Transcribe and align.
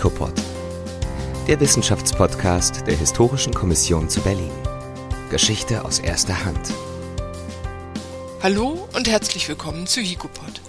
HICOPOD, 0.00 0.32
der 1.46 1.60
Wissenschaftspodcast 1.60 2.86
der 2.86 2.96
Historischen 2.96 3.52
Kommission 3.52 4.08
zu 4.08 4.22
Berlin. 4.22 4.50
Geschichte 5.28 5.84
aus 5.84 5.98
erster 5.98 6.42
Hand. 6.42 6.72
Hallo 8.42 8.88
und 8.94 9.08
herzlich 9.08 9.46
willkommen 9.46 9.86
zu 9.86 10.00
HICOPOD. 10.00 10.62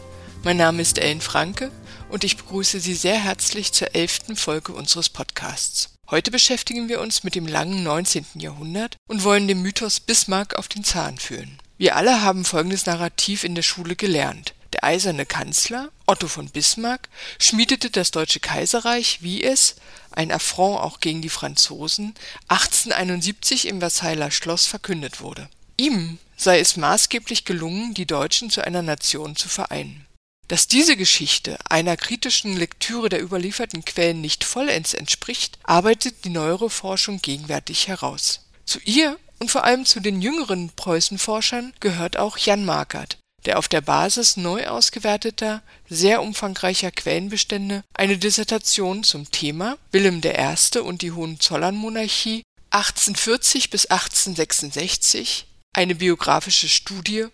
Mein 0.43 0.57
Name 0.57 0.81
ist 0.81 0.97
Ellen 0.97 1.21
Franke 1.21 1.71
und 2.09 2.25
ich 2.25 2.35
begrüße 2.35 2.81
Sie 2.81 2.93
sehr 2.93 3.15
herzlich 3.15 3.71
zur 3.71 3.95
elften 3.95 4.35
Folge 4.35 4.73
unseres 4.73 5.07
Podcasts. 5.07 5.93
Heute 6.09 6.29
beschäftigen 6.29 6.89
wir 6.89 6.99
uns 6.99 7.23
mit 7.23 7.35
dem 7.35 7.47
langen 7.47 7.83
19. 7.83 8.25
Jahrhundert 8.33 8.97
und 9.07 9.23
wollen 9.23 9.47
dem 9.47 9.61
Mythos 9.61 10.01
Bismarck 10.01 10.57
auf 10.57 10.67
den 10.67 10.83
Zahn 10.83 11.17
fühlen. 11.17 11.57
Wir 11.77 11.95
alle 11.95 12.21
haben 12.21 12.43
folgendes 12.43 12.85
Narrativ 12.85 13.45
in 13.45 13.55
der 13.55 13.61
Schule 13.61 13.95
gelernt. 13.95 14.55
Der 14.73 14.83
eiserne 14.83 15.25
Kanzler, 15.25 15.89
Otto 16.05 16.27
von 16.27 16.49
Bismarck, 16.49 17.09
schmiedete 17.39 17.89
das 17.89 18.11
Deutsche 18.11 18.39
Kaiserreich, 18.39 19.21
wie 19.21 19.43
es, 19.43 19.75
ein 20.11 20.31
Affront 20.31 20.79
auch 20.79 20.99
gegen 20.99 21.21
die 21.21 21.29
Franzosen, 21.29 22.15
1871 22.47 23.67
im 23.67 23.79
Versailler 23.79 24.31
Schloss 24.31 24.65
verkündet 24.65 25.21
wurde. 25.21 25.49
Ihm 25.77 26.19
sei 26.37 26.59
es 26.59 26.77
maßgeblich 26.77 27.45
gelungen, 27.45 27.93
die 27.93 28.05
Deutschen 28.05 28.49
zu 28.49 28.65
einer 28.65 28.81
Nation 28.81 29.35
zu 29.35 29.47
vereinen. 29.47 30.05
Dass 30.47 30.67
diese 30.67 30.97
Geschichte 30.97 31.57
einer 31.69 31.95
kritischen 31.95 32.57
Lektüre 32.57 33.09
der 33.09 33.21
überlieferten 33.21 33.85
Quellen 33.85 34.19
nicht 34.19 34.43
vollends 34.43 34.93
entspricht, 34.93 35.57
arbeitet 35.63 36.25
die 36.25 36.29
neuere 36.29 36.69
Forschung 36.69 37.21
gegenwärtig 37.21 37.87
heraus. 37.87 38.41
Zu 38.65 38.79
ihr 38.83 39.17
und 39.39 39.49
vor 39.49 39.63
allem 39.63 39.85
zu 39.85 40.01
den 40.01 40.21
jüngeren 40.21 40.69
Preußenforschern 40.75 41.73
gehört 41.79 42.17
auch 42.17 42.37
Jan 42.37 42.65
Markert, 42.65 43.17
der 43.45 43.57
auf 43.57 43.67
der 43.67 43.81
Basis 43.81 44.37
neu 44.37 44.67
ausgewerteter, 44.67 45.61
sehr 45.89 46.21
umfangreicher 46.21 46.91
Quellenbestände 46.91 47.83
eine 47.93 48.17
Dissertation 48.17 49.03
zum 49.03 49.29
Thema 49.31 49.77
Wilhelm 49.91 50.21
I. 50.23 50.79
und 50.79 51.01
die 51.01 51.11
Hohenzollernmonarchie 51.11 52.43
1840 52.71 53.69
bis 53.69 53.85
1866, 53.87 55.47
eine 55.75 55.95
biografische 55.95 56.69
Studie, 56.69 57.27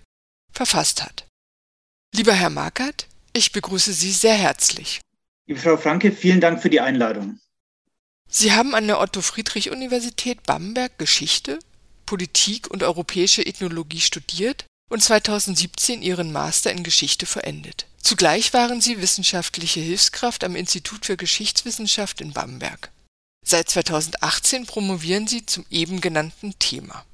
verfasst 0.52 1.04
hat. 1.04 1.26
Lieber 2.16 2.34
Herr 2.34 2.50
Markert, 2.50 3.08
ich 3.34 3.52
begrüße 3.52 3.94
Sie 3.94 4.12
sehr 4.12 4.34
herzlich. 4.34 5.02
Liebe 5.48 5.60
Frau 5.60 5.78
Franke, 5.78 6.12
vielen 6.12 6.42
Dank 6.42 6.62
für 6.62 6.70
die 6.70 6.82
Einladung. 6.82 7.40
Sie 8.30 8.52
haben 8.52 8.76
an 8.76 8.88
der 8.88 9.00
Otto-Friedrich-Universität 9.00 10.44
Bamberg 10.44 10.98
Geschichte, 10.98 11.60
Politik 12.06 12.70
und 12.70 12.84
europäische 12.84 13.46
Ethnologie 13.46 14.02
studiert 14.02 14.66
und 14.90 15.04
2017 15.04 16.02
ihren 16.02 16.32
Master 16.32 16.72
in 16.72 16.84
Geschichte 16.84 17.26
verendet. 17.26 17.86
Zugleich 18.02 18.54
waren 18.54 18.80
sie 18.80 19.02
wissenschaftliche 19.02 19.82
Hilfskraft 19.82 20.44
am 20.44 20.56
Institut 20.56 21.06
für 21.06 21.18
Geschichtswissenschaft 21.18 22.22
in 22.22 22.32
Bamberg. 22.32 22.92
Seit 23.46 23.70
2018 23.70 24.66
promovieren 24.66 25.28
sie 25.28 25.46
zum 25.46 25.66
eben 25.70 26.02
genannten 26.02 26.58
Thema. 26.60 27.06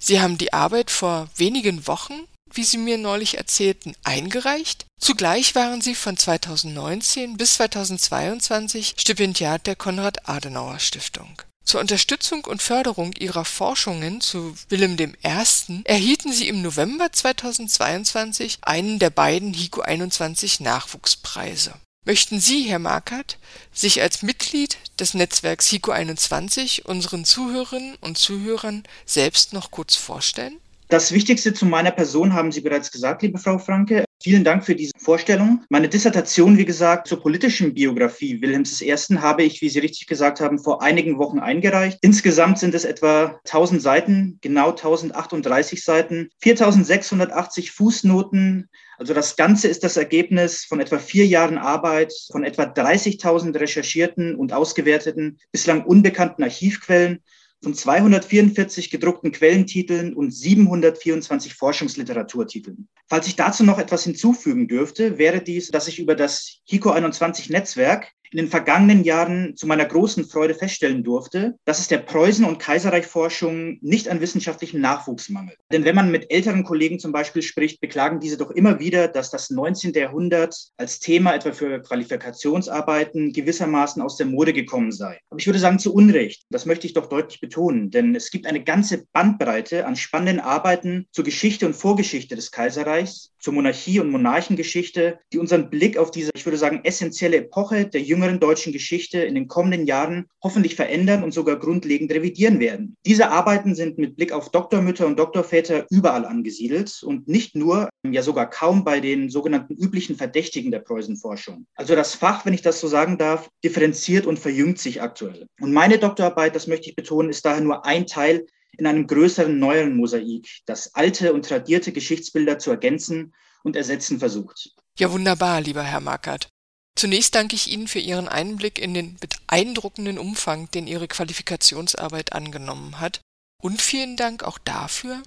Sie 0.00 0.20
haben 0.20 0.38
die 0.38 0.52
Arbeit 0.52 0.90
vor 0.90 1.28
wenigen 1.36 1.86
Wochen, 1.86 2.26
wie 2.52 2.64
Sie 2.64 2.78
mir 2.78 2.98
neulich 2.98 3.38
erzählten, 3.38 3.94
eingereicht. 4.04 4.86
Zugleich 5.00 5.54
waren 5.54 5.80
Sie 5.80 5.94
von 5.94 6.16
2019 6.16 7.36
bis 7.36 7.54
2022 7.54 8.94
Stipendiat 8.98 9.66
der 9.66 9.76
Konrad-Adenauer 9.76 10.78
Stiftung. 10.78 11.42
Zur 11.66 11.80
Unterstützung 11.80 12.44
und 12.44 12.62
Förderung 12.62 13.12
ihrer 13.14 13.44
Forschungen 13.44 14.20
zu 14.20 14.54
Wilhelm 14.68 14.96
I. 15.00 15.82
erhielten 15.82 16.32
sie 16.32 16.46
im 16.46 16.62
November 16.62 17.10
2022 17.10 18.58
einen 18.62 19.00
der 19.00 19.10
beiden 19.10 19.52
HIKO 19.52 19.80
21 19.80 20.60
Nachwuchspreise. 20.60 21.74
Möchten 22.04 22.38
Sie, 22.38 22.62
Herr 22.62 22.78
Markert, 22.78 23.38
sich 23.72 24.00
als 24.00 24.22
Mitglied 24.22 24.78
des 25.00 25.14
Netzwerks 25.14 25.66
HIKO 25.66 25.90
21 25.90 26.86
unseren 26.86 27.24
Zuhörerinnen 27.24 27.96
und 28.00 28.16
Zuhörern 28.16 28.84
selbst 29.04 29.52
noch 29.52 29.72
kurz 29.72 29.96
vorstellen? 29.96 30.60
Das 30.86 31.10
Wichtigste 31.10 31.52
zu 31.52 31.66
meiner 31.66 31.90
Person 31.90 32.32
haben 32.32 32.52
Sie 32.52 32.60
bereits 32.60 32.92
gesagt, 32.92 33.22
liebe 33.22 33.40
Frau 33.40 33.58
Franke. 33.58 34.05
Vielen 34.26 34.42
Dank 34.42 34.64
für 34.64 34.74
diese 34.74 34.90
Vorstellung. 34.98 35.62
Meine 35.68 35.88
Dissertation, 35.88 36.58
wie 36.58 36.64
gesagt, 36.64 37.06
zur 37.06 37.22
politischen 37.22 37.74
Biografie 37.74 38.42
Wilhelms 38.42 38.82
I. 38.82 38.92
habe 39.18 39.44
ich, 39.44 39.62
wie 39.62 39.68
Sie 39.68 39.78
richtig 39.78 40.08
gesagt 40.08 40.40
haben, 40.40 40.58
vor 40.58 40.82
einigen 40.82 41.18
Wochen 41.18 41.38
eingereicht. 41.38 41.98
Insgesamt 42.00 42.58
sind 42.58 42.74
es 42.74 42.84
etwa 42.84 43.38
1000 43.44 43.80
Seiten, 43.80 44.38
genau 44.40 44.70
1038 44.70 45.84
Seiten, 45.84 46.30
4680 46.40 47.70
Fußnoten. 47.70 48.68
Also 48.98 49.14
das 49.14 49.36
Ganze 49.36 49.68
ist 49.68 49.84
das 49.84 49.96
Ergebnis 49.96 50.64
von 50.64 50.80
etwa 50.80 50.98
vier 50.98 51.24
Jahren 51.24 51.56
Arbeit, 51.56 52.12
von 52.32 52.42
etwa 52.42 52.64
30.000 52.64 53.56
recherchierten 53.60 54.34
und 54.34 54.52
ausgewerteten, 54.52 55.38
bislang 55.52 55.84
unbekannten 55.84 56.42
Archivquellen 56.42 57.22
von 57.62 57.74
244 57.74 58.90
gedruckten 58.90 59.32
Quellentiteln 59.32 60.14
und 60.14 60.30
724 60.30 61.54
Forschungsliteraturtiteln. 61.54 62.88
Falls 63.08 63.26
ich 63.26 63.36
dazu 63.36 63.64
noch 63.64 63.78
etwas 63.78 64.04
hinzufügen 64.04 64.68
dürfte, 64.68 65.18
wäre 65.18 65.42
dies, 65.42 65.70
dass 65.70 65.88
ich 65.88 65.98
über 65.98 66.14
das 66.14 66.60
HICO 66.64 66.90
21 66.90 67.50
Netzwerk 67.50 68.12
in 68.30 68.38
den 68.38 68.48
vergangenen 68.48 69.04
Jahren 69.04 69.56
zu 69.56 69.66
meiner 69.66 69.84
großen 69.84 70.24
Freude 70.24 70.54
feststellen 70.54 71.04
durfte, 71.04 71.54
dass 71.64 71.78
es 71.78 71.88
der 71.88 72.04
Preußen- 72.04 72.44
und 72.44 72.58
Kaiserreichforschung 72.58 73.78
nicht 73.80 74.08
an 74.08 74.20
wissenschaftlichem 74.20 74.80
Nachwuchs 74.80 75.28
mangelt. 75.28 75.58
Denn 75.72 75.84
wenn 75.84 75.94
man 75.94 76.10
mit 76.10 76.30
älteren 76.30 76.64
Kollegen 76.64 76.98
zum 76.98 77.12
Beispiel 77.12 77.42
spricht, 77.42 77.80
beklagen 77.80 78.20
diese 78.20 78.36
doch 78.36 78.50
immer 78.50 78.78
wieder, 78.78 79.08
dass 79.08 79.30
das 79.30 79.50
19. 79.50 79.92
Jahrhundert 79.92 80.56
als 80.76 80.98
Thema 80.98 81.34
etwa 81.34 81.52
für 81.52 81.80
Qualifikationsarbeiten 81.80 83.32
gewissermaßen 83.32 84.02
aus 84.02 84.16
der 84.16 84.26
Mode 84.26 84.52
gekommen 84.52 84.92
sei. 84.92 85.18
Aber 85.30 85.40
ich 85.40 85.46
würde 85.46 85.58
sagen, 85.58 85.78
zu 85.78 85.94
Unrecht. 85.94 86.44
Das 86.50 86.66
möchte 86.66 86.86
ich 86.86 86.94
doch 86.94 87.08
deutlich 87.08 87.40
betonen, 87.40 87.90
denn 87.90 88.14
es 88.14 88.30
gibt 88.30 88.46
eine 88.46 88.62
ganze 88.62 89.04
Bandbreite 89.12 89.86
an 89.86 89.96
spannenden 89.96 90.40
Arbeiten 90.40 91.06
zur 91.12 91.24
Geschichte 91.24 91.66
und 91.66 91.74
Vorgeschichte 91.74 92.36
des 92.36 92.50
Kaiserreichs, 92.50 93.32
zur 93.38 93.54
Monarchie 93.54 94.00
und 94.00 94.10
Monarchengeschichte, 94.10 95.20
die 95.32 95.38
unseren 95.38 95.70
Blick 95.70 95.96
auf 95.98 96.10
diese, 96.10 96.32
ich 96.34 96.44
würde 96.44 96.58
sagen, 96.58 96.80
essentielle 96.82 97.36
Epoche 97.36 97.86
der 97.86 98.02
jüngeren 98.02 98.15
deutschen 98.40 98.72
Geschichte 98.72 99.20
in 99.20 99.34
den 99.34 99.48
kommenden 99.48 99.86
Jahren 99.86 100.26
hoffentlich 100.42 100.76
verändern 100.76 101.22
und 101.22 101.32
sogar 101.32 101.56
grundlegend 101.56 102.12
revidieren 102.12 102.60
werden. 102.60 102.96
Diese 103.04 103.30
Arbeiten 103.30 103.74
sind 103.74 103.98
mit 103.98 104.16
Blick 104.16 104.32
auf 104.32 104.50
Doktormütter 104.50 105.06
und 105.06 105.18
Doktorväter 105.18 105.86
überall 105.90 106.24
angesiedelt 106.24 107.02
und 107.02 107.28
nicht 107.28 107.54
nur, 107.54 107.88
ja 108.04 108.22
sogar 108.22 108.48
kaum 108.48 108.84
bei 108.84 109.00
den 109.00 109.30
sogenannten 109.30 109.74
üblichen 109.74 110.16
Verdächtigen 110.16 110.70
der 110.70 110.80
Preußenforschung. 110.80 111.66
Also 111.74 111.94
das 111.94 112.14
Fach, 112.14 112.46
wenn 112.46 112.54
ich 112.54 112.62
das 112.62 112.80
so 112.80 112.88
sagen 112.88 113.18
darf, 113.18 113.48
differenziert 113.64 114.26
und 114.26 114.38
verjüngt 114.38 114.78
sich 114.78 115.02
aktuell. 115.02 115.46
Und 115.60 115.72
meine 115.72 115.98
Doktorarbeit, 115.98 116.54
das 116.54 116.66
möchte 116.66 116.88
ich 116.88 116.96
betonen, 116.96 117.30
ist 117.30 117.44
daher 117.44 117.60
nur 117.60 117.84
ein 117.84 118.06
Teil 118.06 118.46
in 118.78 118.86
einem 118.86 119.06
größeren, 119.06 119.58
neueren 119.58 119.96
Mosaik, 119.96 120.46
das 120.66 120.94
alte 120.94 121.32
und 121.32 121.46
tradierte 121.46 121.92
Geschichtsbilder 121.92 122.58
zu 122.58 122.70
ergänzen 122.70 123.34
und 123.62 123.76
ersetzen 123.76 124.18
versucht. 124.18 124.74
Ja, 124.98 125.12
wunderbar, 125.12 125.60
lieber 125.60 125.82
Herr 125.82 126.00
Markert. 126.00 126.48
Zunächst 126.96 127.34
danke 127.34 127.54
ich 127.54 127.70
Ihnen 127.70 127.88
für 127.88 127.98
Ihren 127.98 128.26
Einblick 128.26 128.78
in 128.78 128.94
den 128.94 129.16
beeindruckenden 129.16 130.18
Umfang, 130.18 130.70
den 130.70 130.86
Ihre 130.86 131.08
Qualifikationsarbeit 131.08 132.32
angenommen 132.32 132.98
hat. 132.98 133.20
Und 133.62 133.82
vielen 133.82 134.16
Dank 134.16 134.42
auch 134.42 134.58
dafür, 134.58 135.22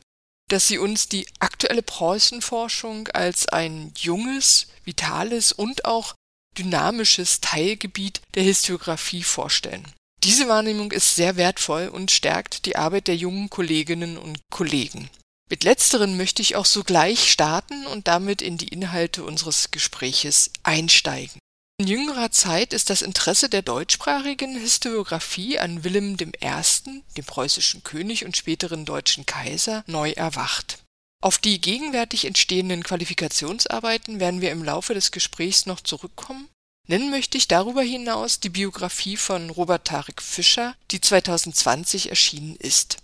dass 0.49 0.67
Sie 0.67 0.79
uns 0.79 1.07
die 1.07 1.27
aktuelle 1.39 1.83
Preußenforschung 1.83 3.07
als 3.09 3.47
ein 3.47 3.93
junges, 3.95 4.67
vitales 4.83 5.51
und 5.51 5.85
auch 5.85 6.15
dynamisches 6.57 7.39
Teilgebiet 7.41 8.21
der 8.33 8.43
Historiographie 8.43 9.23
vorstellen. 9.23 9.85
Diese 10.23 10.47
Wahrnehmung 10.47 10.91
ist 10.91 11.15
sehr 11.15 11.37
wertvoll 11.37 11.87
und 11.87 12.11
stärkt 12.11 12.65
die 12.65 12.75
Arbeit 12.75 13.07
der 13.07 13.15
jungen 13.15 13.49
Kolleginnen 13.49 14.17
und 14.17 14.39
Kollegen. 14.51 15.09
Mit 15.49 15.63
letzteren 15.63 16.17
möchte 16.17 16.41
ich 16.41 16.55
auch 16.55 16.65
sogleich 16.65 17.31
starten 17.31 17.85
und 17.87 18.07
damit 18.07 18.41
in 18.41 18.57
die 18.57 18.67
Inhalte 18.67 19.23
unseres 19.23 19.71
Gespräches 19.71 20.51
einsteigen. 20.63 21.38
In 21.79 21.87
jüngerer 21.87 22.29
Zeit 22.29 22.73
ist 22.73 22.91
das 22.91 23.01
Interesse 23.01 23.49
der 23.49 23.63
deutschsprachigen 23.63 24.59
Historiographie 24.59 25.57
an 25.57 25.83
Wilhelm 25.83 26.17
I., 26.19 27.03
dem 27.17 27.25
preußischen 27.25 27.83
König 27.83 28.25
und 28.25 28.37
späteren 28.37 28.85
deutschen 28.85 29.25
Kaiser, 29.25 29.83
neu 29.87 30.11
erwacht. 30.11 30.83
Auf 31.23 31.39
die 31.39 31.59
gegenwärtig 31.59 32.25
entstehenden 32.25 32.83
Qualifikationsarbeiten 32.83 34.19
werden 34.19 34.41
wir 34.41 34.51
im 34.51 34.63
Laufe 34.63 34.93
des 34.93 35.11
Gesprächs 35.11 35.65
noch 35.65 35.79
zurückkommen 35.81 36.49
Nennen 36.89 37.11
möchte 37.11 37.37
ich 37.37 37.47
darüber 37.47 37.83
hinaus 37.83 38.39
die 38.39 38.49
Biografie 38.49 39.15
von 39.15 39.51
Robert 39.51 39.85
Tarek 39.85 40.23
Fischer, 40.23 40.75
die 40.89 40.99
2020 40.99 42.09
erschienen 42.09 42.55
ist. 42.55 42.97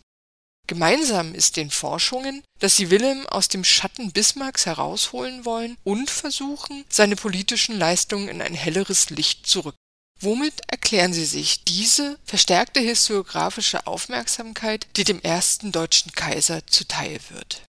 Gemeinsam 0.68 1.36
ist 1.36 1.58
den 1.58 1.70
Forschungen, 1.70 2.44
dass 2.60 2.76
sie 2.76 2.90
Wilhelm 2.90 3.26
aus 3.28 3.50
dem 3.50 3.64
Schatten 3.64 4.12
Bismarcks 4.12 4.66
herausholen 4.66 5.46
wollen 5.46 5.78
und 5.84 6.10
versuchen, 6.10 6.84
seine 6.90 7.16
politischen 7.16 7.78
Leistungen 7.78 8.30
in 8.30 8.42
ein 8.42 8.56
helleres 8.56 9.12
Licht 9.12 9.46
zu 9.46 9.60
rücken. 9.62 9.78
Womit 10.22 10.54
erklären 10.68 11.14
Sie 11.14 11.26
sich 11.26 11.66
diese 11.66 12.18
verstärkte 12.24 12.80
historiografische 12.80 13.86
Aufmerksamkeit, 13.86 14.88
die 14.96 15.04
dem 15.04 15.22
ersten 15.22 15.72
deutschen 15.72 16.14
Kaiser 16.14 16.66
zuteil 16.66 17.20
wird? 17.30 17.64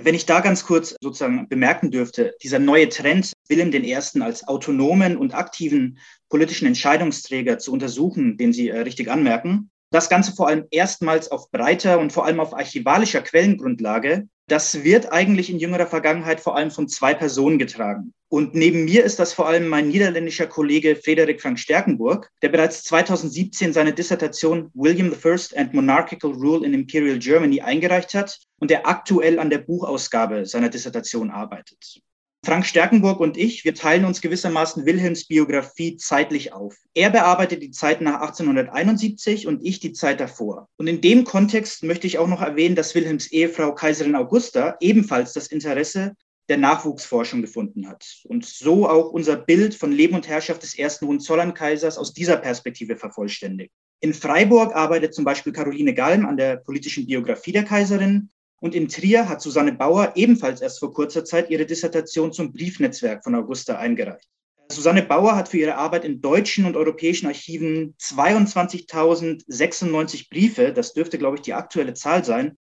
Wenn 0.00 0.14
ich 0.14 0.26
da 0.26 0.40
ganz 0.40 0.64
kurz 0.64 0.94
sozusagen 1.00 1.48
bemerken 1.48 1.90
dürfte, 1.90 2.36
dieser 2.42 2.60
neue 2.60 2.88
Trend, 2.88 3.32
Wilhelm 3.48 3.72
I. 3.72 3.94
als 4.20 4.46
autonomen 4.46 5.16
und 5.16 5.34
aktiven 5.34 5.98
politischen 6.28 6.66
Entscheidungsträger 6.66 7.58
zu 7.58 7.72
untersuchen, 7.72 8.36
den 8.36 8.52
Sie 8.52 8.68
äh, 8.68 8.78
richtig 8.80 9.10
anmerken, 9.10 9.70
das 9.90 10.08
Ganze 10.08 10.32
vor 10.32 10.48
allem 10.48 10.66
erstmals 10.70 11.30
auf 11.30 11.50
breiter 11.50 11.98
und 11.98 12.12
vor 12.12 12.26
allem 12.26 12.40
auf 12.40 12.54
archivalischer 12.54 13.22
Quellengrundlage. 13.22 14.28
Das 14.46 14.82
wird 14.82 15.12
eigentlich 15.12 15.50
in 15.50 15.58
jüngerer 15.58 15.86
Vergangenheit 15.86 16.40
vor 16.40 16.56
allem 16.56 16.70
von 16.70 16.88
zwei 16.88 17.14
Personen 17.14 17.58
getragen. 17.58 18.14
Und 18.30 18.54
neben 18.54 18.84
mir 18.84 19.04
ist 19.04 19.18
das 19.18 19.32
vor 19.32 19.46
allem 19.46 19.68
mein 19.68 19.88
niederländischer 19.88 20.46
Kollege 20.46 20.96
Frederik 20.96 21.40
Frank 21.40 21.58
Stärkenburg, 21.58 22.30
der 22.42 22.50
bereits 22.50 22.84
2017 22.84 23.72
seine 23.72 23.92
Dissertation 23.92 24.70
William 24.74 25.12
I 25.12 25.56
and 25.56 25.72
Monarchical 25.72 26.32
Rule 26.32 26.66
in 26.66 26.74
Imperial 26.74 27.18
Germany 27.18 27.62
eingereicht 27.62 28.14
hat 28.14 28.38
und 28.58 28.70
der 28.70 28.86
aktuell 28.86 29.38
an 29.38 29.48
der 29.48 29.58
Buchausgabe 29.58 30.44
seiner 30.44 30.68
Dissertation 30.68 31.30
arbeitet. 31.30 32.02
Frank 32.44 32.64
Stärkenburg 32.64 33.20
und 33.20 33.36
ich, 33.36 33.64
wir 33.64 33.74
teilen 33.74 34.04
uns 34.04 34.20
gewissermaßen 34.20 34.86
Wilhelms 34.86 35.26
Biografie 35.26 35.96
zeitlich 35.96 36.52
auf. 36.52 36.76
Er 36.94 37.10
bearbeitet 37.10 37.62
die 37.62 37.72
Zeit 37.72 38.00
nach 38.00 38.20
1871 38.20 39.46
und 39.46 39.64
ich 39.64 39.80
die 39.80 39.92
Zeit 39.92 40.20
davor. 40.20 40.68
Und 40.76 40.86
in 40.86 41.00
dem 41.00 41.24
Kontext 41.24 41.82
möchte 41.82 42.06
ich 42.06 42.18
auch 42.18 42.28
noch 42.28 42.40
erwähnen, 42.40 42.76
dass 42.76 42.94
Wilhelms 42.94 43.26
Ehefrau 43.32 43.74
Kaiserin 43.74 44.14
Augusta 44.14 44.76
ebenfalls 44.80 45.32
das 45.32 45.48
Interesse 45.48 46.14
der 46.48 46.56
Nachwuchsforschung 46.56 47.42
gefunden 47.42 47.88
hat 47.88 48.06
und 48.24 48.46
so 48.46 48.88
auch 48.88 49.10
unser 49.10 49.36
Bild 49.36 49.74
von 49.74 49.92
Leben 49.92 50.14
und 50.14 50.28
Herrschaft 50.28 50.62
des 50.62 50.78
ersten 50.78 51.06
Hohenzollern-Kaisers 51.06 51.98
aus 51.98 52.14
dieser 52.14 52.38
Perspektive 52.38 52.96
vervollständigt. 52.96 53.72
In 54.00 54.14
Freiburg 54.14 54.74
arbeitet 54.74 55.12
zum 55.12 55.24
Beispiel 55.24 55.52
Caroline 55.52 55.92
Galm 55.92 56.24
an 56.24 56.36
der 56.36 56.56
politischen 56.56 57.06
Biografie 57.06 57.52
der 57.52 57.64
Kaiserin 57.64 58.30
und 58.60 58.74
in 58.74 58.88
Trier 58.88 59.28
hat 59.28 59.40
Susanne 59.40 59.72
Bauer 59.72 60.12
ebenfalls 60.16 60.60
erst 60.60 60.80
vor 60.80 60.92
kurzer 60.92 61.24
Zeit 61.24 61.50
ihre 61.50 61.66
Dissertation 61.66 62.32
zum 62.32 62.52
Briefnetzwerk 62.52 63.22
von 63.22 63.34
Augusta 63.34 63.78
eingereicht. 63.78 64.28
Susanne 64.70 65.02
Bauer 65.02 65.34
hat 65.34 65.48
für 65.48 65.56
ihre 65.58 65.76
Arbeit 65.76 66.04
in 66.04 66.20
deutschen 66.20 66.66
und 66.66 66.76
europäischen 66.76 67.26
Archiven 67.26 67.94
22.096 68.00 70.28
Briefe, 70.28 70.72
das 70.72 70.92
dürfte, 70.92 71.16
glaube 71.16 71.36
ich, 71.36 71.42
die 71.42 71.54
aktuelle 71.54 71.94
Zahl 71.94 72.22
sein, 72.24 72.58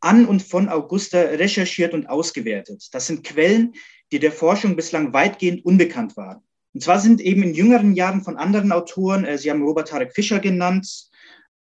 an 0.00 0.26
und 0.26 0.42
von 0.42 0.68
Augusta 0.68 1.18
recherchiert 1.18 1.94
und 1.94 2.10
ausgewertet. 2.10 2.88
Das 2.92 3.06
sind 3.06 3.24
Quellen, 3.24 3.72
die 4.12 4.18
der 4.18 4.32
Forschung 4.32 4.76
bislang 4.76 5.14
weitgehend 5.14 5.64
unbekannt 5.64 6.18
waren. 6.18 6.42
Und 6.74 6.82
zwar 6.82 7.00
sind 7.00 7.22
eben 7.22 7.42
in 7.42 7.54
jüngeren 7.54 7.94
Jahren 7.94 8.22
von 8.22 8.36
anderen 8.36 8.70
Autoren, 8.70 9.24
äh, 9.24 9.38
Sie 9.38 9.50
haben 9.50 9.62
Robert 9.62 9.88
Tarek 9.88 10.12
Fischer 10.12 10.40
genannt, 10.40 11.08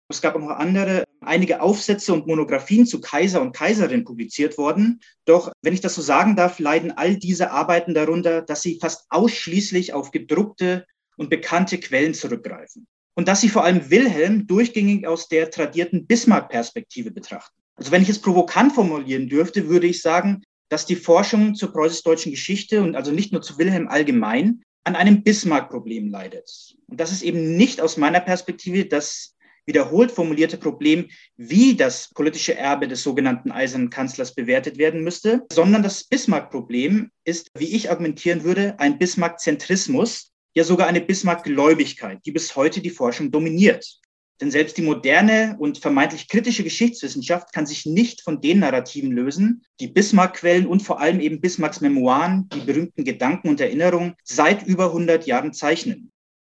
es 0.09 0.21
gab 0.21 0.35
auch 0.35 0.39
noch 0.39 0.49
andere, 0.49 1.03
einige 1.21 1.61
Aufsätze 1.61 2.13
und 2.13 2.27
Monographien 2.27 2.85
zu 2.85 3.01
Kaiser 3.01 3.41
und 3.41 3.55
Kaiserin 3.55 4.03
publiziert 4.03 4.57
worden. 4.57 5.01
Doch, 5.25 5.51
wenn 5.61 5.73
ich 5.73 5.81
das 5.81 5.95
so 5.95 6.01
sagen 6.01 6.35
darf, 6.35 6.59
leiden 6.59 6.91
all 6.91 7.15
diese 7.15 7.51
Arbeiten 7.51 7.93
darunter, 7.93 8.41
dass 8.41 8.61
sie 8.61 8.79
fast 8.79 9.05
ausschließlich 9.09 9.93
auf 9.93 10.11
gedruckte 10.11 10.85
und 11.17 11.29
bekannte 11.29 11.77
Quellen 11.79 12.13
zurückgreifen. 12.13 12.87
Und 13.15 13.27
dass 13.27 13.41
sie 13.41 13.49
vor 13.49 13.63
allem 13.63 13.89
Wilhelm 13.89 14.47
durchgängig 14.47 15.07
aus 15.07 15.27
der 15.27 15.51
tradierten 15.51 16.07
Bismarck-Perspektive 16.07 17.11
betrachten. 17.11 17.61
Also 17.75 17.91
wenn 17.91 18.01
ich 18.01 18.09
es 18.09 18.19
provokant 18.19 18.73
formulieren 18.73 19.29
dürfte, 19.29 19.69
würde 19.69 19.87
ich 19.87 20.01
sagen, 20.01 20.43
dass 20.69 20.85
die 20.85 20.95
Forschung 20.95 21.53
zur 21.53 21.71
preußisch-deutschen 21.71 22.31
Geschichte 22.31 22.81
und 22.81 22.95
also 22.95 23.11
nicht 23.11 23.31
nur 23.31 23.41
zu 23.41 23.57
Wilhelm 23.57 23.87
allgemein 23.87 24.63
an 24.83 24.95
einem 24.95 25.23
Bismarck-Problem 25.23 26.09
leidet. 26.09 26.75
Und 26.87 26.99
das 26.99 27.11
ist 27.11 27.21
eben 27.21 27.55
nicht 27.55 27.79
aus 27.79 27.97
meiner 27.97 28.19
Perspektive 28.19 28.85
das 28.85 29.35
wiederholt 29.65 30.11
formulierte 30.11 30.57
Problem, 30.57 31.09
wie 31.37 31.75
das 31.75 32.09
politische 32.13 32.55
Erbe 32.55 32.87
des 32.87 33.03
sogenannten 33.03 33.51
Eisernen 33.51 33.89
Kanzlers 33.89 34.33
bewertet 34.33 34.77
werden 34.77 35.03
müsste, 35.03 35.43
sondern 35.51 35.83
das 35.83 36.03
Bismarck-Problem 36.03 37.11
ist, 37.23 37.49
wie 37.57 37.75
ich 37.75 37.89
argumentieren 37.89 38.43
würde, 38.43 38.79
ein 38.79 38.97
Bismarck-Zentrismus, 38.97 40.31
ja 40.55 40.63
sogar 40.63 40.87
eine 40.87 41.01
Bismarck-Gläubigkeit, 41.01 42.19
die 42.25 42.31
bis 42.31 42.55
heute 42.55 42.81
die 42.81 42.89
Forschung 42.89 43.31
dominiert. 43.31 43.99
Denn 44.41 44.51
selbst 44.51 44.77
die 44.77 44.81
moderne 44.81 45.55
und 45.59 45.77
vermeintlich 45.77 46.27
kritische 46.27 46.63
Geschichtswissenschaft 46.63 47.53
kann 47.53 47.65
sich 47.65 47.85
nicht 47.85 48.21
von 48.21 48.41
den 48.41 48.59
Narrativen 48.59 49.11
lösen, 49.11 49.63
die 49.79 49.87
Bismarck-Quellen 49.87 50.67
und 50.67 50.81
vor 50.81 50.99
allem 50.99 51.19
eben 51.19 51.39
Bismarcks 51.39 51.81
Memoiren, 51.81 52.49
die 52.49 52.59
berühmten 52.59 53.03
Gedanken 53.03 53.49
und 53.49 53.61
Erinnerungen, 53.61 54.15
seit 54.23 54.65
über 54.67 54.87
100 54.87 55.27
Jahren 55.27 55.53
zeichnen. 55.53 56.11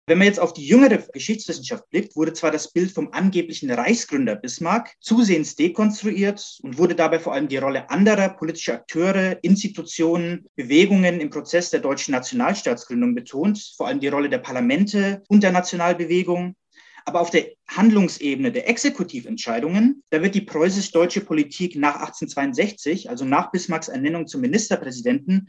Wenn 0.06 0.18
man 0.18 0.28
jetzt 0.28 0.40
auf 0.42 0.52
die 0.52 0.68
jüngere 0.68 0.98
Geschichtswissenschaft 0.98 1.90
blickt, 1.90 2.18
wurde 2.18 2.34
zwar 2.34 2.52
das 2.52 2.74
Bild 2.74 2.92
vom 2.92 3.14
angeblichen 3.14 3.72
Reichsgründer 3.72 4.36
Bismarck 4.36 4.94
zusehends 5.00 5.56
dekonstruiert 5.56 6.60
und 6.62 6.78
wurde 6.78 6.94
dabei 6.94 7.20
vor 7.20 7.34
allem 7.34 7.48
die 7.48 7.56
Rolle 7.56 7.90
anderer 7.90 8.28
politischer 8.28 8.74
Akteure, 8.74 9.42
Institutionen, 9.44 10.46
Bewegungen 10.58 11.22
im 11.22 11.30
Prozess 11.30 11.70
der 11.70 11.80
deutschen 11.80 12.12
Nationalstaatsgründung 12.12 13.16
betont, 13.16 13.74
vor 13.78 13.88
allem 13.88 14.02
die 14.02 14.10
Rolle 14.10 14.28
der 14.28 14.40
Parlamente 14.40 15.24
und 15.30 15.42
der 15.42 15.54
Nationalbewegung. 15.54 16.58
Aber 17.06 17.22
auf 17.22 17.30
der 17.30 17.52
Handlungsebene 17.70 18.52
der 18.52 18.68
Exekutiventscheidungen, 18.68 20.04
da 20.10 20.22
wird 20.22 20.36
die 20.36 20.42
preußisch-deutsche 20.42 21.22
Politik 21.22 21.78
nach 21.78 21.96
1862, 21.96 23.10
also 23.10 23.24
nach 23.24 23.52
Bismarcks 23.52 23.88
Ernennung 23.88 24.28
zum 24.28 24.42
Ministerpräsidenten, 24.42 25.48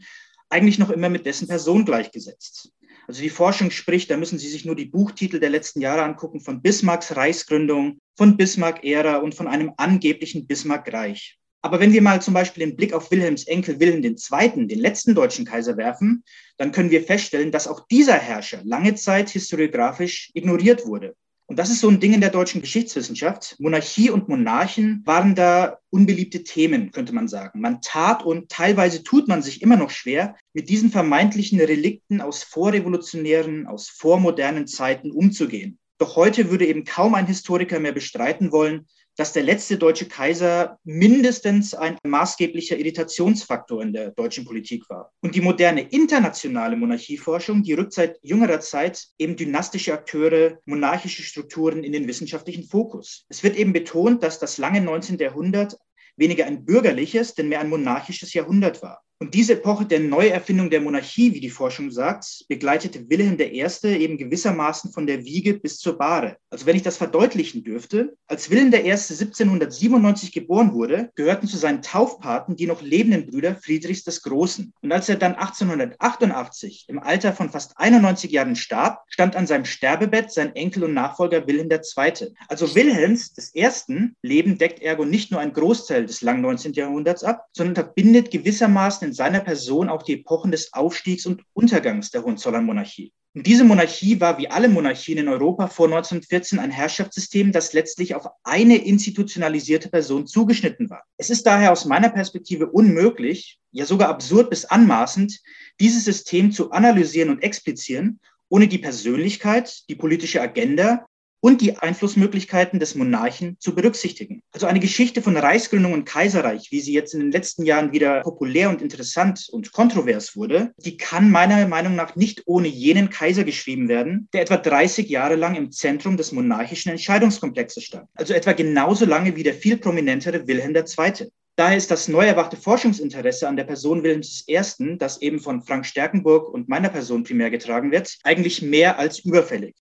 eigentlich 0.49 0.79
noch 0.79 0.91
immer 0.91 1.09
mit 1.09 1.25
dessen 1.25 1.49
Person 1.49 1.83
gleichgesetzt. 1.83 2.71
Also 3.07 3.21
die 3.21 3.29
Forschung 3.29 3.69
spricht, 3.69 4.09
da 4.09 4.17
müssen 4.17 4.39
Sie 4.39 4.49
sich 4.49 4.65
nur 4.65 4.75
die 4.75 4.85
Buchtitel 4.85 5.39
der 5.39 5.51
letzten 5.51 5.81
Jahre 5.81 6.03
angucken, 6.03 6.39
von 6.39 6.61
Bismarcks 6.61 7.15
Reichsgründung, 7.15 7.99
von 8.17 8.35
Bismarck-Ära 8.35 9.17
und 9.17 9.35
von 9.35 9.47
einem 9.47 9.73
angeblichen 9.77 10.47
Bismarck-Reich. 10.47 11.37
Aber 11.61 11.79
wenn 11.79 11.93
wir 11.93 12.01
mal 12.01 12.21
zum 12.21 12.33
Beispiel 12.33 12.65
den 12.65 12.75
Blick 12.75 12.93
auf 12.93 13.09
Wilhelms 13.09 13.47
Enkel 13.47 13.79
Wilhelm 13.79 14.03
II., 14.03 14.67
den 14.67 14.79
letzten 14.79 15.15
deutschen 15.15 15.45
Kaiser, 15.45 15.77
werfen, 15.77 16.23
dann 16.57 16.71
können 16.71 16.91
wir 16.91 17.03
feststellen, 17.03 17.51
dass 17.51 17.67
auch 17.67 17.87
dieser 17.87 18.17
Herrscher 18.17 18.61
lange 18.63 18.95
Zeit 18.95 19.29
historiografisch 19.29 20.31
ignoriert 20.33 20.85
wurde. 20.85 21.15
Und 21.47 21.59
das 21.59 21.69
ist 21.69 21.79
so 21.79 21.89
ein 21.89 21.99
Ding 21.99 22.13
in 22.13 22.21
der 22.21 22.31
deutschen 22.31 22.61
Geschichtswissenschaft. 22.61 23.55
Monarchie 23.59 24.09
und 24.09 24.27
Monarchen 24.27 25.03
waren 25.05 25.35
da 25.35 25.77
unbeliebte 25.91 26.43
Themen, 26.43 26.91
könnte 26.91 27.13
man 27.13 27.27
sagen. 27.27 27.61
Man 27.61 27.81
tat 27.81 28.23
und 28.23 28.49
teilweise 28.49 29.03
tut 29.03 29.27
man 29.27 29.43
sich 29.43 29.61
immer 29.61 29.77
noch 29.77 29.91
schwer, 29.91 30.35
mit 30.53 30.69
diesen 30.69 30.89
vermeintlichen 30.89 31.59
Relikten 31.59 32.19
aus 32.19 32.41
vorrevolutionären, 32.41 33.67
aus 33.67 33.89
vormodernen 33.89 34.65
Zeiten 34.65 35.11
umzugehen. 35.11 35.77
Doch 35.99 36.15
heute 36.15 36.49
würde 36.49 36.65
eben 36.65 36.83
kaum 36.83 37.13
ein 37.13 37.27
Historiker 37.27 37.79
mehr 37.79 37.93
bestreiten 37.93 38.51
wollen, 38.51 38.87
dass 39.17 39.33
der 39.33 39.43
letzte 39.43 39.77
deutsche 39.77 40.07
Kaiser 40.07 40.77
mindestens 40.83 41.73
ein 41.73 41.97
maßgeblicher 42.03 42.77
Irritationsfaktor 42.77 43.81
in 43.81 43.93
der 43.93 44.11
deutschen 44.11 44.45
Politik 44.45 44.89
war. 44.89 45.11
Und 45.21 45.35
die 45.35 45.41
moderne 45.41 45.81
internationale 45.81 46.75
Monarchieforschung, 46.75 47.63
die 47.63 47.73
rückt 47.73 47.93
seit 47.93 48.17
jüngerer 48.21 48.59
Zeit 48.59 49.05
eben 49.17 49.35
dynastische 49.35 49.93
Akteure, 49.93 50.59
monarchische 50.65 51.23
Strukturen 51.23 51.83
in 51.83 51.93
den 51.93 52.07
wissenschaftlichen 52.07 52.63
Fokus. 52.63 53.25
Es 53.29 53.43
wird 53.43 53.55
eben 53.55 53.73
betont, 53.73 54.23
dass 54.23 54.39
das 54.39 54.57
lange 54.57 54.81
19. 54.81 55.17
Jahrhundert 55.17 55.77
weniger 56.17 56.45
ein 56.45 56.65
bürgerliches, 56.65 57.33
denn 57.35 57.49
mehr 57.49 57.59
ein 57.59 57.69
monarchisches 57.69 58.33
Jahrhundert 58.33 58.81
war. 58.81 59.03
Und 59.17 59.33
diese 59.33 59.53
Epoche 59.53 59.85
der 59.85 60.01
Neuerfindung 60.01 60.69
der 60.69 60.81
Monarchie, 60.81 61.33
wie 61.33 61.39
die 61.39 61.49
Forschung 61.49 61.89
sagt, 61.89 62.43
begleitete 62.49 63.09
Wilhelm 63.09 63.39
I. 63.39 63.65
eben 63.87 64.17
gewissermaßen 64.17 64.91
von 64.91 65.07
der 65.07 65.23
Wiege 65.23 65.53
bis 65.53 65.77
zur 65.77 65.97
Bahre. 65.97 66.35
Also 66.49 66.65
wenn 66.65 66.75
ich 66.75 66.81
das 66.81 66.97
verdeutlichen 66.97 67.63
dürfte, 67.63 68.17
als 68.27 68.49
Wilhelm 68.49 68.73
I. 68.73 68.91
1797 68.91 70.33
geboren 70.33 70.73
wurde, 70.73 71.11
gehörten 71.15 71.47
zu 71.47 71.55
seinen 71.55 71.81
Taufpaten 71.81 72.57
die 72.57 72.67
noch 72.67 72.81
lebenden 72.81 73.25
Brüder 73.25 73.55
Friedrichs 73.55 74.03
des 74.03 74.21
Großen. 74.21 74.73
Und 74.81 74.91
als 74.91 75.07
er 75.07 75.15
dann 75.15 75.35
1888 75.35 76.85
im 76.89 76.99
Alter 76.99 77.31
von 77.31 77.49
fast 77.49 77.71
91 77.77 78.31
Jahren 78.31 78.57
starb, 78.57 79.05
stand 79.07 79.37
an 79.37 79.47
seinem 79.47 79.63
Sterbebett 79.63 80.33
sein 80.33 80.53
Enkel 80.57 80.83
und 80.83 80.93
Nachfolger 80.93 81.47
Wilhelm 81.47 81.69
II. 81.71 82.33
Also 82.49 82.75
Wilhelms 82.75 83.33
des 83.33 83.55
Ersten 83.55 84.17
Leben 84.21 84.57
deckt 84.57 84.81
ergo 84.81 85.05
nicht 85.05 85.31
nur 85.31 85.39
einen 85.39 85.53
Großteil 85.53 86.05
des 86.05 86.21
langen 86.21 86.41
19. 86.41 86.73
Jahrhunderts 86.73 87.23
ab, 87.23 87.45
sondern 87.53 87.75
verbindet 87.75 88.29
gewissermaßen 88.29 89.04
in 89.05 89.13
seiner 89.13 89.39
Person 89.39 89.89
auch 89.89 90.03
die 90.03 90.13
Epochen 90.13 90.51
des 90.51 90.73
Aufstiegs 90.73 91.25
und 91.25 91.43
Untergangs 91.53 92.11
der 92.11 92.23
Hohenzollernmonarchie. 92.23 93.13
Diese 93.37 93.65
Monarchie 93.65 94.21
war 94.21 94.37
wie 94.37 94.47
alle 94.47 94.69
Monarchien 94.69 95.17
in 95.17 95.27
Europa 95.27 95.67
vor 95.67 95.87
1914 95.87 96.57
ein 96.57 96.71
Herrschaftssystem, 96.71 97.51
das 97.51 97.73
letztlich 97.73 98.15
auf 98.15 98.27
eine 98.45 98.77
institutionalisierte 98.77 99.89
Person 99.89 100.25
zugeschnitten 100.25 100.89
war. 100.89 101.03
Es 101.17 101.29
ist 101.29 101.45
daher 101.45 101.73
aus 101.73 101.83
meiner 101.83 102.07
Perspektive 102.07 102.67
unmöglich, 102.67 103.59
ja 103.71 103.85
sogar 103.85 104.07
absurd 104.07 104.49
bis 104.49 104.63
anmaßend, 104.63 105.41
dieses 105.81 106.05
System 106.05 106.53
zu 106.53 106.71
analysieren 106.71 107.29
und 107.29 107.43
explizieren, 107.43 108.21
ohne 108.47 108.69
die 108.69 108.77
Persönlichkeit, 108.77 109.83
die 109.89 109.95
politische 109.95 110.41
Agenda 110.41 111.05
und 111.39 111.61
die 111.61 111.77
Einflussmöglichkeiten 111.77 112.79
des 112.79 112.95
Monarchen 112.95 113.57
zu 113.59 113.75
berücksichtigen. 113.75 114.41
Also 114.51 114.65
eine 114.65 114.79
Geschichte 114.79 115.21
von 115.21 115.37
Reichsgründung 115.37 115.93
und 115.93 116.05
Kaiserreich, 116.05 116.71
wie 116.71 116.79
sie 116.79 116.93
jetzt 116.93 117.13
in 117.13 117.19
den 117.19 117.31
letzten 117.31 117.65
Jahren 117.65 117.91
wieder 117.91 118.21
populär 118.21 118.69
und 118.69 118.81
interessant 118.81 119.47
und 119.51 119.71
kontrovers 119.71 120.35
wurde, 120.35 120.73
die 120.77 120.97
kann 120.97 121.29
meiner 121.29 121.67
Meinung 121.67 121.95
nach 121.95 122.15
nicht 122.15 122.43
ohne 122.45 122.67
jenen 122.67 123.09
Kaiser 123.09 123.43
geschrieben 123.43 123.87
werden, 123.87 124.27
der 124.33 124.41
etwa 124.41 124.57
30 124.57 125.07
Jahre 125.09 125.35
lang 125.35 125.55
im 125.55 125.71
Zentrum 125.71 126.17
des 126.17 126.31
monarchischen 126.31 126.91
Entscheidungskomplexes 126.91 127.83
stand. 127.83 128.07
Also 128.15 128.33
etwa 128.33 128.53
genauso 128.53 129.05
lange 129.05 129.35
wie 129.35 129.43
der 129.43 129.53
viel 129.53 129.77
prominentere 129.77 130.47
Wilhelm 130.47 130.75
II. 130.75 131.29
Daher 131.57 131.77
ist 131.77 131.89
das 131.89 132.09
neu 132.09 132.25
erwachte 132.25 132.57
Forschungsinteresse 132.57 133.47
an 133.47 133.55
der 133.55 133.63
Person 133.63 134.03
Wilhelms 134.03 134.43
I., 134.49 134.97
das 134.97 135.21
eben 135.21 135.39
von 135.39 135.61
Frank 135.61 135.85
Stärkenburg 135.85 136.49
und 136.53 136.67
meiner 136.67 136.89
Person 136.89 137.23
primär 137.23 137.49
getragen 137.49 137.91
wird, 137.91 138.17
eigentlich 138.23 138.61
mehr 138.61 138.99
als 138.99 139.19
überfällig. 139.19 139.73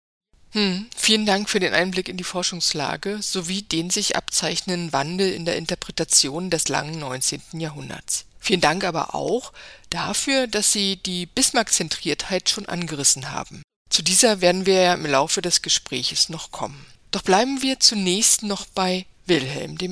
Hm, 0.54 0.88
vielen 0.96 1.26
Dank 1.26 1.50
für 1.50 1.60
den 1.60 1.74
Einblick 1.74 2.08
in 2.08 2.18
die 2.18 2.24
Forschungslage 2.24 3.22
sowie 3.22 3.64
den 3.64 3.90
sich 3.90 4.16
abzeichnenden 4.16 4.94
Wandel 4.94 5.34
in 5.34 5.46
der 5.46 5.58
Interpretation 5.58 6.52
des 6.52 6.68
langen 6.68 7.00
19. 7.00 7.42
Jahrhunderts. 7.54 8.26
Vielen 8.40 8.62
Dank 8.62 8.84
aber 8.84 9.16
auch 9.16 9.52
dafür, 9.90 10.48
dass 10.48 10.72
Sie 10.72 10.98
die 10.98 11.26
Bismarck-Zentriertheit 11.26 12.50
schon 12.50 12.68
angerissen 12.68 13.32
haben. 13.32 13.64
Zu 13.90 14.04
dieser 14.04 14.42
werden 14.42 14.66
wir 14.66 14.82
ja 14.82 14.94
im 14.94 15.06
Laufe 15.06 15.42
des 15.42 15.62
Gespräches 15.62 16.30
noch 16.30 16.52
kommen. 16.52 16.86
Doch 17.12 17.22
bleiben 17.22 17.62
wir 17.62 17.80
zunächst 17.80 18.44
noch 18.44 18.66
bei 18.66 19.06
Wilhelm 19.26 19.78
I. 19.82 19.90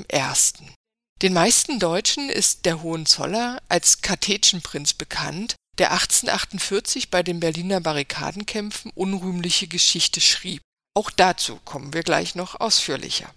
Den 1.21 1.33
meisten 1.33 1.79
Deutschen 1.79 2.29
ist 2.29 2.65
der 2.65 2.81
Hohenzoller 2.83 3.61
als 3.69 4.01
Kartätschenprinz 4.01 4.93
bekannt, 4.93 5.55
der 5.77 5.91
1848 5.91 7.09
bei 7.09 7.23
den 7.23 7.39
Berliner 7.39 7.81
Barrikadenkämpfen 7.81 8.91
unrühmliche 8.95 9.67
Geschichte 9.67 10.21
schrieb. 10.21 10.61
Auch 10.93 11.09
dazu 11.09 11.59
kommen 11.63 11.93
wir 11.93 12.03
gleich 12.03 12.35
noch 12.35 12.59
ausführlicher. 12.59 13.33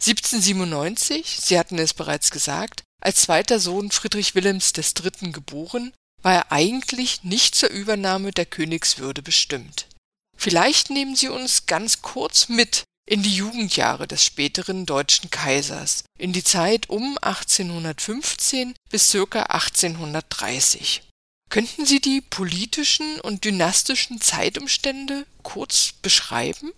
1797, 0.00 1.38
Sie 1.40 1.58
hatten 1.58 1.78
es 1.78 1.94
bereits 1.94 2.30
gesagt, 2.30 2.82
als 3.02 3.22
zweiter 3.22 3.60
Sohn 3.60 3.90
Friedrich 3.90 4.34
Wilhelms 4.34 4.72
III. 4.76 5.32
geboren, 5.32 5.92
war 6.22 6.34
er 6.34 6.52
eigentlich 6.52 7.22
nicht 7.22 7.54
zur 7.54 7.68
Übernahme 7.68 8.32
der 8.32 8.46
Königswürde 8.46 9.22
bestimmt. 9.22 9.86
Vielleicht 10.36 10.90
nehmen 10.90 11.14
Sie 11.14 11.28
uns 11.28 11.66
ganz 11.66 12.02
kurz 12.02 12.48
mit 12.48 12.84
in 13.06 13.22
die 13.22 13.34
Jugendjahre 13.34 14.08
des 14.08 14.24
späteren 14.24 14.86
deutschen 14.86 15.30
Kaisers, 15.30 16.04
in 16.18 16.32
die 16.32 16.44
Zeit 16.44 16.88
um 16.88 17.18
1815 17.20 18.74
bis 18.90 19.10
circa 19.10 19.42
1830. 19.44 21.02
Könnten 21.54 21.86
Sie 21.86 22.00
die 22.00 22.20
politischen 22.20 23.20
und 23.20 23.44
dynastischen 23.44 24.20
Zeitumstände 24.20 25.24
kurz 25.44 25.92
beschreiben? 26.02 26.72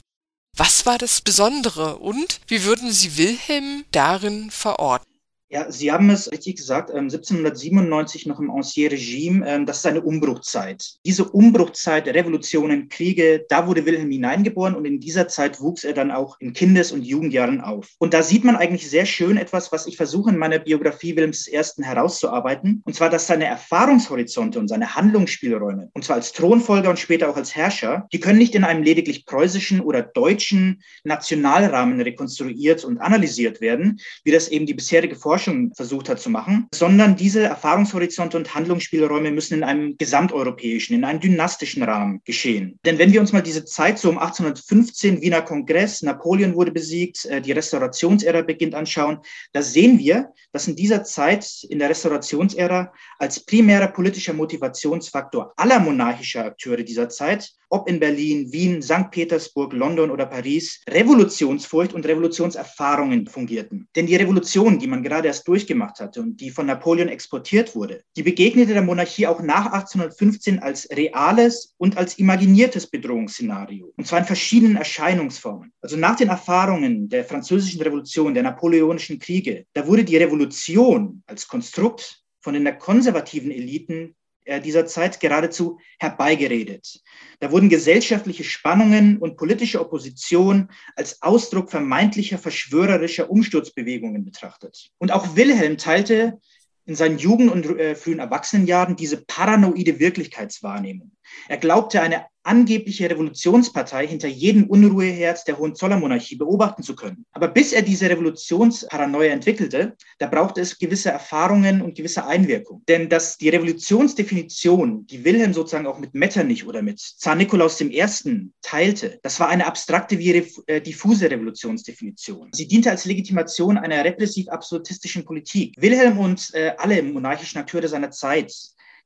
Was 0.54 0.85
war 0.85 0.99
das 0.99 1.23
Besondere 1.23 1.97
und 1.97 2.42
wie 2.47 2.62
würden 2.64 2.92
Sie 2.92 3.16
Wilhelm 3.16 3.87
darin 3.90 4.50
verorten? 4.50 5.15
Ja, 5.49 5.71
Sie 5.71 5.93
haben 5.93 6.11
es 6.11 6.33
richtig 6.33 6.57
gesagt, 6.57 6.91
1797 6.91 8.26
ähm, 8.26 8.33
noch 8.33 8.41
im 8.41 8.50
Ancien 8.50 8.91
Regime, 8.91 9.49
ähm, 9.49 9.65
das 9.65 9.79
ist 9.79 9.87
eine 9.87 10.00
Umbruchzeit. 10.00 10.97
Diese 11.07 11.25
Umbruchzeit 11.25 12.09
Revolutionen, 12.09 12.88
Kriege, 12.88 13.47
da 13.49 13.69
wurde 13.69 13.87
Wilhelm 13.87 14.11
hineingeboren 14.11 14.75
und 14.75 14.85
in 14.87 14.99
dieser 14.99 15.29
Zeit 15.29 15.61
wuchs 15.61 15.85
er 15.85 15.93
dann 15.93 16.11
auch 16.11 16.41
in 16.41 16.53
Kindes- 16.53 16.91
und 16.91 17.03
Jugendjahren 17.03 17.61
auf. 17.61 17.91
Und 17.99 18.12
da 18.12 18.25
sieht 18.25 18.43
man 18.43 18.57
eigentlich 18.57 18.91
sehr 18.91 19.07
schön 19.07 19.37
etwas, 19.37 19.71
was 19.71 19.87
ich 19.87 19.97
versuche 19.97 20.31
in 20.31 20.37
meiner 20.37 20.59
Biografie 20.59 21.15
Wilhelms 21.15 21.47
I. 21.47 21.62
herauszuarbeiten, 21.81 22.83
und 22.85 22.97
zwar, 22.97 23.09
dass 23.09 23.29
seine 23.29 23.45
Erfahrungshorizonte 23.45 24.59
und 24.59 24.67
seine 24.67 24.97
Handlungsspielräume, 24.97 25.91
und 25.95 26.05
zwar 26.05 26.17
als 26.17 26.33
Thronfolger 26.33 26.91
und 26.91 26.99
später 26.99 27.31
auch 27.31 27.37
als 27.37 27.55
Herrscher, 27.55 28.09
die 28.12 28.19
können 28.19 28.38
nicht 28.38 28.57
in 28.57 28.65
einem 28.65 28.83
lediglich 28.83 29.26
preußischen 29.26 29.81
oder 29.81 30.03
deutschen 30.03 30.83
Nationalrahmen 31.05 32.00
rekonstruiert 32.00 32.85
und 32.85 32.99
analysiert 32.99 33.61
werden, 33.61 34.00
wie 34.25 34.33
das 34.33 34.49
eben 34.49 34.67
die 34.67 34.75
bisherige 34.75 35.15
Forschung 35.15 35.36
Forschung 35.37 35.75
versucht 35.75 36.09
hat 36.09 36.19
zu 36.19 36.31
machen, 36.31 36.66
sondern 36.75 37.14
diese 37.14 37.43
Erfahrungshorizonte 37.43 38.38
und 38.38 38.55
Handlungsspielräume 38.55 39.31
müssen 39.31 39.52
in 39.52 39.64
einem 39.64 39.99
gesamteuropäischen, 39.99 40.97
in 40.97 41.05
einem 41.05 41.21
dynastischen 41.21 41.83
Rahmen 41.83 42.23
geschehen. 42.25 42.78
Denn 42.87 42.99
wenn 42.99 43.12
wir 43.12 43.21
uns 43.21 43.35
mal 43.35 43.43
diese 43.43 43.66
Zeit 43.66 43.99
so 43.99 44.09
um 44.09 44.16
1815, 44.16 45.21
Wiener 45.21 45.43
Kongress, 45.43 46.00
Napoleon 46.00 46.55
wurde 46.55 46.73
besiegt, 46.73 47.26
äh, 47.26 47.43
die 47.43 47.52
Restaurationsära 47.52 48.40
beginnt 48.40 48.75
anschauen, 48.75 49.19
da 49.52 49.61
sehen 49.61 49.99
wir, 49.99 50.33
dass 50.52 50.69
in 50.69 50.76
dieser 50.76 51.05
Zeit, 51.05 51.47
in 51.69 51.81
der 51.81 51.90
Restaurationsära, 51.90 52.95
als 53.19 53.45
primärer 53.45 53.88
politischer 53.88 54.33
Motivationsfaktor 54.33 55.52
aller 55.59 55.81
monarchischer 55.81 56.47
Akteure 56.47 56.83
dieser 56.83 57.11
Zeit 57.11 57.52
ob 57.69 57.88
in 57.88 57.99
Berlin, 57.99 58.52
Wien, 58.52 58.83
St. 58.83 59.11
Petersburg, 59.11 59.73
London 59.73 60.11
oder 60.11 60.26
Paris, 60.26 60.83
Revolutionsfurcht 60.88 61.93
und 61.93 62.07
Revolutionserfahrungen 62.07 63.26
fungierten. 63.26 63.88
Denn 63.97 64.07
die 64.07 64.16
Revolution, 64.16 64.78
die 64.78 64.87
man 64.87 65.02
gerade 65.02 65.25
erst 65.26 65.47
durchgemacht 65.49 66.00
hatte 66.00 66.21
und 66.21 66.40
die 66.40 66.50
von 66.50 66.66
Napoleon 66.66 67.09
exportiert 67.09 67.75
wurde, 67.75 68.02
die 68.16 68.23
begegnete 68.23 68.73
der 68.73 68.83
Monarchie 68.83 69.26
auch 69.26 69.40
nach 69.40 69.66
1815 69.66 70.61
als 70.61 70.88
reales 70.90 71.75
und 71.78 71.97
als 71.97 72.18
imaginiertes 72.18 72.87
Bedrohungsszenario. 72.87 73.92
Und 73.97 74.06
zwar 74.06 74.21
in 74.21 74.25
verschiedenen 74.25 74.76
Erscheinungsformen. 74.76 75.73
Also 75.80 75.97
nach 75.97 76.16
den 76.16 76.28
Erfahrungen 76.28 77.09
der 77.09 77.25
französischen 77.25 77.83
Revolution, 77.83 78.35
der 78.35 78.42
napoleonischen 78.42 79.18
Kriege, 79.18 79.66
da 79.75 79.87
wurde 79.87 80.04
die 80.04 80.16
Revolution 80.16 81.23
als 81.26 81.49
Konstrukt 81.49 82.23
von 82.40 82.54
den 82.54 82.78
konservativen 82.78 83.50
Eliten 83.50 84.14
dieser 84.62 84.87
Zeit 84.87 85.21
geradezu 85.21 85.79
herbeigeredet. 85.99 87.03
Da 87.41 87.50
wurden 87.50 87.69
gesellschaftliche 87.69 88.45
Spannungen 88.45 89.19
und 89.19 89.37
politische 89.37 89.81
Opposition 89.81 90.71
als 90.95 91.23
Ausdruck 91.23 91.71
vermeintlicher 91.71 92.38
verschwörerischer 92.38 93.31
Umsturzbewegungen 93.31 94.25
betrachtet. 94.25 94.91
Und 94.99 95.12
auch 95.12 95.37
Wilhelm 95.37 95.79
teilte 95.79 96.41
in 96.87 96.95
seinen 96.95 97.19
Jugend- 97.19 97.50
und 97.50 97.79
äh, 97.79 97.97
frühen 97.97 98.21
Erwachsenenjahren 98.21 98.97
diese 98.97 99.25
paranoide 99.25 99.99
Wirklichkeitswahrnehmung. 99.99 101.11
Er 101.49 101.59
glaubte, 101.59 102.00
eine 102.00 102.26
angebliche 102.47 103.11
Revolutionspartei 103.11 104.06
hinter 104.06 104.28
jedem 104.28 104.68
Unruheherd 104.68 105.47
der 105.47 105.59
Hohenzollernmonarchie 105.59 106.37
beobachten 106.37 106.83
zu 106.83 106.95
können. 106.95 107.26
Aber 107.33 107.49
bis 107.49 107.73
er 107.73 107.83
diese 107.83 108.09
Revolutionsparanoia 108.09 109.33
entwickelte, 109.33 109.97
da 110.18 110.26
brauchte 110.26 110.61
es 110.61 110.78
gewisse 110.78 111.11
Erfahrungen 111.11 111.83
und 111.83 111.97
gewisse 111.97 112.25
Einwirkung. 112.25 112.83
Denn 112.88 113.09
dass 113.09 113.37
die 113.37 113.49
Revolutionsdefinition, 113.49 115.06
die 115.06 115.25
Wilhelm 115.25 115.52
sozusagen 115.52 115.87
auch 115.87 115.99
mit 115.99 116.14
Metternich 116.14 116.66
oder 116.66 116.83
mit 116.83 117.00
Zar 117.00 117.35
Nikolaus 117.35 117.80
I. 117.80 118.50
teilte, 118.62 119.18
das 119.23 119.40
war 119.40 119.49
eine 119.49 119.66
abstrakte 119.66 120.18
wie 120.18 120.45
äh, 120.66 120.80
diffuse 120.80 121.30
Revolutionsdefinition. 121.30 122.50
Sie 122.52 122.68
diente 122.68 122.90
als 122.90 123.04
Legitimation 123.04 123.76
einer 123.76 124.04
repressiv-absolutistischen 124.04 125.25
Politik. 125.25 125.75
Wilhelm 125.78 126.18
und 126.18 126.54
äh, 126.54 126.75
alle 126.78 127.02
monarchischen 127.02 127.61
Akteure 127.61 127.88
seiner 127.88 128.11
Zeit 128.11 128.52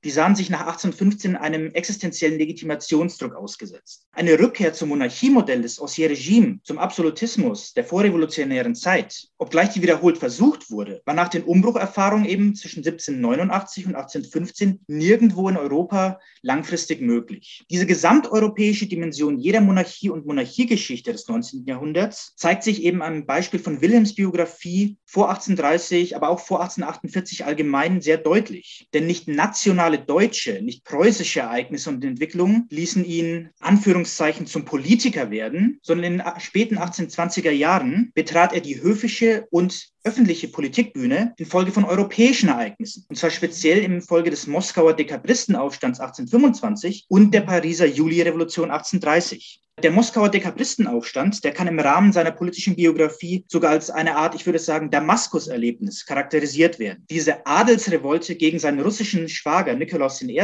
die 0.05 0.11
sahen 0.11 0.35
sich 0.35 0.51
nach 0.51 0.61
1815 0.61 1.37
einem 1.37 1.73
existenziellen 1.73 2.39
Legitimationsdruck 2.39 3.35
ausgesetzt. 3.35 4.07
Eine 4.13 4.39
Rückkehr 4.39 4.73
zum 4.73 4.91
Monarchiemodell 4.91 5.63
des 5.63 5.81
Ancien 5.81 6.09
Regime, 6.09 6.61
zum 6.65 6.79
Absolutismus 6.79 7.75
der 7.75 7.85
vorrevolutionären 7.85 8.75
Zeit, 8.75 9.29
obgleich 9.39 9.71
die 9.71 9.83
wiederholt 9.83 10.19
versucht 10.19 10.71
wurde, 10.71 11.03
war 11.05 11.15
nach 11.15 11.29
den 11.29 11.43
Umbrucherfahrungen 11.43 12.25
eben 12.25 12.55
zwischen 12.55 12.79
1789 12.79 13.87
und 13.87 13.95
1815 13.95 14.81
nirgendwo 14.87 15.49
in 15.49 15.57
Europa 15.57 16.19
langfristig 16.43 17.01
möglich. 17.01 17.65
Diese 17.71 17.87
gesamteuropäische 17.87 18.87
Dimension 18.87 19.39
jeder 19.39 19.61
Monarchie 19.61 20.11
und 20.11 20.27
Monarchiegeschichte 20.27 21.13
des 21.13 21.29
19. 21.29 21.67
Jahrhunderts 21.67 22.35
zeigt 22.37 22.63
sich 22.63 22.83
eben 22.83 23.03
am 23.03 23.27
Beispiel 23.27 23.61
von 23.61 23.81
Wilhelms 23.81 24.15
Biografie 24.15 24.97
vor 25.05 25.29
1830, 25.29 26.17
aber 26.17 26.29
auch 26.29 26.41
vor 26.41 26.61
1848 26.61 27.45
allgemein 27.45 28.01
sehr 28.01 28.17
deutlich. 28.17 28.89
Denn 28.95 29.07
nicht 29.07 29.29
national 29.29 29.90
nationale 29.91 29.99
deutsche, 29.99 30.63
nicht 30.63 30.85
preußische 30.85 31.41
Ereignisse 31.41 31.91
und 31.91 32.05
Entwicklungen 32.05 32.67
ließen 32.71 33.05
ihn 33.05 33.51
Anführungszeichen 33.61 34.47
zum 34.47 34.65
Politiker 34.65 35.31
werden, 35.31 35.79
sondern 35.83 36.13
in 36.13 36.19
den 36.19 36.41
späten 36.41 36.79
1820er 36.79 37.51
Jahren 37.51 38.13
betrat 38.15 38.53
er 38.53 38.61
die 38.61 38.81
höfische 38.81 39.47
und 39.51 39.89
öffentliche 40.05 40.49
Politikbühne 40.49 41.35
infolge 41.37 41.73
von 41.73 41.85
europäischen 41.85 42.49
Ereignissen. 42.49 43.05
Und 43.09 43.17
zwar 43.17 43.31
speziell 43.31 43.79
im 43.85 44.01
Folge 44.01 44.31
des 44.31 44.47
Moskauer 44.47 44.95
Dekabristenaufstands 44.95 46.01
1825 46.01 47.07
und 47.09 47.33
der 47.33 47.43
Pariser 47.43 47.87
Julirevolution 47.87 48.71
1830. 48.71 49.61
Der 49.83 49.91
Moskauer 49.91 50.29
Dekabristenaufstand, 50.29 51.43
der 51.43 51.53
kann 51.53 51.67
im 51.67 51.79
Rahmen 51.79 52.13
seiner 52.13 52.33
politischen 52.33 52.77
Biografie 52.77 53.47
sogar 53.49 53.71
als 53.71 53.89
eine 53.89 54.17
Art, 54.17 54.35
ich 54.35 54.45
würde 54.45 54.59
sagen, 54.59 54.91
Damaskus-Erlebnis 54.91 56.05
charakterisiert 56.05 56.79
werden. 56.79 57.07
Diese 57.09 57.47
Adelsrevolte 57.47 58.35
gegen 58.35 58.59
seinen 58.59 58.81
russischen 58.81 59.27
Schwager 59.31 59.75
Nikolaus 59.75 60.21
I. 60.21 60.39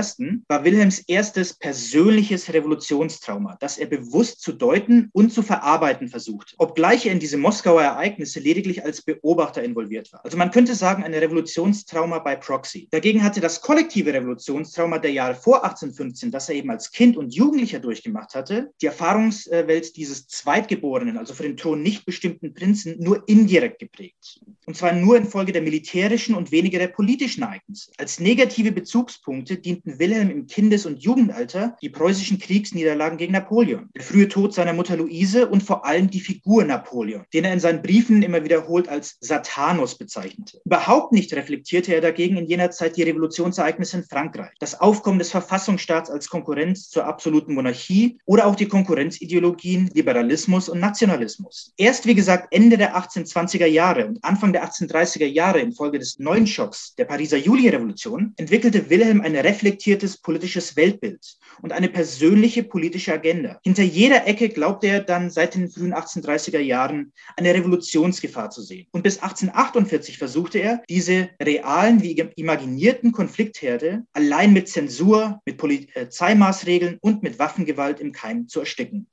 war 0.49 0.65
Wilhelms 0.65 1.01
erstes 1.01 1.53
persönliches 1.53 2.51
Revolutionstrauma, 2.51 3.59
das 3.61 3.77
er 3.77 3.89
bewusst 3.89 4.41
zu 4.41 4.53
deuten 4.53 5.11
und 5.13 5.31
zu 5.31 5.43
verarbeiten 5.43 6.09
versucht, 6.09 6.55
obgleich 6.57 7.05
er 7.05 7.13
in 7.13 7.21
diese 7.21 7.37
Moskauer 7.37 7.83
Ereignisse 7.83 8.41
lediglich 8.41 8.85
als 8.87 9.03
Beobachter 9.03 9.46
involviert 9.55 10.13
war. 10.13 10.25
Also 10.25 10.37
man 10.37 10.51
könnte 10.51 10.75
sagen, 10.75 11.03
ein 11.03 11.15
Revolutionstrauma 11.15 12.21
bei 12.21 12.37
Proxy. 12.37 12.89
Dagegen 12.91 13.23
hatte 13.23 13.41
das 13.41 13.61
kollektive 13.61 14.13
Revolutionstrauma 14.13 14.99
der 14.99 15.13
Jahre 15.13 15.35
vor 15.35 15.65
1815, 15.65 16.31
das 16.31 16.49
er 16.49 16.55
eben 16.55 16.71
als 16.71 16.91
Kind 16.91 17.17
und 17.17 17.35
Jugendlicher 17.35 17.81
durchgemacht 17.81 18.35
hatte, 18.35 18.71
die 18.81 18.87
Erfahrung 18.87 19.17
Erfahrungswelt 19.17 19.97
dieses 19.97 20.27
Zweitgeborenen, 20.29 21.17
also 21.17 21.33
für 21.33 21.45
den 21.45 21.57
Thron 21.57 21.83
nicht 21.83 22.05
bestimmten 22.05 22.55
Prinzen, 22.55 22.97
nur 22.99 23.23
indirekt 23.29 23.79
geprägt. 23.79 24.41
Und 24.67 24.77
zwar 24.77 24.93
nur 24.93 25.17
infolge 25.17 25.53
der 25.53 25.63
militärischen 25.63 26.35
und 26.35 26.51
weniger 26.51 26.79
der 26.79 26.89
politischen 26.89 27.43
Ereignisse. 27.43 27.93
Als 27.99 28.21
negative 28.21 28.73
Bezugspunkte 28.73 29.57
dienten 29.59 29.99
Wilhelm 29.99 30.31
im 30.31 30.47
Kindes- 30.47 30.87
und 30.87 31.03
Jugendalter 31.03 31.77
die 31.81 31.89
preußischen 31.89 32.39
Kriegsniederlagen 32.39 33.17
gegen 33.17 33.33
Napoleon, 33.33 33.89
der 33.95 34.03
frühe 34.03 34.29
Tod 34.29 34.53
seiner 34.55 34.73
Mutter 34.73 34.97
Luise 34.97 35.47
und 35.49 35.63
vor 35.63 35.85
allem 35.85 36.11
die 36.11 36.21
Figur 36.21 36.65
Napoleon, 36.65 37.25
den 37.33 37.45
er 37.45 37.53
in 37.53 37.61
seinen 37.61 37.83
Briefen 37.83 38.23
immer 38.23 38.45
wiederholt 38.45 38.89
als 38.89 39.17
sein 39.21 39.36
Satanos 39.37 39.97
bezeichnete. 39.97 40.61
Überhaupt 40.65 41.13
nicht 41.13 41.33
reflektierte 41.35 41.95
er 41.95 42.01
dagegen 42.01 42.39
in 42.39 42.47
jener 42.47 42.71
Zeit 42.71 42.97
die 42.97 43.03
Revolutionsereignisse 43.03 43.99
in 43.99 44.05
Frankreich, 44.05 44.53
das 44.61 44.81
Aufkommen 44.81 45.19
des 45.19 45.31
Verfassungsstaats 45.31 46.11
als 46.11 46.29
Konkurrenz 46.29 46.89
zur 46.89 47.05
absoluten 47.05 47.55
Monarchie 47.55 48.19
oder 48.25 48.47
auch 48.47 48.57
die 48.57 48.69
Konkurrenzideologien 48.69 49.91
Liberalismus 49.93 50.69
und 50.69 50.81
Nationalismus. 50.81 51.73
Erst, 51.77 52.07
wie 52.07 52.15
gesagt, 52.15 52.49
Ende 52.51 52.79
der 52.79 52.97
1820er 52.97 53.67
Jahre 53.67 54.07
und 54.07 54.25
Anfang 54.25 54.53
der 54.53 54.67
1830er 54.67 55.27
Jahre 55.27 55.61
infolge 55.61 55.99
des 55.99 56.19
neuen 56.19 56.47
Schocks 56.47 56.95
der 56.95 57.05
Pariser 57.05 57.37
Juli-Revolution 57.37 58.33
entwickelte 58.37 58.89
Wilhelm 58.89 59.21
ein 59.21 59.37
reflektiertes 59.37 60.17
politisches 60.17 60.77
Weltbild 60.77 61.37
und 61.63 61.73
eine 61.73 61.89
persönliche 61.89 62.63
politische 62.63 63.13
Agenda. 63.13 63.59
Hinter 63.63 63.83
jeder 63.83 64.27
Ecke 64.27 64.49
glaubte 64.49 64.87
er 64.87 65.01
dann 65.01 65.31
seit 65.31 65.55
den 65.55 65.69
frühen 65.69 65.95
1830er 65.95 66.61
Jahren 66.61 67.13
eine 67.37 67.53
Revolutionsgefahr 67.55 68.51
zu 68.51 68.63
sehen. 68.63 68.87
Und 68.93 69.03
bis 69.03 69.23
1848 69.27 70.19
versuchte 70.19 70.59
er, 70.59 70.83
diese 70.89 71.31
realen 71.43 72.03
wie 72.03 72.13
imaginierten 72.37 73.13
Konfliktherde 73.13 74.05
allein 74.13 74.53
mit 74.53 74.69
Zensur, 74.69 75.41
mit 75.45 75.59
Polizeimaßregeln 75.59 76.99
und 77.01 77.23
mit 77.23 77.39
Waffengewalt 77.39 78.01
im 78.01 78.13
Keim 78.13 78.49
zu 78.49 78.61
ersticken. 78.61 79.09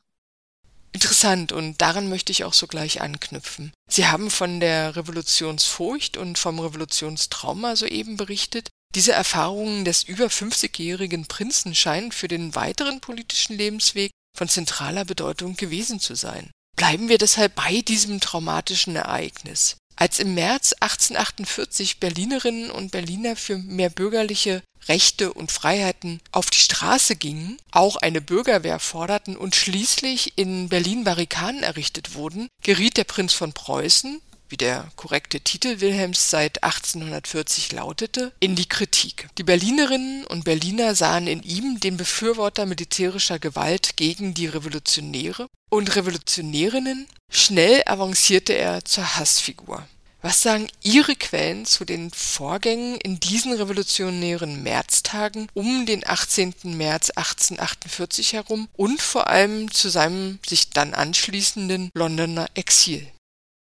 Interessant 0.92 1.52
und 1.52 1.82
daran 1.82 2.08
möchte 2.08 2.32
ich 2.32 2.44
auch 2.44 2.54
sogleich 2.54 3.02
anknüpfen. 3.02 3.74
Sie 3.90 4.06
haben 4.06 4.30
von 4.30 4.60
der 4.60 4.96
Revolutionsfurcht 4.96 6.18
und 6.18 6.38
vom 6.38 6.60
Revolutionstrauma 6.60 7.76
soeben 7.76 8.16
berichtet. 8.16 8.70
Diese 8.94 9.12
Erfahrungen 9.12 9.86
des 9.86 10.04
über 10.04 10.28
50-jährigen 10.28 11.26
Prinzen 11.26 11.74
scheinen 11.74 12.12
für 12.12 12.28
den 12.28 12.54
weiteren 12.54 13.02
politischen 13.02 13.58
Lebensweg 13.58 14.12
von 14.38 14.48
zentraler 14.48 15.04
Bedeutung 15.04 15.56
gewesen 15.56 16.00
zu 16.00 16.14
sein. 16.14 16.52
Bleiben 16.76 17.10
wir 17.10 17.18
deshalb 17.18 17.56
bei 17.56 17.82
diesem 17.82 18.20
traumatischen 18.20 18.96
Ereignis. 18.96 19.78
Als 19.96 20.20
im 20.20 20.34
März 20.34 20.74
1848 20.80 22.00
Berlinerinnen 22.00 22.72
und 22.72 22.92
Berliner 22.92 23.36
für 23.36 23.58
mehr 23.58 23.90
bürgerliche 23.90 24.62
Rechte 24.88 25.34
und 25.34 25.52
Freiheiten 25.52 26.20
auf 26.32 26.50
die 26.50 26.58
Straße 26.58 27.16
gingen, 27.16 27.58
auch 27.72 27.96
eine 27.98 28.22
Bürgerwehr 28.22 28.80
forderten 28.80 29.38
und 29.38 29.56
schließlich 29.56 30.34
in 30.38 30.70
Berlin 30.70 31.04
Barrikaden 31.04 31.64
errichtet 31.64 32.16
wurden, 32.16 32.50
geriet 32.64 32.98
der 32.98 33.06
Prinz 33.06 33.34
von 33.34 33.54
Preußen 33.54 34.22
wie 34.50 34.58
der 34.58 34.92
korrekte 34.96 35.40
Titel 35.40 35.80
Wilhelms 35.80 36.30
seit 36.30 36.64
1840 36.64 37.72
lautete, 37.72 38.32
in 38.40 38.56
die 38.56 38.68
Kritik. 38.68 39.28
Die 39.38 39.44
Berlinerinnen 39.44 40.26
und 40.26 40.46
Berliner 40.46 40.96
sahen 40.96 41.28
in 41.28 41.44
ihm 41.44 41.80
den 41.80 41.98
Befürworter 41.98 42.66
militärischer 42.66 43.40
Gewalt 43.40 43.98
gegen 43.98 44.34
die 44.34 44.48
Revolutionäre 44.48 45.48
und 45.70 45.96
Revolutionärinnen. 45.96 47.08
Schnell 47.32 47.82
avancierte 47.86 48.54
er 48.54 48.86
zur 48.86 49.16
Hassfigur. 49.16 49.88
Was 50.24 50.42
sagen 50.42 50.70
Ihre 50.82 51.18
Quellen 51.18 51.66
zu 51.66 51.84
den 51.84 52.10
Vorgängen 52.10 52.96
in 52.96 53.20
diesen 53.20 53.52
revolutionären 53.52 54.64
Märztagen 54.64 55.50
um 55.54 55.86
den 55.86 56.08
18. 56.08 56.54
März 56.64 57.10
1848 57.10 58.32
herum 58.32 58.70
und 58.72 59.02
vor 59.02 59.28
allem 59.28 59.70
zu 59.70 59.90
seinem 59.90 60.40
sich 60.48 60.70
dann 60.70 60.94
anschließenden 60.94 61.90
Londoner 61.94 62.48
Exil? 62.54 63.06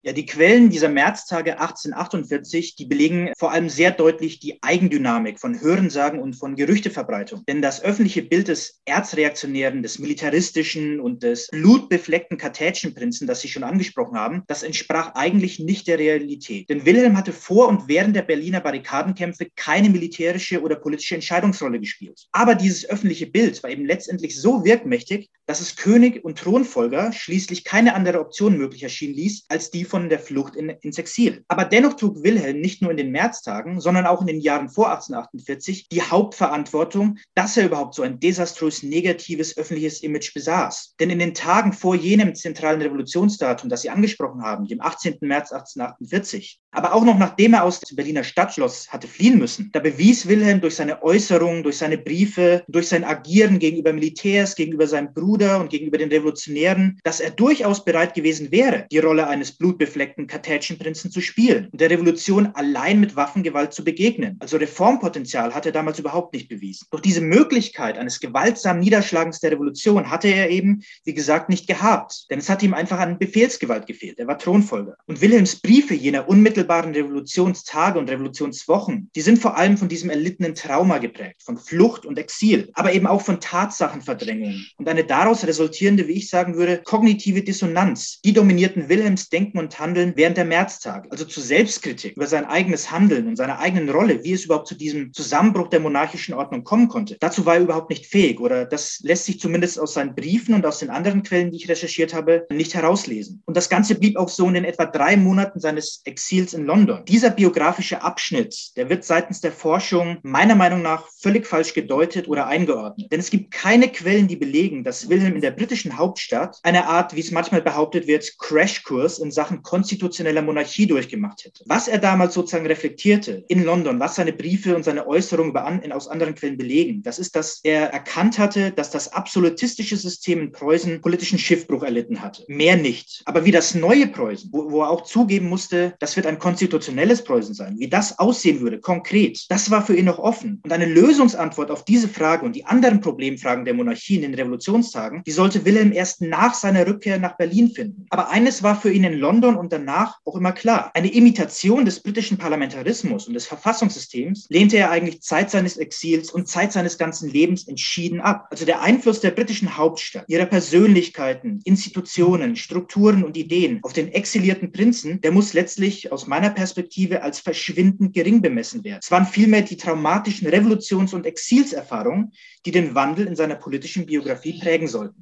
Ja, 0.01 0.13
die 0.13 0.25
Quellen 0.25 0.69
dieser 0.69 0.87
Märztage 0.87 1.59
1848, 1.59 2.77
die 2.77 2.85
belegen 2.85 3.33
vor 3.37 3.51
allem 3.51 3.67
sehr 3.67 3.91
deutlich 3.91 4.39
die 4.39 4.57
Eigendynamik 4.63 5.41
von 5.41 5.59
Hörensagen 5.59 6.21
und 6.21 6.37
von 6.37 6.55
Gerüchteverbreitung. 6.55 7.43
Denn 7.49 7.61
das 7.61 7.83
öffentliche 7.83 8.21
Bild 8.21 8.47
des 8.47 8.79
Erzreaktionären, 8.85 9.83
des 9.83 9.99
militaristischen 9.99 11.01
und 11.01 11.21
des 11.23 11.47
blutbefleckten 11.47 12.37
Kartätschenprinzen, 12.37 13.27
das 13.27 13.41
Sie 13.41 13.49
schon 13.49 13.65
angesprochen 13.65 14.17
haben, 14.17 14.43
das 14.47 14.63
entsprach 14.63 15.15
eigentlich 15.15 15.59
nicht 15.59 15.85
der 15.87 15.99
Realität. 15.99 16.69
Denn 16.69 16.85
Wilhelm 16.85 17.17
hatte 17.17 17.33
vor 17.33 17.67
und 17.67 17.89
während 17.89 18.15
der 18.15 18.21
Berliner 18.21 18.61
Barrikadenkämpfe 18.61 19.47
keine 19.57 19.89
militärische 19.89 20.61
oder 20.61 20.77
politische 20.77 21.15
Entscheidungsrolle 21.15 21.77
gespielt. 21.77 22.25
Aber 22.31 22.55
dieses 22.55 22.89
öffentliche 22.89 23.27
Bild 23.27 23.61
war 23.63 23.69
eben 23.69 23.85
letztendlich 23.85 24.39
so 24.39 24.63
wirkmächtig, 24.63 25.29
dass 25.45 25.59
es 25.59 25.75
König 25.75 26.23
und 26.23 26.37
Thronfolger 26.37 27.11
schließlich 27.11 27.65
keine 27.65 27.95
andere 27.95 28.21
Option 28.21 28.57
möglich 28.57 28.83
erschien 28.83 29.13
ließ, 29.13 29.43
als 29.49 29.71
die 29.71 29.88
von 29.89 30.09
der 30.09 30.19
Flucht 30.19 30.55
in, 30.55 30.69
ins 30.69 30.97
Exil. 30.97 31.43
Aber 31.47 31.65
dennoch 31.65 31.93
trug 31.93 32.23
Wilhelm 32.23 32.61
nicht 32.61 32.81
nur 32.81 32.91
in 32.91 32.97
den 32.97 33.11
Märztagen, 33.11 33.81
sondern 33.81 34.05
auch 34.05 34.21
in 34.21 34.27
den 34.27 34.39
Jahren 34.39 34.69
vor 34.69 34.89
1848 34.91 35.89
die 35.89 36.01
Hauptverantwortung, 36.01 37.17
dass 37.35 37.57
er 37.57 37.65
überhaupt 37.65 37.95
so 37.95 38.03
ein 38.03 38.19
desaströs 38.19 38.83
negatives 38.83 39.57
öffentliches 39.57 40.01
Image 40.03 40.33
besaß. 40.33 40.95
Denn 40.99 41.09
in 41.09 41.19
den 41.19 41.33
Tagen 41.33 41.73
vor 41.73 41.95
jenem 41.95 42.35
zentralen 42.35 42.81
Revolutionsdatum, 42.81 43.69
das 43.69 43.81
Sie 43.81 43.89
angesprochen 43.89 44.43
haben, 44.43 44.67
dem 44.67 44.81
18. 44.81 45.17
März 45.21 45.51
1848, 45.51 46.59
aber 46.71 46.93
auch 46.93 47.03
noch 47.03 47.17
nachdem 47.17 47.53
er 47.53 47.63
aus 47.63 47.79
dem 47.79 47.95
Berliner 47.95 48.23
Stadtschloss 48.23 48.89
hatte 48.89 49.07
fliehen 49.07 49.39
müssen, 49.39 49.69
da 49.73 49.79
bewies 49.79 50.27
Wilhelm 50.27 50.61
durch 50.61 50.75
seine 50.75 51.01
Äußerungen, 51.01 51.63
durch 51.63 51.77
seine 51.77 51.97
Briefe, 51.97 52.63
durch 52.67 52.87
sein 52.87 53.03
Agieren 53.03 53.57
gegenüber 53.57 53.91
Militärs, 53.91 54.55
gegenüber 54.55 54.85
seinem 54.85 55.13
Bruder 55.13 55.59
und 55.59 55.69
gegenüber 55.69 55.97
den 55.97 56.09
Revolutionären, 56.09 56.99
dass 57.03 57.19
er 57.19 57.31
durchaus 57.31 57.83
bereit 57.83 58.13
gewesen 58.13 58.51
wäre, 58.51 58.85
die 58.91 58.99
Rolle 58.99 59.27
eines 59.27 59.51
Blut 59.51 59.78
blutbefleckten 59.79 60.27
Kartätschenprinzen 60.27 61.09
zu 61.09 61.21
spielen 61.21 61.69
und 61.71 61.81
der 61.81 61.89
Revolution 61.89 62.47
allein 62.53 62.99
mit 62.99 63.15
Waffengewalt 63.15 63.73
zu 63.73 63.83
begegnen. 63.83 64.37
Also 64.39 64.57
Reformpotenzial 64.57 65.55
hat 65.55 65.65
er 65.65 65.71
damals 65.71 65.97
überhaupt 65.97 66.33
nicht 66.33 66.49
bewiesen. 66.49 66.85
Doch 66.91 66.99
diese 66.99 67.21
Möglichkeit 67.21 67.97
eines 67.97 68.19
gewaltsamen 68.19 68.81
Niederschlagens 68.81 69.39
der 69.39 69.51
Revolution 69.51 70.11
hatte 70.11 70.27
er 70.27 70.49
eben, 70.49 70.83
wie 71.05 71.13
gesagt, 71.13 71.49
nicht 71.49 71.67
gehabt. 71.67 72.25
Denn 72.29 72.39
es 72.39 72.49
hat 72.49 72.61
ihm 72.61 72.73
einfach 72.73 72.99
an 72.99 73.17
Befehlsgewalt 73.17 73.87
gefehlt. 73.87 74.19
Er 74.19 74.27
war 74.27 74.37
Thronfolger. 74.37 74.95
Und 75.07 75.21
Wilhelms 75.21 75.55
Briefe 75.61 75.93
jener 75.93 76.27
unmittelbaren 76.27 76.93
Revolutionstage 76.93 77.97
und 77.97 78.09
Revolutionswochen, 78.09 79.09
die 79.15 79.21
sind 79.21 79.39
vor 79.39 79.57
allem 79.57 79.77
von 79.77 79.87
diesem 79.87 80.09
erlittenen 80.09 80.55
Trauma 80.55 80.97
geprägt, 80.97 81.41
von 81.43 81.57
Flucht 81.57 82.05
und 82.05 82.19
Exil, 82.19 82.69
aber 82.73 82.93
eben 82.93 83.07
auch 83.07 83.21
von 83.21 83.39
Tatsachenverdrängung 83.39 84.55
und 84.77 84.89
eine 84.89 85.05
daraus 85.05 85.45
resultierende, 85.45 86.07
wie 86.07 86.13
ich 86.13 86.29
sagen 86.29 86.55
würde, 86.55 86.81
kognitive 86.83 87.41
Dissonanz. 87.41 88.19
Die 88.21 88.33
dominierten 88.33 88.89
Wilhelms 88.89 89.29
Denken 89.29 89.57
und 89.57 89.68
und 89.69 89.79
Handeln 89.79 90.13
während 90.15 90.35
der 90.35 90.45
Märztage. 90.45 91.11
Also 91.11 91.25
zur 91.25 91.43
Selbstkritik 91.43 92.15
über 92.15 92.25
sein 92.25 92.45
eigenes 92.45 92.89
Handeln 92.89 93.27
und 93.27 93.35
seine 93.35 93.59
eigenen 93.59 93.89
Rolle, 93.89 94.23
wie 94.23 94.33
es 94.33 94.45
überhaupt 94.45 94.67
zu 94.67 94.73
diesem 94.73 95.13
Zusammenbruch 95.13 95.67
der 95.67 95.79
monarchischen 95.79 96.33
Ordnung 96.33 96.63
kommen 96.63 96.87
konnte. 96.87 97.17
Dazu 97.19 97.45
war 97.45 97.55
er 97.55 97.61
überhaupt 97.61 97.91
nicht 97.91 98.07
fähig 98.07 98.39
oder 98.39 98.65
das 98.65 98.99
lässt 99.03 99.25
sich 99.25 99.39
zumindest 99.39 99.79
aus 99.79 99.93
seinen 99.93 100.15
Briefen 100.15 100.55
und 100.55 100.65
aus 100.65 100.79
den 100.79 100.89
anderen 100.89 101.21
Quellen, 101.21 101.51
die 101.51 101.57
ich 101.57 101.69
recherchiert 101.69 102.15
habe, 102.15 102.47
nicht 102.51 102.73
herauslesen. 102.73 103.43
Und 103.45 103.55
das 103.55 103.69
Ganze 103.69 103.93
blieb 103.93 104.17
auch 104.17 104.29
so 104.29 104.47
in 104.47 104.55
den 104.55 104.65
etwa 104.65 104.85
drei 104.85 105.15
Monaten 105.17 105.59
seines 105.59 106.01
Exils 106.05 106.55
in 106.55 106.65
London. 106.65 107.05
Dieser 107.05 107.29
biografische 107.29 108.01
Abschnitt, 108.01 108.75
der 108.75 108.89
wird 108.89 109.03
seitens 109.03 109.39
der 109.39 109.51
Forschung 109.51 110.17
meiner 110.23 110.55
Meinung 110.55 110.81
nach 110.81 111.07
völlig 111.21 111.45
falsch 111.45 111.75
gedeutet 111.75 112.27
oder 112.27 112.47
eingeordnet. 112.47 113.11
Denn 113.11 113.19
es 113.19 113.29
gibt 113.29 113.51
keine 113.51 113.89
Quellen, 113.89 114.27
die 114.27 114.35
belegen, 114.35 114.83
dass 114.83 115.09
Wilhelm 115.09 115.35
in 115.35 115.41
der 115.41 115.51
britischen 115.51 115.95
Hauptstadt 115.95 116.57
eine 116.63 116.87
Art, 116.87 117.15
wie 117.15 117.19
es 117.19 117.29
manchmal 117.29 117.61
behauptet 117.61 118.07
wird, 118.07 118.39
Crashkurs 118.39 119.19
in 119.19 119.29
Sachen 119.29 119.58
konstitutioneller 119.61 120.41
Monarchie 120.41 120.87
durchgemacht 120.87 121.45
hätte. 121.45 121.63
Was 121.67 121.87
er 121.87 121.97
damals 121.97 122.33
sozusagen 122.33 122.67
reflektierte 122.67 123.43
in 123.47 123.63
London, 123.63 123.99
was 123.99 124.15
seine 124.15 124.33
Briefe 124.33 124.75
und 124.75 124.83
seine 124.83 125.07
Äußerungen 125.07 125.55
an, 125.55 125.91
aus 125.91 126.07
anderen 126.07 126.35
Quellen 126.35 126.57
belegen, 126.57 127.03
das 127.03 127.19
ist, 127.19 127.35
dass 127.35 127.59
er 127.63 127.91
erkannt 127.91 128.39
hatte, 128.39 128.71
dass 128.71 128.91
das 128.91 129.11
absolutistische 129.13 129.97
System 129.97 130.41
in 130.41 130.51
Preußen 130.51 131.01
politischen 131.01 131.39
Schiffbruch 131.39 131.83
erlitten 131.83 132.21
hatte. 132.21 132.43
Mehr 132.47 132.77
nicht. 132.77 133.21
Aber 133.25 133.45
wie 133.45 133.51
das 133.51 133.75
neue 133.75 134.07
Preußen, 134.07 134.49
wo, 134.51 134.71
wo 134.71 134.81
er 134.81 134.89
auch 134.89 135.03
zugeben 135.03 135.49
musste, 135.49 135.95
das 135.99 136.15
wird 136.15 136.25
ein 136.25 136.39
konstitutionelles 136.39 137.23
Preußen 137.23 137.53
sein, 137.53 137.75
wie 137.79 137.89
das 137.89 138.19
aussehen 138.19 138.61
würde, 138.61 138.79
konkret, 138.79 139.45
das 139.49 139.71
war 139.71 139.85
für 139.85 139.95
ihn 139.95 140.05
noch 140.05 140.19
offen. 140.19 140.61
Und 140.63 140.71
eine 140.71 140.85
Lösungsantwort 140.85 141.71
auf 141.71 141.85
diese 141.85 142.07
Frage 142.07 142.45
und 142.45 142.55
die 142.55 142.65
anderen 142.65 143.01
Problemfragen 143.01 143.65
der 143.65 143.73
Monarchie 143.73 144.15
in 144.15 144.21
den 144.21 144.35
Revolutionstagen, 144.35 145.23
die 145.25 145.31
sollte 145.31 145.65
Wilhelm 145.65 145.91
erst 145.91 146.21
nach 146.21 146.53
seiner 146.53 146.87
Rückkehr 146.87 147.19
nach 147.19 147.37
Berlin 147.37 147.71
finden. 147.71 148.05
Aber 148.09 148.29
eines 148.29 148.63
war 148.63 148.79
für 148.79 148.91
ihn 148.91 149.03
in 149.03 149.19
London 149.19 149.48
London 149.49 149.59
und 149.59 149.73
danach 149.73 150.19
auch 150.25 150.35
immer 150.35 150.51
klar. 150.51 150.91
Eine 150.93 151.11
Imitation 151.11 151.85
des 151.85 152.01
britischen 152.01 152.37
Parlamentarismus 152.37 153.27
und 153.27 153.33
des 153.33 153.47
Verfassungssystems 153.47 154.47
lehnte 154.49 154.77
er 154.77 154.91
eigentlich 154.91 155.21
Zeit 155.21 155.51
seines 155.51 155.77
Exils 155.77 156.31
und 156.31 156.47
Zeit 156.47 156.71
seines 156.71 156.97
ganzen 156.97 157.29
Lebens 157.29 157.67
entschieden 157.67 158.21
ab. 158.21 158.47
Also 158.51 158.65
der 158.65 158.81
Einfluss 158.81 159.21
der 159.21 159.31
britischen 159.31 159.77
Hauptstadt, 159.77 160.25
ihrer 160.27 160.45
Persönlichkeiten, 160.45 161.61
Institutionen, 161.63 162.55
Strukturen 162.55 163.23
und 163.23 163.37
Ideen 163.37 163.79
auf 163.83 163.93
den 163.93 164.09
exilierten 164.09 164.71
Prinzen, 164.71 165.21
der 165.21 165.31
muss 165.31 165.53
letztlich 165.53 166.11
aus 166.11 166.27
meiner 166.27 166.49
Perspektive 166.49 167.21
als 167.21 167.39
verschwindend 167.39 168.13
gering 168.13 168.41
bemessen 168.41 168.83
werden. 168.83 168.99
Es 169.01 169.11
waren 169.11 169.25
vielmehr 169.25 169.61
die 169.61 169.77
traumatischen 169.77 170.47
Revolutions- 170.47 171.13
und 171.13 171.25
Exilserfahrungen, 171.25 172.31
die 172.65 172.71
den 172.71 172.95
Wandel 172.95 173.27
in 173.27 173.35
seiner 173.35 173.55
politischen 173.55 174.05
Biografie 174.05 174.59
prägen 174.59 174.87
sollten. 174.87 175.21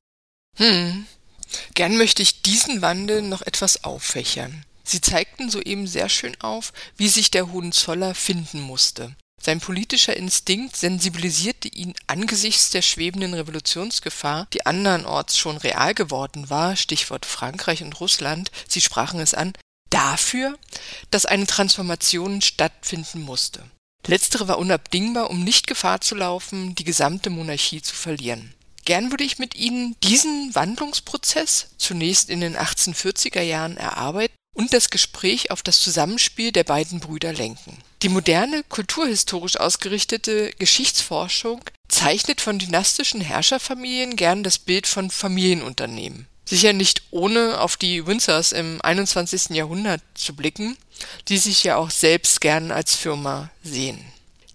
Hm. 0.55 1.05
Gern 1.73 1.97
möchte 1.97 2.21
ich 2.21 2.41
diesen 2.41 2.81
Wandel 2.81 3.21
noch 3.21 3.41
etwas 3.41 3.83
auffächern. 3.83 4.65
Sie 4.83 5.01
zeigten 5.01 5.49
soeben 5.49 5.85
sehr 5.85 6.09
schön 6.09 6.39
auf, 6.39 6.71
wie 6.95 7.09
sich 7.09 7.29
der 7.29 7.51
Hohenzoller 7.51 8.15
finden 8.15 8.61
musste. 8.61 9.15
Sein 9.41 9.59
politischer 9.59 10.17
Instinkt 10.17 10.75
sensibilisierte 10.75 11.67
ihn 11.67 11.93
angesichts 12.07 12.71
der 12.71 12.81
schwebenden 12.81 13.33
Revolutionsgefahr, 13.33 14.47
die 14.53 14.65
andernorts 14.65 15.37
schon 15.37 15.57
real 15.57 15.93
geworden 15.93 16.49
war, 16.49 16.75
Stichwort 16.75 17.25
Frankreich 17.25 17.83
und 17.83 17.99
Russland, 17.99 18.51
Sie 18.67 18.81
sprachen 18.81 19.19
es 19.19 19.33
an, 19.33 19.53
dafür, 19.89 20.57
dass 21.11 21.25
eine 21.25 21.47
Transformation 21.47 22.41
stattfinden 22.41 23.21
musste. 23.21 23.63
Letztere 24.05 24.47
war 24.47 24.57
unabdingbar, 24.57 25.29
um 25.29 25.43
nicht 25.43 25.67
Gefahr 25.67 26.01
zu 26.01 26.15
laufen, 26.15 26.75
die 26.75 26.83
gesamte 26.83 27.29
Monarchie 27.29 27.81
zu 27.81 27.93
verlieren. 27.93 28.53
Gern 28.87 29.11
würde 29.11 29.25
ich 29.25 29.37
mit 29.37 29.53
Ihnen 29.53 29.97
diesen 30.01 30.55
Wandlungsprozess 30.55 31.71
zunächst 31.77 32.29
in 32.29 32.39
den 32.39 32.55
1840er 32.55 33.41
Jahren 33.41 33.75
erarbeiten 33.75 34.33
und 34.55 34.71
das 34.71 34.89
Gespräch 34.89 35.51
auf 35.51 35.61
das 35.61 35.81
Zusammenspiel 35.81 36.53
der 36.53 36.63
beiden 36.63 37.01
Brüder 37.01 37.33
lenken. 37.33 37.77
Die 38.01 38.07
moderne, 38.07 38.63
kulturhistorisch 38.69 39.57
ausgerichtete 39.57 40.53
Geschichtsforschung 40.57 41.59
zeichnet 41.89 42.39
von 42.39 42.59
dynastischen 42.59 43.19
Herrscherfamilien 43.19 44.15
gern 44.15 44.41
das 44.41 44.57
Bild 44.57 44.87
von 44.87 45.11
Familienunternehmen. 45.11 46.25
Sicher 46.45 46.71
nicht 46.71 47.01
ohne 47.11 47.59
auf 47.59 47.75
die 47.75 48.07
Windsors 48.07 48.53
im 48.53 48.81
21. 48.81 49.49
Jahrhundert 49.49 50.01
zu 50.13 50.33
blicken, 50.33 50.77
die 51.27 51.39
sich 51.39 51.65
ja 51.65 51.75
auch 51.75 51.91
selbst 51.91 52.39
gern 52.39 52.71
als 52.71 52.95
Firma 52.95 53.49
sehen. 53.63 53.99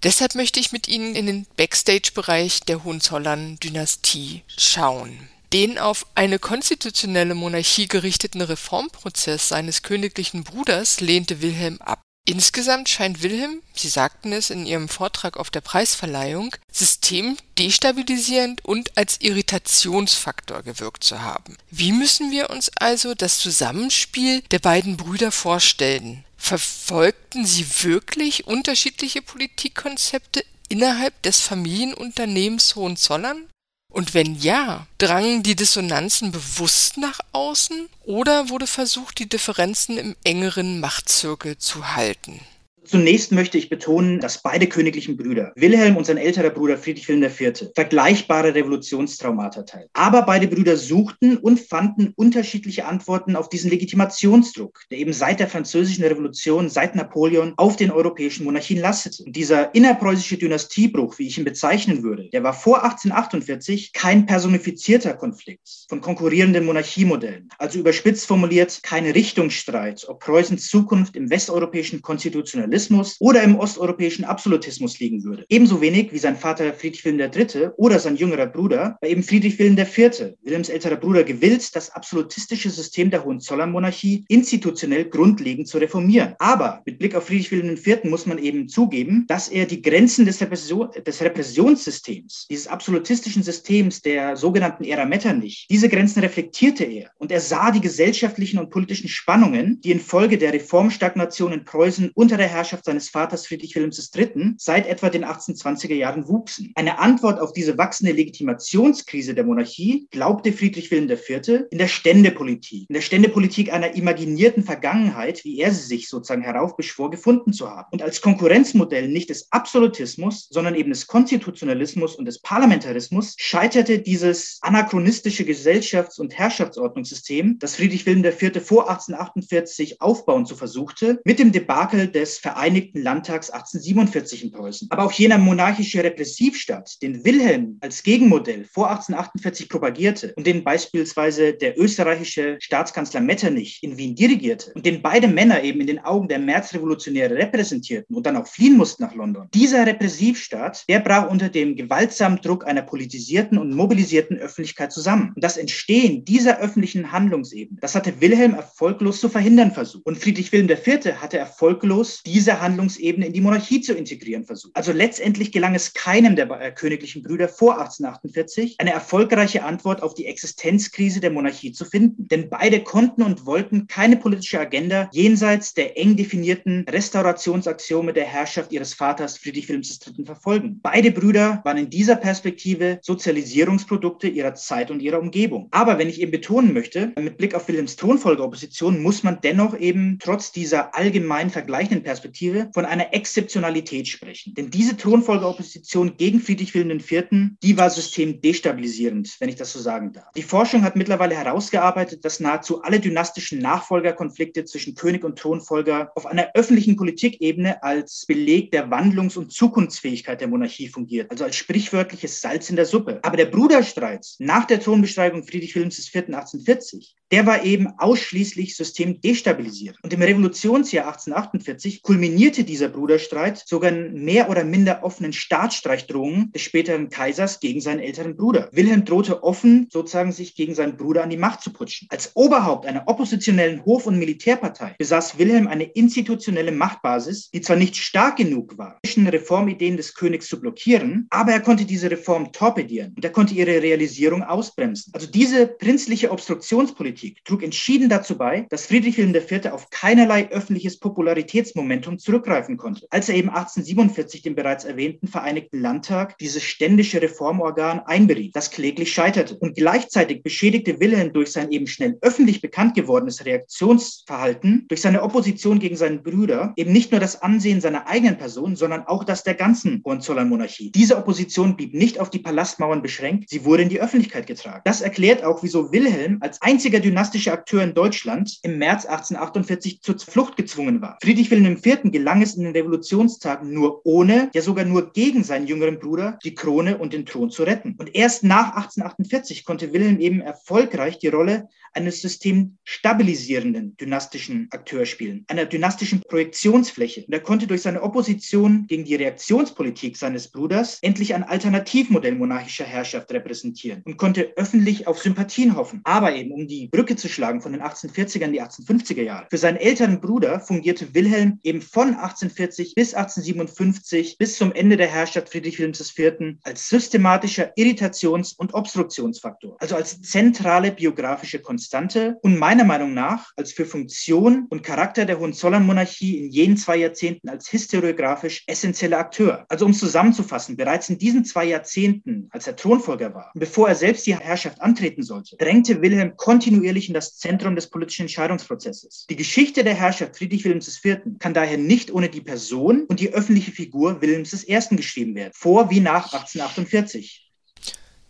Deshalb 0.03 0.35
möchte 0.35 0.59
ich 0.59 0.73
mit 0.73 0.88
Ihnen 0.88 1.15
in 1.15 1.27
den 1.27 1.47
Backstage-Bereich 1.57 2.61
der 2.61 2.83
Hohenzollern-Dynastie 2.83 4.43
schauen. 4.57 5.29
Den 5.53 5.79
auf 5.79 6.07
eine 6.15 6.38
konstitutionelle 6.38 7.35
Monarchie 7.35 7.87
gerichteten 7.87 8.41
Reformprozess 8.41 9.49
seines 9.49 9.83
königlichen 9.83 10.45
Bruders 10.45 11.01
lehnte 11.01 11.43
Wilhelm 11.43 11.81
ab. 11.81 12.01
Insgesamt 12.25 12.88
scheint 12.88 13.23
Wilhelm, 13.23 13.62
Sie 13.75 13.88
sagten 13.88 14.33
es 14.33 14.51
in 14.51 14.65
Ihrem 14.65 14.88
Vortrag 14.88 15.37
auf 15.37 15.51
der 15.51 15.61
Preisverleihung, 15.61 16.55
systemdestabilisierend 16.71 18.65
und 18.65 18.97
als 18.97 19.21
Irritationsfaktor 19.21 20.62
gewirkt 20.62 21.03
zu 21.03 21.21
haben. 21.21 21.57
Wie 21.71 21.91
müssen 21.91 22.31
wir 22.31 22.51
uns 22.51 22.71
also 22.77 23.15
das 23.15 23.41
Zusammenspiel 23.41 24.43
der 24.53 24.61
beiden 24.61 24.97
Brüder 24.97 25.33
vorstellen? 25.33 26.25
Verfolgten 26.44 27.46
sie 27.46 27.64
wirklich 27.85 28.48
unterschiedliche 28.48 29.22
Politikkonzepte 29.22 30.44
innerhalb 30.68 31.22
des 31.22 31.40
Familienunternehmens 31.40 32.74
Hohenzollern? 32.74 33.46
Und 33.92 34.12
wenn 34.12 34.35
ja, 34.35 34.88
drangen 34.98 35.44
die 35.44 35.55
Dissonanzen 35.55 36.33
bewusst 36.33 36.96
nach 36.96 37.20
außen 37.31 37.88
oder 38.02 38.48
wurde 38.48 38.66
versucht, 38.66 39.20
die 39.20 39.28
Differenzen 39.28 39.96
im 39.96 40.16
engeren 40.24 40.81
Machtzirkel 40.81 41.59
zu 41.59 41.94
halten? 41.94 42.40
Zunächst 42.85 43.31
möchte 43.31 43.59
ich 43.59 43.68
betonen, 43.68 44.18
dass 44.18 44.42
beide 44.42 44.66
königlichen 44.66 45.16
Brüder, 45.16 45.53
Wilhelm 45.55 45.97
und 45.97 46.05
sein 46.05 46.16
älterer 46.16 46.51
Bruder 46.51 46.77
Friedrich 46.77 47.09
Wilhelm 47.09 47.31
IV., 47.31 47.71
vergleichbare 47.77 48.57
Revolutionstraumata 48.57 49.62
teilen. 49.62 49.88
Aber 49.92 50.23
beide 50.23 50.49
Brüder 50.49 50.77
suchten 50.77 51.37
und 51.37 51.61
fanden 51.61 52.12
unterschiedliche 52.16 52.87
Antworten 52.87 53.37
auf 53.37 53.49
diesen 53.49 53.71
Legitimationsdruck, 53.71 54.81
der 54.90 54.99
eben 54.99 55.12
seit 55.12 55.38
der 55.38 55.47
Französischen 55.47 56.05
Revolution, 56.05 56.68
seit 56.68 56.97
Napoleon 56.97 57.55
auf 57.57 57.77
den 57.77 57.92
europäischen 57.92 58.45
Monarchien 58.45 58.81
lastete. 58.81 59.23
Und 59.23 59.37
dieser 59.37 59.73
innerpreußische 59.77 60.38
Dynastiebruch, 60.38 61.18
wie 61.18 61.29
ich 61.29 61.38
ihn 61.38 61.45
bezeichnen 61.45 62.03
würde, 62.03 62.31
der 62.31 62.42
war 62.42 62.53
vor 62.53 62.83
1848 62.83 63.92
kein 63.92 64.27
personifizierter 64.27 65.14
Konflikt 65.14 65.87
von 65.88 66.01
konkurrierenden 66.01 66.64
Monarchiemodellen. 66.64 67.49
Also 67.59 67.79
überspitzt 67.79 68.27
formuliert, 68.27 68.83
kein 68.83 69.07
Richtungsstreit, 69.07 70.05
ob 70.09 70.18
Preußens 70.18 70.68
Zukunft 70.68 71.14
im 71.14 71.31
westeuropäischen 71.31 72.03
Konstitutionalismus 72.03 72.72
Nationalismus 72.73 73.17
oder 73.21 73.43
im 73.43 73.57
osteuropäischen 73.57 74.25
Absolutismus 74.25 74.99
liegen 74.99 75.23
würde. 75.25 75.45
Ebenso 75.49 75.81
wenig 75.81 76.13
wie 76.13 76.19
sein 76.19 76.37
Vater 76.37 76.73
Friedrich 76.73 77.05
Wilhelm 77.05 77.31
III. 77.35 77.69
oder 77.77 77.99
sein 77.99 78.17
jüngerer 78.17 78.47
Bruder 78.47 78.97
war 79.01 79.09
eben 79.09 79.23
Friedrich 79.23 79.59
Wilhelm 79.59 79.79
IV., 79.79 80.35
Wilhelms 80.43 80.69
älterer 80.69 80.97
Bruder, 80.97 81.23
gewillt, 81.23 81.75
das 81.77 81.91
absolutistische 81.91 82.71
System 82.71 83.11
der 83.11 83.25
Hohenzollernmonarchie 83.25 84.25
institutionell 84.29 85.05
grundlegend 85.05 85.69
zu 85.69 85.79
reformieren. 85.79 86.35
Aber 86.39 86.83
mit 86.87 86.99
Blick 86.99 87.15
auf 87.15 87.27
Friedrich 87.27 87.51
Wilhelm 87.51 87.77
IV. 87.77 88.05
muss 88.05 88.27
man 88.27 88.39
eben 88.39 88.69
zugeben, 88.69 89.27
dass 89.29 89.49
er 89.49 89.67
die 89.67 89.83
Grenzen 89.83 90.25
des, 90.25 90.41
Repression 90.41 90.89
des 91.07 91.21
Repressionssystems, 91.21 92.47
dieses 92.49 92.67
absolutistischen 92.67 93.43
Systems 93.43 94.01
der 94.01 94.37
sogenannten 94.37 94.85
Ära 94.85 95.05
Metternich, 95.05 95.67
diese 95.71 95.89
Grenzen 95.89 96.21
reflektierte 96.21 96.85
er. 96.85 97.11
Und 97.19 97.31
er 97.31 97.41
sah 97.41 97.71
die 97.71 97.81
gesellschaftlichen 97.81 98.59
und 98.59 98.71
politischen 98.71 99.09
Spannungen, 99.09 99.81
die 99.83 99.91
infolge 99.91 100.39
der 100.39 100.53
Reformstagnation 100.53 101.53
in 101.53 101.65
Preußen 101.65 102.11
unter 102.15 102.37
der 102.37 102.49
Herrschaft 102.49 102.62
Herrschaft 102.62 102.85
seines 102.85 103.09
Vaters 103.09 103.48
Friedrich 103.48 103.75
Wilhelms 103.75 104.09
III. 104.14 104.55
seit 104.57 104.87
etwa 104.87 105.11
den 105.11 105.25
1820er 105.25 105.96
Jahren 105.96 106.29
wuchsen. 106.29 106.70
Eine 106.77 107.01
Antwort 107.01 107.40
auf 107.40 107.53
diese 107.53 107.77
wachsende 107.77 108.12
Legitimationskrise 108.12 109.35
der 109.35 109.42
Monarchie 109.42 110.07
glaubte 110.12 110.53
Friedrich 110.53 110.92
Wilhelm 110.92 111.11
IV. 111.11 111.64
in 111.72 111.79
der 111.79 111.88
Ständepolitik, 111.88 112.88
in 112.88 112.94
der 112.94 113.01
Ständepolitik 113.01 113.72
einer 113.72 113.96
imaginierten 113.96 114.62
Vergangenheit, 114.62 115.42
wie 115.42 115.59
er 115.59 115.72
sie 115.72 115.88
sich 115.88 116.09
sozusagen 116.09 116.42
heraufbeschwor, 116.42 117.11
gefunden 117.11 117.53
zu 117.53 117.68
haben. 117.68 117.88
Und 117.90 118.01
als 118.01 118.20
Konkurrenzmodell 118.20 119.09
nicht 119.09 119.31
des 119.31 119.51
Absolutismus, 119.51 120.46
sondern 120.48 120.77
eben 120.77 120.90
des 120.90 121.09
Konstitutionalismus 121.09 122.14
und 122.14 122.27
des 122.27 122.40
Parlamentarismus 122.40 123.35
scheiterte 123.38 123.98
dieses 123.98 124.59
anachronistische 124.61 125.42
Gesellschafts- 125.42 126.20
und 126.20 126.38
Herrschaftsordnungssystem, 126.38 127.59
das 127.59 127.75
Friedrich 127.75 128.07
Wilhelm 128.07 128.25
IV. 128.25 128.64
vor 128.64 128.88
1848 128.88 130.01
aufbauen 130.01 130.46
zu 130.46 130.55
versuchte, 130.55 131.20
mit 131.25 131.40
dem 131.40 131.51
Debakel 131.51 132.07
des 132.07 132.38
Vereinigten 132.53 133.01
Landtags 133.01 133.49
1847 133.49 134.45
in 134.45 134.53
Preußen. 134.53 134.88
Aber 134.91 135.05
auch 135.05 135.12
jener 135.12 135.38
monarchische 135.38 136.05
Repressivstaat, 136.05 137.01
den 137.01 137.25
Wilhelm 137.25 137.79
als 137.81 138.03
Gegenmodell 138.03 138.67
vor 138.71 138.91
1848 138.91 139.71
propagierte 139.71 140.35
und 140.37 140.47
den 140.47 140.62
beispielsweise 140.62 141.55
der 141.55 141.81
österreichische 141.81 142.59
Staatskanzler 142.61 143.23
Metternich 143.23 143.79
in 143.83 143.97
Wien 143.97 144.15
dirigierte 144.15 144.71
und 144.75 144.85
den 144.85 145.01
beide 145.01 145.29
Männer 145.29 145.62
eben 145.62 145.81
in 145.81 145.87
den 145.87 146.05
Augen 146.05 146.29
der 146.29 146.41
Märzrevolutionäre 146.41 147.35
repräsentierten 147.37 148.15
und 148.15 148.27
dann 148.27 148.37
auch 148.37 148.47
fliehen 148.47 148.77
mussten 148.77 149.03
nach 149.03 149.15
London. 149.15 149.49
Dieser 149.55 149.87
Repressivstaat, 149.87 150.85
der 150.91 151.01
brach 151.01 151.31
unter 151.31 151.49
dem 151.49 151.75
gewaltsamen 151.75 152.38
Druck 152.43 152.67
einer 152.67 152.83
politisierten 152.83 153.57
und 153.57 153.75
mobilisierten 153.75 154.37
Öffentlichkeit 154.37 154.93
zusammen. 154.93 155.33
Und 155.35 155.43
das 155.43 155.57
Entstehen 155.57 156.27
dieser 156.27 156.59
öffentlichen 156.59 157.12
Handlungsebene, 157.12 157.81
das 157.81 157.95
hatte 157.95 158.21
Wilhelm 158.21 158.53
erfolglos 158.53 159.21
zu 159.21 159.31
verhindern 159.31 159.73
versucht. 159.73 160.05
Und 160.05 160.19
Friedrich 160.19 160.53
Wilhelm 160.53 160.69
IV. 160.69 161.15
hatte 161.15 161.38
erfolglos 161.38 162.21
die 162.27 162.41
diese 162.42 162.61
Handlungsebene 162.61 163.26
in 163.26 163.33
die 163.33 163.40
Monarchie 163.40 163.83
zu 163.83 163.94
integrieren 163.94 164.44
versucht. 164.44 164.74
Also 164.74 164.90
letztendlich 164.90 165.52
gelang 165.52 165.76
es 165.76 165.94
keinem 165.94 166.35
der 166.35 166.50
äh, 166.50 166.72
königlichen 166.72 167.22
Brüder 167.22 167.48
vor 167.48 167.74
1848, 167.78 168.74
eine 168.78 168.92
erfolgreiche 168.92 169.62
Antwort 169.62 170.02
auf 170.02 170.14
die 170.14 170.26
Existenzkrise 170.26 171.20
der 171.20 171.31
Monarchie 171.31 171.70
zu 171.70 171.85
finden. 171.85 172.26
Denn 172.26 172.50
beide 172.50 172.81
konnten 172.81 173.22
und 173.22 173.46
wollten 173.46 173.87
keine 173.87 174.16
politische 174.16 174.59
Agenda 174.59 175.09
jenseits 175.12 175.74
der 175.74 175.96
eng 175.96 176.16
definierten 176.16 176.85
Restaurationsaxiome 176.88 178.12
der 178.12 178.24
Herrschaft 178.24 178.72
ihres 178.72 178.92
Vaters 178.92 179.38
Friedrich 179.38 179.68
Wilhelms 179.68 180.00
III. 180.05 180.24
verfolgen. 180.24 180.81
Beide 180.83 181.12
Brüder 181.12 181.61
waren 181.62 181.78
in 181.78 181.90
dieser 181.90 182.16
Perspektive 182.16 182.98
Sozialisierungsprodukte 183.02 184.26
ihrer 184.26 184.55
Zeit 184.55 184.90
und 184.90 184.98
ihrer 184.98 185.20
Umgebung. 185.20 185.68
Aber 185.70 185.96
wenn 185.98 186.09
ich 186.09 186.20
eben 186.20 186.33
betonen 186.33 186.72
möchte, 186.72 187.12
mit 187.16 187.38
Blick 187.38 187.55
auf 187.55 187.68
Wilhelms 187.68 187.94
Thronfolgeopposition 187.94 189.00
muss 189.00 189.22
man 189.22 189.38
dennoch 189.44 189.78
eben 189.78 190.18
trotz 190.20 190.50
dieser 190.50 190.96
allgemein 190.96 191.48
vergleichenden 191.48 192.02
Perspektive 192.02 192.32
Perspektive 192.33 192.71
von 192.73 192.87
einer 192.87 193.12
Exzeptionalität 193.12 194.09
sprechen. 194.09 194.55
Denn 194.55 194.71
diese 194.71 194.97
Thronfolgeopposition 194.97 196.16
gegen 196.16 196.40
Friedrich 196.40 196.75
Wilhelm 196.75 196.99
IV., 196.99 197.25
die 197.62 197.77
war 197.77 197.90
systemdestabilisierend, 197.90 199.37
wenn 199.38 199.51
ich 199.51 199.57
das 199.57 199.73
so 199.73 199.79
sagen 199.79 200.12
darf. 200.14 200.33
Die 200.35 200.42
Forschung 200.42 200.83
hat 200.83 200.97
mittlerweile 200.97 201.37
herausgearbeitet, 201.37 202.25
dass 202.25 202.40
nahezu 202.40 202.83
alle 202.83 203.01
dynastischen 203.01 203.59
Nachfolgerkonflikte 203.59 204.64
zwischen 204.64 204.95
König 204.95 205.25
und 205.25 205.38
Thronfolger 205.38 206.11
auf 206.14 206.25
einer 206.25 206.49
öffentlichen 206.55 206.97
Politikebene 206.97 207.83
als 207.83 208.25
Beleg 208.27 208.71
der 208.71 208.90
Wandlungs- 208.90 209.37
und 209.37 209.53
Zukunftsfähigkeit 209.53 210.40
der 210.40 210.49
Monarchie 210.49 210.88
fungiert, 210.88 211.31
also 211.31 211.45
als 211.45 211.57
sprichwörtliches 211.57 212.40
Salz 212.40 212.71
in 212.71 212.77
der 212.77 212.87
Suppe. 212.87 213.21
Aber 213.23 213.37
der 213.37 213.47
Bruderstreit 213.47 214.27
nach 214.38 214.64
der 214.64 214.81
Thronbesteigung 214.81 215.45
Friedrich 215.45 215.75
Wilhelms 215.75 215.99
IV. 215.99 216.23
1840, 216.29 217.14
der 217.31 217.47
war 217.47 217.64
eben 217.64 217.88
ausschließlich 217.99 218.77
systemdestabilisierend. 218.77 219.99
Und 220.03 220.12
im 220.12 220.23
Revolutionsjahr 220.23 221.07
1848 221.07 222.03
kulminierte 222.23 222.63
dieser 222.63 222.89
Bruderstreit 222.89 223.65
sogar 223.67 223.91
in 223.91 224.23
mehr 224.25 224.49
oder 224.49 224.63
minder 224.63 225.03
offenen 225.03 225.33
Staatsstreichdrohungen 225.33 226.53
des 226.53 226.63
späteren 226.63 227.09
Kaisers 227.09 227.59
gegen 227.59 227.81
seinen 227.81 227.99
älteren 227.99 228.37
Bruder. 228.37 228.69
Wilhelm 228.71 229.05
drohte 229.05 229.43
offen, 229.43 229.89
sozusagen 229.91 230.31
sich 230.31 230.55
gegen 230.55 230.77
seinen 230.77 230.97
Bruder 230.97 231.25
an 231.25 231.31
die 231.31 231.37
Macht 231.37 231.63
zu 231.63 231.73
putschen. 231.73 232.07
Als 232.13 232.31
Oberhaupt 232.37 232.87
einer 232.87 233.09
oppositionellen 233.09 233.85
Hof- 233.85 234.07
und 234.07 234.21
Militärpartei 234.21 234.95
besaß 234.99 235.37
Wilhelm 235.39 235.67
eine 235.67 235.83
institutionelle 235.83 236.71
Machtbasis, 236.71 237.51
die 237.51 237.61
zwar 237.61 237.75
nicht 237.75 237.97
stark 237.97 238.37
genug 238.37 238.79
war, 238.79 239.01
Reformideen 239.03 239.97
des 239.97 240.15
Königs 240.15 240.47
zu 240.47 240.61
blockieren, 240.61 241.27
aber 241.31 241.51
er 241.51 241.61
konnte 241.61 241.85
diese 241.85 242.09
Reform 242.09 242.53
torpedieren 242.53 243.15
und 243.17 243.25
er 243.25 243.33
konnte 243.33 243.55
ihre 243.55 243.83
Realisierung 243.83 244.45
ausbremsen. 244.45 245.13
Also 245.13 245.27
diese 245.27 245.67
prinzliche 245.67 246.31
Obstruktionspolitik 246.31 247.45
trug 247.45 247.65
entschieden 247.65 248.09
dazu 248.09 248.39
bei, 248.39 248.67
dass 248.71 248.87
Friedrich 248.87 249.19
Wilhelm 249.19 249.35
IV. 249.35 249.73
auf 249.73 249.91
keinerlei 249.91 250.49
öffentliches 250.51 251.01
Popularitätsmomentum 251.01 252.12
Zentrum 252.12 252.18
zurückgreifen 252.18 252.77
konnte, 252.77 253.07
als 253.11 253.29
er 253.29 253.37
eben 253.37 253.48
1847 253.48 254.42
den 254.42 254.55
bereits 254.55 254.85
erwähnten 254.85 255.29
Vereinigten 255.29 255.81
Landtag, 255.81 256.38
dieses 256.38 256.62
ständische 256.62 257.20
Reformorgan, 257.22 258.01
einberief, 258.01 258.53
das 258.53 258.70
kläglich 258.70 259.12
scheiterte. 259.12 259.57
Und 259.57 259.77
gleichzeitig 259.77 260.42
beschädigte 260.42 261.01
Wilhelm 261.01 261.33
durch 261.33 261.53
sein 261.53 261.70
eben 261.70 261.87
schnell 261.87 262.18
öffentlich 262.20 262.61
bekannt 262.61 262.94
gewordenes 262.94 263.44
Reaktionsverhalten, 263.44 264.87
durch 264.88 265.01
seine 265.01 265.22
Opposition 265.22 265.79
gegen 265.79 265.96
seinen 265.96 266.22
Brüder, 266.22 266.72
eben 266.77 266.92
nicht 266.92 267.11
nur 267.11 267.20
das 267.20 267.42
Ansehen 267.42 267.81
seiner 267.81 268.07
eigenen 268.07 268.38
Person, 268.38 268.77
sondern 268.77 269.07
auch 269.07 269.25
das 269.25 269.44
der 269.44 269.55
ganzen 269.55 270.03
Hohenzollernmonarchie. 270.05 270.92
Diese 270.92 271.16
Opposition 271.16 271.77
blieb 271.77 271.94
nicht 271.94 272.20
auf 272.20 272.31
die 272.31 272.38
Palastmauern 272.38 273.03
beschränkt, 273.03 273.48
sie 273.48 273.64
wurde 273.64 273.83
in 273.83 273.88
die 273.88 274.01
Öffentlichkeit 274.01 274.46
getragen. 274.46 274.83
Das 274.85 275.01
erklärt 275.01 275.44
auch, 275.44 275.62
wieso 275.62 275.92
Wilhelm 275.92 276.38
als 276.40 276.61
einziger 276.62 277.01
dynastischer 277.01 277.53
Akteur 277.53 277.83
in 277.83 277.94
Deutschland 277.94 278.59
im 278.62 278.79
März 278.79 279.07
1848 279.07 280.03
zur 280.03 280.18
Flucht 280.18 280.57
gezwungen 280.57 281.01
war. 281.01 281.18
Friedrich 281.22 281.51
Wilhelm 281.51 281.79
IV. 281.85 282.02
Gelang 282.11 282.43
es 282.43 282.55
in 282.55 282.65
den 282.65 282.73
Revolutionstagen 282.73 283.73
nur 283.73 284.05
ohne, 284.05 284.51
ja 284.55 284.62
sogar 284.62 284.85
nur 284.85 285.12
gegen 285.12 285.45
seinen 285.45 285.67
jüngeren 285.67 285.99
Bruder, 285.99 286.38
die 286.43 286.55
Krone 286.55 286.99
und 286.99 287.12
den 287.12 287.27
Thron 287.27 287.51
zu 287.51 287.62
retten. 287.62 287.95
Und 287.99 288.15
erst 288.15 288.43
nach 288.43 288.77
1848 288.77 289.65
konnte 289.65 289.93
Wilhelm 289.93 290.19
eben 290.19 290.41
erfolgreich 290.41 291.19
die 291.19 291.29
Rolle 291.29 291.69
eines 291.92 292.22
systemstabilisierenden 292.22 293.96
dynastischen 293.96 294.68
Akteurs 294.70 295.09
spielen, 295.09 295.44
einer 295.48 295.66
dynastischen 295.66 296.20
Projektionsfläche. 296.20 297.24
Und 297.26 297.33
er 297.33 297.40
konnte 297.40 297.66
durch 297.66 297.83
seine 297.83 298.02
Opposition 298.02 298.87
gegen 298.87 299.05
die 299.05 299.14
Reaktionspolitik 299.14 300.16
seines 300.16 300.48
Bruders 300.48 300.98
endlich 301.02 301.35
ein 301.35 301.42
Alternativmodell 301.42 302.35
monarchischer 302.35 302.85
Herrschaft 302.85 303.33
repräsentieren 303.33 304.02
und 304.05 304.16
konnte 304.16 304.52
öffentlich 304.57 305.07
auf 305.07 305.20
Sympathien 305.20 305.76
hoffen. 305.76 306.00
Aber 306.05 306.35
eben, 306.35 306.52
um 306.52 306.66
die 306.66 306.88
Brücke 306.88 307.16
zu 307.16 307.28
schlagen 307.28 307.61
von 307.61 307.72
den 307.72 307.83
1840er 307.83 308.44
in 308.44 308.52
die 308.52 308.62
1850er 308.62 309.22
Jahre. 309.22 309.46
Für 309.50 309.59
seinen 309.59 309.76
älteren 309.76 310.20
Bruder 310.20 310.61
fungierte 310.61 311.14
Wilhelm 311.14 311.59
eben 311.62 311.83
von 311.83 312.09
1840 312.09 312.94
bis 312.94 313.14
1857 313.14 314.38
bis 314.38 314.57
zum 314.57 314.72
Ende 314.72 314.96
der 314.96 315.09
Herrschaft 315.09 315.48
Friedrich 315.50 315.78
Wilhelms 315.78 316.16
IV. 316.16 316.59
als 316.62 316.88
systematischer 316.88 317.72
Irritations- 317.76 318.55
und 318.55 318.74
Obstruktionsfaktor, 318.74 319.76
also 319.81 319.96
als 319.96 320.20
zentrale 320.22 320.92
biografische 320.92 321.61
Konstante 321.83 322.38
und 322.42 322.59
meiner 322.59 322.85
Meinung 322.85 323.12
nach 323.12 323.51
als 323.57 323.73
für 323.73 323.85
Funktion 323.85 324.66
und 324.71 324.85
Charakter 324.85 325.25
der 325.25 325.40
Hohenzollernmonarchie 325.40 326.38
in 326.38 326.49
jenen 326.49 326.77
zwei 326.77 326.97
Jahrzehnten 326.97 327.49
als 327.49 327.68
historiografisch 327.68 328.62
essentieller 328.68 329.18
Akteur. 329.18 329.66
Also 329.68 329.85
um 329.85 329.90
es 329.90 329.99
zusammenzufassen, 329.99 330.77
bereits 330.77 331.09
in 331.09 331.18
diesen 331.18 331.45
zwei 331.45 331.64
Jahrzehnten, 331.64 332.47
als 332.53 332.68
er 332.68 332.77
Thronfolger 332.77 333.35
war, 333.35 333.51
bevor 333.57 333.88
er 333.88 333.97
selbst 333.97 334.29
die 334.29 334.37
Herrschaft 334.37 334.81
antreten 334.81 335.25
sollte, 335.25 335.57
drängte 335.57 336.01
Wilhelm 336.01 336.37
kontinuierlich 336.37 337.09
in 337.09 337.14
das 337.14 337.38
Zentrum 337.38 337.75
des 337.75 337.90
politischen 337.90 338.23
Entscheidungsprozesses. 338.23 339.27
Die 339.29 339.37
Geschichte 339.37 339.83
der 339.83 339.95
Herrschaft 339.95 340.37
Friedrich 340.37 340.64
Wilhelms 340.64 341.05
IV. 341.05 341.18
kann 341.40 341.53
daher 341.53 341.79
nicht 341.79 342.12
ohne 342.12 342.29
die 342.29 342.42
Person 342.42 343.07
und 343.07 343.18
die 343.18 343.35
öffentliche 343.35 343.73
Figur 343.73 344.23
Wilhelms 344.23 344.68
I. 344.68 344.79
geschrieben 344.95 345.35
werden, 345.35 345.53
vor 345.53 345.90
wie 345.90 345.99
nach 345.99 346.33
1848. 346.33 347.41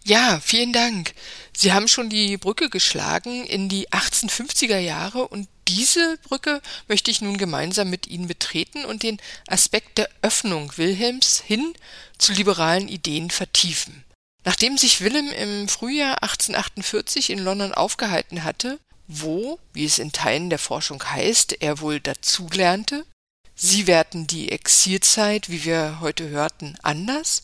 Ja, 0.05 0.41
vielen 0.43 0.73
Dank. 0.73 1.15
Sie 1.57 1.73
haben 1.73 1.87
schon 1.87 2.11
die 2.11 2.37
Brücke 2.37 2.69
geschlagen 2.71 3.47
in 3.47 3.69
die 3.69 3.88
1850er 3.91 4.79
Jahre 4.79 5.29
und 5.29 5.49
diese 5.69 6.19
Brücke 6.25 6.61
möchte 6.88 7.11
ich 7.12 7.21
nun 7.21 7.38
gemeinsam 7.38 7.88
mit 7.88 8.09
Ihnen 8.09 8.27
betreten 8.27 8.85
und 8.85 9.05
den 9.05 9.19
Aspekt 9.47 9.99
der 9.99 10.09
Öffnung 10.21 10.77
Wilhelms 10.77 11.41
hin 11.47 11.75
zu 12.19 12.33
liberalen 12.33 12.88
Ideen 12.88 13.31
vertiefen. 13.31 14.05
Nachdem 14.45 14.77
sich 14.77 15.03
Wilhelm 15.03 15.31
im 15.31 15.69
Frühjahr 15.69 16.23
1848 16.25 17.31
in 17.31 17.38
London 17.38 17.73
aufgehalten 17.73 18.43
hatte, 18.43 18.81
wo, 19.07 19.61
wie 19.73 19.85
es 19.85 20.01
in 20.01 20.11
Teilen 20.11 20.51
der 20.51 20.59
Forschung 20.59 21.03
heißt, 21.05 21.59
er 21.61 21.81
wohl 21.81 22.01
dazulernte, 22.01 23.07
Sie 23.55 23.87
werten 23.87 24.27
die 24.27 24.51
Exilzeit, 24.51 25.49
wie 25.49 25.65
wir 25.65 25.99
heute 26.01 26.29
hörten, 26.31 26.77
anders, 26.83 27.43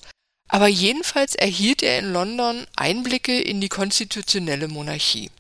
aber 0.49 0.67
jedenfalls 0.67 1.35
erhielt 1.35 1.83
er 1.83 1.99
in 1.99 2.13
London 2.13 2.67
Einblicke 2.75 3.41
in 3.41 3.61
die 3.61 3.69
konstitutionelle 3.69 4.69
Monarchie. 4.69 5.31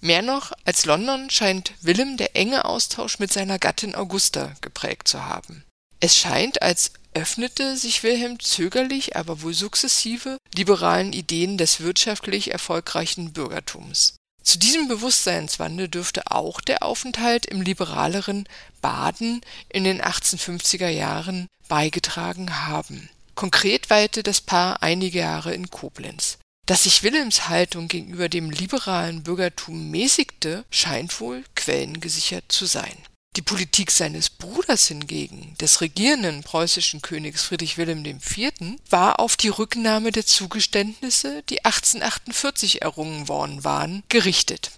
Mehr 0.00 0.22
noch 0.22 0.52
als 0.64 0.84
London 0.84 1.30
scheint 1.30 1.72
Willem 1.80 2.16
der 2.16 2.36
enge 2.36 2.64
Austausch 2.64 3.18
mit 3.18 3.32
seiner 3.32 3.58
Gattin 3.58 3.94
Augusta 3.94 4.54
geprägt 4.60 5.08
zu 5.08 5.24
haben. 5.24 5.64
Es 6.00 6.18
scheint, 6.18 6.60
als 6.60 6.92
öffnete 7.14 7.76
sich 7.76 8.02
Wilhelm 8.02 8.38
zögerlich, 8.40 9.16
aber 9.16 9.40
wohl 9.42 9.54
sukzessive 9.54 10.36
liberalen 10.54 11.12
Ideen 11.12 11.56
des 11.56 11.80
wirtschaftlich 11.80 12.52
erfolgreichen 12.52 13.32
Bürgertums. 13.32 14.14
Zu 14.42 14.58
diesem 14.58 14.88
Bewusstseinswandel 14.88 15.88
dürfte 15.88 16.30
auch 16.30 16.60
der 16.60 16.82
Aufenthalt 16.82 17.46
im 17.46 17.62
liberaleren 17.62 18.46
Baden 18.82 19.40
in 19.70 19.84
den 19.84 20.02
1850er 20.02 20.88
Jahren 20.88 21.48
beigetragen 21.68 22.66
haben. 22.66 23.08
Konkret 23.34 23.90
weilte 23.90 24.22
das 24.22 24.40
Paar 24.40 24.82
einige 24.82 25.18
Jahre 25.18 25.54
in 25.54 25.70
Koblenz. 25.70 26.38
Dass 26.66 26.84
sich 26.84 27.02
Wilhelms 27.02 27.48
Haltung 27.48 27.88
gegenüber 27.88 28.28
dem 28.28 28.50
liberalen 28.50 29.22
Bürgertum 29.22 29.90
mäßigte, 29.90 30.64
scheint 30.70 31.20
wohl 31.20 31.44
quellengesichert 31.54 32.44
zu 32.48 32.64
sein. 32.66 32.96
Die 33.36 33.42
Politik 33.42 33.90
seines 33.90 34.30
Bruders 34.30 34.86
hingegen, 34.86 35.56
des 35.60 35.80
regierenden 35.80 36.42
preußischen 36.42 37.02
Königs 37.02 37.42
Friedrich 37.42 37.76
Wilhelm 37.76 38.04
IV., 38.04 38.78
war 38.88 39.18
auf 39.18 39.36
die 39.36 39.48
Rücknahme 39.48 40.12
der 40.12 40.24
Zugeständnisse, 40.24 41.42
die 41.50 41.64
1848 41.64 42.82
errungen 42.82 43.26
worden 43.26 43.64
waren, 43.64 44.04
gerichtet. 44.08 44.70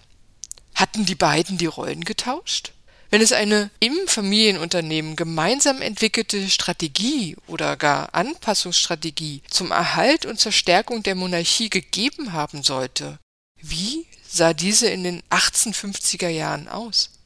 Hatten 0.73 1.05
die 1.05 1.15
beiden 1.15 1.59
die 1.59 1.67
Rollen 1.67 2.03
getauscht? 2.03 2.73
Wenn 3.09 3.21
es 3.21 3.31
eine 3.31 3.69
im 3.79 3.95
Familienunternehmen 4.07 5.15
gemeinsam 5.15 5.81
entwickelte 5.81 6.49
Strategie 6.49 7.37
oder 7.47 7.77
gar 7.77 8.13
Anpassungsstrategie 8.13 9.41
zum 9.49 9.71
Erhalt 9.71 10.25
und 10.25 10.39
zur 10.39 10.51
Stärkung 10.51 11.03
der 11.03 11.15
Monarchie 11.15 11.69
gegeben 11.69 12.33
haben 12.33 12.63
sollte, 12.63 13.19
wie 13.61 14.05
sah 14.27 14.53
diese 14.53 14.89
in 14.89 15.03
den 15.03 15.23
1850er 15.29 16.27
Jahren 16.27 16.67
aus? 16.67 17.16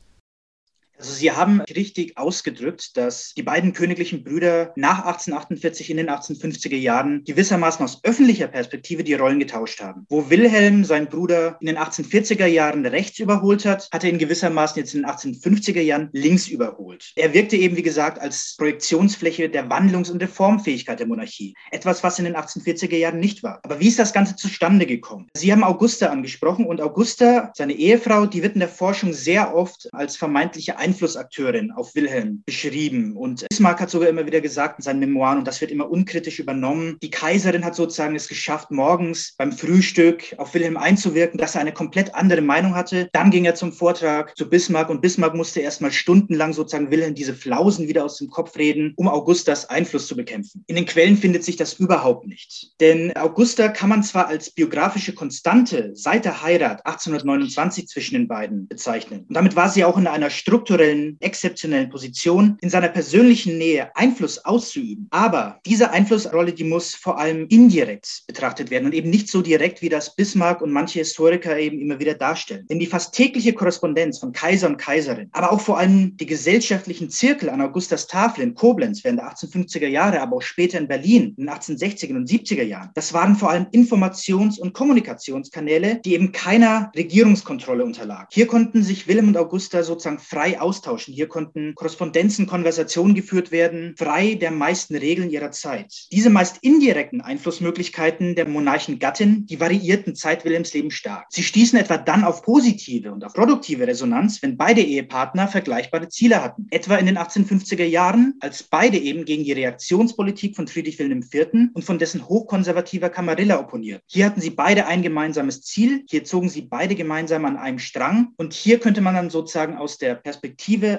Also 1.02 1.14
Sie 1.14 1.32
haben 1.32 1.62
richtig 1.62 2.16
ausgedrückt, 2.16 2.96
dass 2.96 3.34
die 3.36 3.42
beiden 3.42 3.74
königlichen 3.74 4.24
Brüder 4.24 4.72
nach 4.76 5.00
1848 5.00 5.90
in 5.90 5.98
den 5.98 6.12
1850er 6.12 6.76
Jahren 6.76 7.24
gewissermaßen 7.24 7.84
aus 7.84 8.02
öffentlicher 8.04 8.48
Perspektive 8.48 9.04
die 9.04 9.16
Rollen 9.16 9.40
getauscht 9.40 9.82
haben. 9.82 10.06
Wo 10.10 10.30
Wilhelm 10.30 10.86
seinen 10.86 11.08
Bruder 11.08 11.58
in 11.60 11.66
den 11.66 11.80
1840er 11.80 12.46
Jahren 12.46 12.86
rechts 12.86 13.18
überholt 13.18 13.66
hat, 13.66 13.90
hat 13.92 14.04
er 14.04 14.12
ihn 14.12 14.20
gewissermaßen 14.20 14.80
jetzt 14.80 14.94
in 14.94 15.02
den 15.02 15.10
1850er 15.10 15.82
Jahren 15.82 16.10
links 16.14 16.48
überholt. 16.48 17.14
Er 17.16 17.34
wirkte 17.34 17.56
eben, 17.56 17.78
wie 17.78 17.82
gesagt, 17.82 18.20
als 18.20 18.54
Projektionsfläche 18.60 19.50
der 19.50 19.72
Wandlungs- 19.72 20.12
und 20.12 20.22
Reformfähigkeit 20.22 21.00
der 21.00 21.08
Monarchie. 21.08 21.56
Etwas, 21.72 22.04
was 22.04 22.20
in 22.20 22.26
den 22.26 22.36
1840er 22.36 22.98
Jahren 22.98 23.20
nicht 23.20 23.42
war. 23.42 23.60
Aber 23.64 23.80
wie 23.80 23.88
ist 23.88 23.98
das 23.98 24.14
Ganze 24.14 24.36
zustande 24.36 24.86
gekommen? 24.86 25.30
Sie 25.36 25.52
haben 25.52 25.64
Augusta 25.64 26.10
angesprochen 26.10 26.68
und 26.68 26.80
Augusta, 26.80 27.52
seine 27.56 27.74
Ehefrau, 27.74 28.28
die 28.28 28.44
wird 28.44 28.54
in 28.54 28.60
der 28.60 28.70
Forschung 28.70 29.14
sehr 29.14 29.56
oft 29.56 29.90
als 29.94 30.16
vermeintliche 30.16 30.78
Ein 30.78 30.91
Einflussakteurin 30.92 31.72
auf 31.72 31.96
Wilhelm 31.96 32.44
beschrieben. 32.46 33.16
Und 33.16 33.48
Bismarck 33.48 33.80
hat 33.80 33.90
sogar 33.90 34.10
immer 34.10 34.26
wieder 34.26 34.42
gesagt 34.42 34.80
in 34.80 34.84
seinen 34.84 35.00
Memoiren, 35.00 35.40
und 35.40 35.48
das 35.48 35.62
wird 35.62 35.72
immer 35.72 35.90
unkritisch 35.90 36.40
übernommen, 36.40 36.98
die 37.02 37.10
Kaiserin 37.10 37.64
hat 37.64 37.76
sozusagen 37.76 38.16
es 38.16 38.28
geschafft, 38.28 38.72
morgens 38.72 39.36
beim 39.38 39.54
Frühstück 39.54 40.36
auf 40.38 40.54
Wilhelm 40.54 40.76
einzuwirken, 40.76 41.38
dass 41.38 41.56
er 41.56 41.62
eine 41.62 41.72
komplett 41.72 42.14
andere 42.14 42.42
Meinung 42.42 42.76
hatte. 42.76 43.08
Dann 43.14 43.32
ging 43.32 43.46
er 43.46 43.56
zum 43.56 43.72
Vortrag 43.72 44.36
zu 44.36 44.50
Bismarck 44.50 44.90
und 44.90 45.02
Bismarck 45.02 45.34
musste 45.34 45.62
erstmal 45.62 45.94
stundenlang 45.94 46.52
sozusagen 46.52 46.92
Wilhelm 46.92 47.16
diese 47.16 47.34
Flausen 47.34 47.88
wieder 47.88 48.04
aus 48.04 48.18
dem 48.18 48.30
Kopf 48.30 48.58
reden, 48.58 48.94
um 48.98 49.08
Augustas 49.08 49.70
Einfluss 49.70 50.08
zu 50.08 50.18
bekämpfen. 50.18 50.66
In 50.68 50.76
den 50.76 50.86
Quellen 50.86 51.16
findet 51.16 51.46
sich 51.46 51.56
das 51.56 51.74
überhaupt 51.76 52.28
nicht. 52.28 52.74
Denn 52.82 53.16
Augusta 53.16 53.70
kann 53.70 53.88
man 53.88 54.04
zwar 54.04 54.28
als 54.28 54.50
biografische 54.50 55.14
Konstante 55.14 55.92
seit 55.94 56.26
der 56.26 56.42
Heirat 56.42 56.86
1829 56.86 57.88
zwischen 57.88 58.16
den 58.16 58.28
beiden 58.28 58.68
bezeichnen. 58.68 59.26
Und 59.30 59.36
damit 59.36 59.56
war 59.56 59.70
sie 59.70 59.86
auch 59.86 59.98
in 59.98 60.08
einer 60.08 60.30
strukturellen 60.30 60.81
aktuellen, 60.82 61.18
exzeptionellen 61.20 61.90
Position 61.90 62.58
in 62.62 62.70
seiner 62.70 62.88
persönlichen 62.88 63.58
Nähe 63.60 63.96
Einfluss 63.96 64.44
auszuüben. 64.44 65.08
Aber 65.12 65.60
diese 65.66 65.92
Einflussrolle, 65.92 66.54
die 66.54 66.64
muss 66.64 66.96
vor 66.96 67.20
allem 67.20 67.46
indirekt 67.50 68.24
betrachtet 68.26 68.72
werden 68.72 68.86
und 68.86 68.94
eben 68.96 69.12
nicht 69.12 69.30
so 69.30 69.44
direkt, 69.44 69.84
wie 69.84 69.90
das 69.90 70.16
Bismarck 70.16 70.62
und 70.62 70.72
manche 70.72 71.00
Historiker 71.00 71.58
eben 71.60 71.80
immer 71.80 72.00
wieder 72.00 72.16
darstellen. 72.16 72.66
Denn 72.68 72.80
die 72.80 72.88
fast 72.88 73.14
tägliche 73.14 73.54
Korrespondenz 73.54 74.18
von 74.18 74.32
Kaiser 74.32 74.68
und 74.68 74.78
Kaiserin, 74.78 75.30
aber 75.34 75.52
auch 75.52 75.62
vor 75.62 75.78
allem 75.78 76.18
die 76.18 76.26
gesellschaftlichen 76.26 77.12
Zirkel 77.12 77.50
an 77.50 77.62
Augustas 77.62 78.08
Tafel 78.08 78.44
in 78.44 78.56
Koblenz 78.56 79.04
während 79.04 79.20
der 79.20 79.32
1850er 79.32 79.88
Jahre, 79.88 80.20
aber 80.20 80.38
auch 80.38 80.42
später 80.42 80.80
in 80.80 80.88
Berlin 80.88 81.36
in 81.38 81.46
den 81.46 81.50
1860er 81.50 82.16
und 82.16 82.28
70er 82.28 82.64
Jahren, 82.64 82.90
das 82.96 83.14
waren 83.14 83.36
vor 83.36 83.52
allem 83.52 83.68
Informations- 83.72 84.60
und 84.60 84.74
Kommunikationskanäle, 84.74 86.02
die 86.04 86.16
eben 86.16 86.32
keiner 86.32 86.92
Regierungskontrolle 86.96 87.84
unterlagen. 87.84 88.28
Hier 88.32 88.48
konnten 88.48 88.82
sich 88.82 89.08
Wilhelm 89.08 89.28
und 89.28 89.38
Augusta 89.38 89.84
sozusagen 89.84 90.20
frei 90.20 90.60
aus 90.60 90.71
austauschen. 90.72 91.14
Hier 91.14 91.28
konnten 91.28 91.76
Korrespondenzen, 91.76 92.48
Konversationen 92.48 93.14
geführt 93.14 93.52
werden, 93.52 93.94
frei 93.98 94.36
der 94.36 94.52
meisten 94.52 94.96
Regeln 94.96 95.30
ihrer 95.30 95.52
Zeit. 95.52 96.08
Diese 96.14 96.30
meist 96.30 96.60
indirekten 96.62 97.20
Einflussmöglichkeiten 97.20 98.36
der 98.36 98.48
Monarchengattin, 98.48 99.46
die 99.48 99.60
variierten 99.60 100.16
Zeit 100.16 100.46
Wilhelms 100.46 100.74
Leben 100.74 100.90
stark. 100.90 101.26
Sie 101.30 101.44
stießen 101.44 101.78
etwa 101.78 101.98
dann 101.98 102.24
auf 102.24 102.42
positive 102.42 103.12
und 103.12 103.26
auf 103.26 103.34
produktive 103.34 103.86
Resonanz, 103.86 104.42
wenn 104.42 104.56
beide 104.56 104.82
Ehepartner 104.82 105.50
vergleichbare 105.50 106.08
Ziele 106.08 106.42
hatten. 106.42 106.68
Etwa 106.72 106.96
in 106.96 107.06
den 107.06 107.18
1850er 107.18 107.84
Jahren, 107.84 108.36
als 108.40 108.64
beide 108.64 108.98
eben 108.98 109.26
gegen 109.26 109.44
die 109.44 109.52
Reaktionspolitik 109.52 110.56
von 110.56 110.70
Friedrich 110.70 110.98
Wilhelm 111.00 111.22
IV. 111.22 111.72
und 111.74 111.84
von 111.84 112.00
dessen 112.00 112.30
hochkonservativer 112.30 113.10
Camarilla 113.10 113.60
opponiert. 113.60 114.04
Hier 114.08 114.26
hatten 114.26 114.40
sie 114.40 114.52
beide 114.52 114.88
ein 114.88 115.02
gemeinsames 115.02 115.64
Ziel, 115.64 116.06
hier 116.10 116.24
zogen 116.24 116.48
sie 116.48 116.62
beide 116.62 116.96
gemeinsam 116.96 117.44
an 117.44 117.58
einem 117.58 117.80
Strang 117.80 118.30
und 118.38 118.54
hier 118.54 118.80
könnte 118.80 119.02
man 119.02 119.16
dann 119.16 119.30
sozusagen 119.30 119.76
aus 119.76 119.98
der 119.98 120.16
Perspektive 120.16 120.51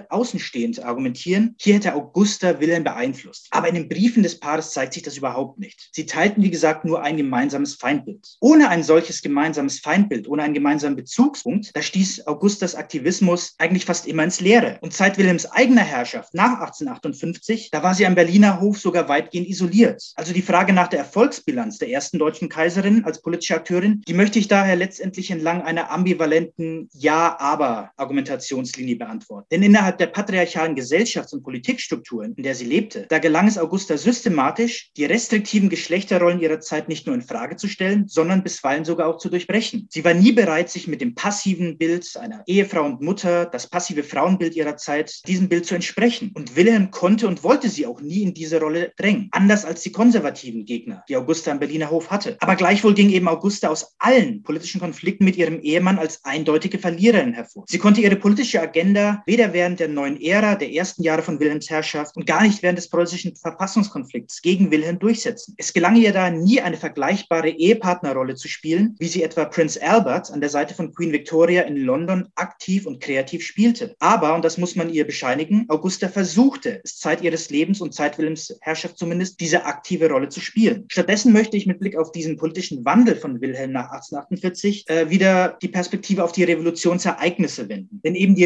außenstehend 0.08 0.84
argumentieren, 0.84 1.56
hier 1.60 1.74
hätte 1.74 1.94
Augusta 1.94 2.60
Wilhelm 2.60 2.84
beeinflusst. 2.84 3.48
Aber 3.50 3.68
in 3.68 3.74
den 3.74 3.88
Briefen 3.88 4.22
des 4.22 4.38
Paares 4.38 4.72
zeigt 4.72 4.94
sich 4.94 5.02
das 5.02 5.16
überhaupt 5.16 5.58
nicht. 5.58 5.90
Sie 5.92 6.06
teilten, 6.06 6.42
wie 6.42 6.50
gesagt, 6.50 6.84
nur 6.84 7.02
ein 7.02 7.16
gemeinsames 7.16 7.74
Feindbild. 7.74 8.36
Ohne 8.40 8.68
ein 8.68 8.82
solches 8.82 9.22
gemeinsames 9.22 9.80
Feindbild, 9.80 10.28
ohne 10.28 10.42
einen 10.42 10.54
gemeinsamen 10.54 10.96
Bezugspunkt, 10.96 11.70
da 11.74 11.82
stieß 11.82 12.26
Augustas 12.26 12.74
Aktivismus 12.74 13.54
eigentlich 13.58 13.84
fast 13.84 14.06
immer 14.06 14.24
ins 14.24 14.40
Leere. 14.40 14.78
Und 14.80 14.92
seit 14.92 15.18
Wilhelms 15.18 15.46
eigener 15.46 15.82
Herrschaft 15.82 16.34
nach 16.34 16.60
1858, 16.60 17.70
da 17.70 17.82
war 17.82 17.94
sie 17.94 18.06
am 18.06 18.14
Berliner 18.14 18.60
Hof 18.60 18.78
sogar 18.78 19.08
weitgehend 19.08 19.48
isoliert. 19.48 20.12
Also 20.14 20.32
die 20.32 20.42
Frage 20.42 20.72
nach 20.72 20.88
der 20.88 21.00
Erfolgsbilanz 21.00 21.78
der 21.78 21.90
ersten 21.90 22.18
deutschen 22.18 22.48
Kaiserin 22.48 23.04
als 23.04 23.22
politische 23.22 23.54
Akteurin, 23.54 24.02
die 24.06 24.14
möchte 24.14 24.38
ich 24.38 24.48
daher 24.48 24.76
letztendlich 24.76 25.30
entlang 25.30 25.62
einer 25.62 25.90
ambivalenten 25.90 26.88
Ja-Aber-Argumentationslinie 26.92 28.96
beantworten. 28.96 29.41
Denn 29.50 29.62
innerhalb 29.62 29.98
der 29.98 30.07
patriarchalen 30.07 30.74
Gesellschafts- 30.74 31.33
und 31.33 31.42
Politikstrukturen, 31.42 32.35
in 32.37 32.42
der 32.42 32.55
sie 32.55 32.64
lebte, 32.64 33.07
da 33.09 33.18
gelang 33.18 33.48
es 33.48 33.59
Augusta 33.59 33.96
systematisch, 33.96 34.90
die 34.96 35.05
restriktiven 35.05 35.68
Geschlechterrollen 35.68 36.40
ihrer 36.40 36.61
Zeit 36.61 36.88
nicht 36.88 37.07
nur 37.07 37.14
in 37.14 37.22
Frage 37.22 37.57
zu 37.57 37.68
stellen, 37.68 38.09
sondern 38.09 38.42
bisweilen 38.42 38.85
sogar 38.85 39.09
auch 39.09 39.18
zu 39.18 39.28
durchbrechen. 39.28 39.88
Sie 39.90 40.05
war 40.05 40.14
nie 40.14 40.33
bereit, 40.33 40.70
sich 40.70 40.88
mit 40.88 41.00
dem 41.00 41.14
passiven 41.14 41.78
Bild 41.78 42.16
einer 42.16 42.42
Ehefrau 42.46 42.85
und 42.85 43.00
Mutter, 43.00 43.46
das 43.46 43.68
passive 43.68 44.02
Frauenbild 44.02 44.57
ihrer 44.57 44.76
Zeit, 44.76 45.26
diesem 45.26 45.48
Bild 45.48 45.66
zu 45.66 45.74
entsprechen. 45.74 46.33
Und 46.35 46.57
Wilhelm 46.57 46.90
konnte 46.90 47.28
und 47.28 47.42
wollte 47.42 47.68
sie 47.68 47.87
auch 47.87 48.00
nie 48.00 48.22
in 48.22 48.35
diese 48.35 48.61
Rolle 48.61 48.92
drängen. 48.96 49.28
Anders 49.33 49.64
als 49.64 49.83
die 49.83 49.92
konservativen 49.92 50.64
Gegner, 50.64 51.05
die 51.09 51.16
Augusta 51.16 51.50
am 51.50 51.59
Berliner 51.59 51.90
Hof 51.90 52.11
hatte. 52.11 52.37
Aber 52.40 52.57
gleichwohl 52.57 52.94
ging 52.94 53.11
eben 53.11 53.28
Augusta 53.28 53.68
aus 53.68 53.94
allen 53.98 54.42
politischen 54.42 54.81
Konflikten 54.81 55.24
mit 55.24 55.37
ihrem 55.37 55.61
Ehemann 55.61 55.98
als 55.98 56.24
eindeutige 56.24 56.78
Verliererin 56.78 57.33
hervor. 57.33 57.64
Sie 57.68 57.78
konnte 57.78 58.00
ihre 58.00 58.16
politische 58.16 58.61
Agenda 58.61 59.22
weder 59.32 59.54
während 59.54 59.80
der 59.80 59.88
neuen 59.88 60.20
Ära, 60.20 60.56
der 60.56 60.70
ersten 60.70 61.02
Jahre 61.02 61.22
von 61.22 61.40
Wilhelms 61.40 61.70
Herrschaft 61.70 62.14
und 62.18 62.26
gar 62.26 62.42
nicht 62.42 62.62
während 62.62 62.76
des 62.76 62.90
preußischen 62.90 63.34
Verfassungskonflikts 63.34 64.42
gegen 64.42 64.70
Wilhelm 64.70 64.98
durchsetzen. 64.98 65.54
Es 65.56 65.72
gelang 65.72 65.96
ihr 65.96 66.12
da 66.12 66.28
nie 66.28 66.60
eine 66.60 66.76
vergleichbare 66.76 67.48
Ehepartnerrolle 67.48 68.34
zu 68.34 68.46
spielen, 68.46 68.94
wie 68.98 69.08
sie 69.08 69.22
etwa 69.22 69.46
Prince 69.46 69.82
Albert 69.82 70.30
an 70.30 70.42
der 70.42 70.50
Seite 70.50 70.74
von 70.74 70.92
Queen 70.92 71.12
Victoria 71.12 71.62
in 71.62 71.78
London 71.78 72.28
aktiv 72.34 72.84
und 72.84 73.02
kreativ 73.02 73.42
spielte. 73.42 73.94
Aber, 74.00 74.34
und 74.34 74.44
das 74.44 74.58
muss 74.58 74.76
man 74.76 74.92
ihr 74.92 75.06
bescheinigen, 75.06 75.64
Augusta 75.68 76.08
versuchte, 76.08 76.82
es 76.84 76.98
Zeit 76.98 77.22
ihres 77.22 77.48
Lebens 77.48 77.80
und 77.80 77.94
Zeit 77.94 78.18
Wilhelms 78.18 78.54
Herrschaft 78.60 78.98
zumindest, 78.98 79.40
diese 79.40 79.64
aktive 79.64 80.10
Rolle 80.10 80.28
zu 80.28 80.40
spielen. 80.40 80.84
Stattdessen 80.88 81.32
möchte 81.32 81.56
ich 81.56 81.66
mit 81.66 81.80
Blick 81.80 81.96
auf 81.96 82.12
diesen 82.12 82.36
politischen 82.36 82.84
Wandel 82.84 83.16
von 83.16 83.40
Wilhelm 83.40 83.72
nach 83.72 83.92
1848 83.92 84.90
äh, 84.90 85.08
wieder 85.08 85.56
die 85.62 85.68
Perspektive 85.68 86.22
auf 86.22 86.32
die 86.32 86.44
Revolutionsereignisse 86.44 87.70
wenden. 87.70 88.02
Denn 88.04 88.14
eben 88.14 88.34
die 88.34 88.44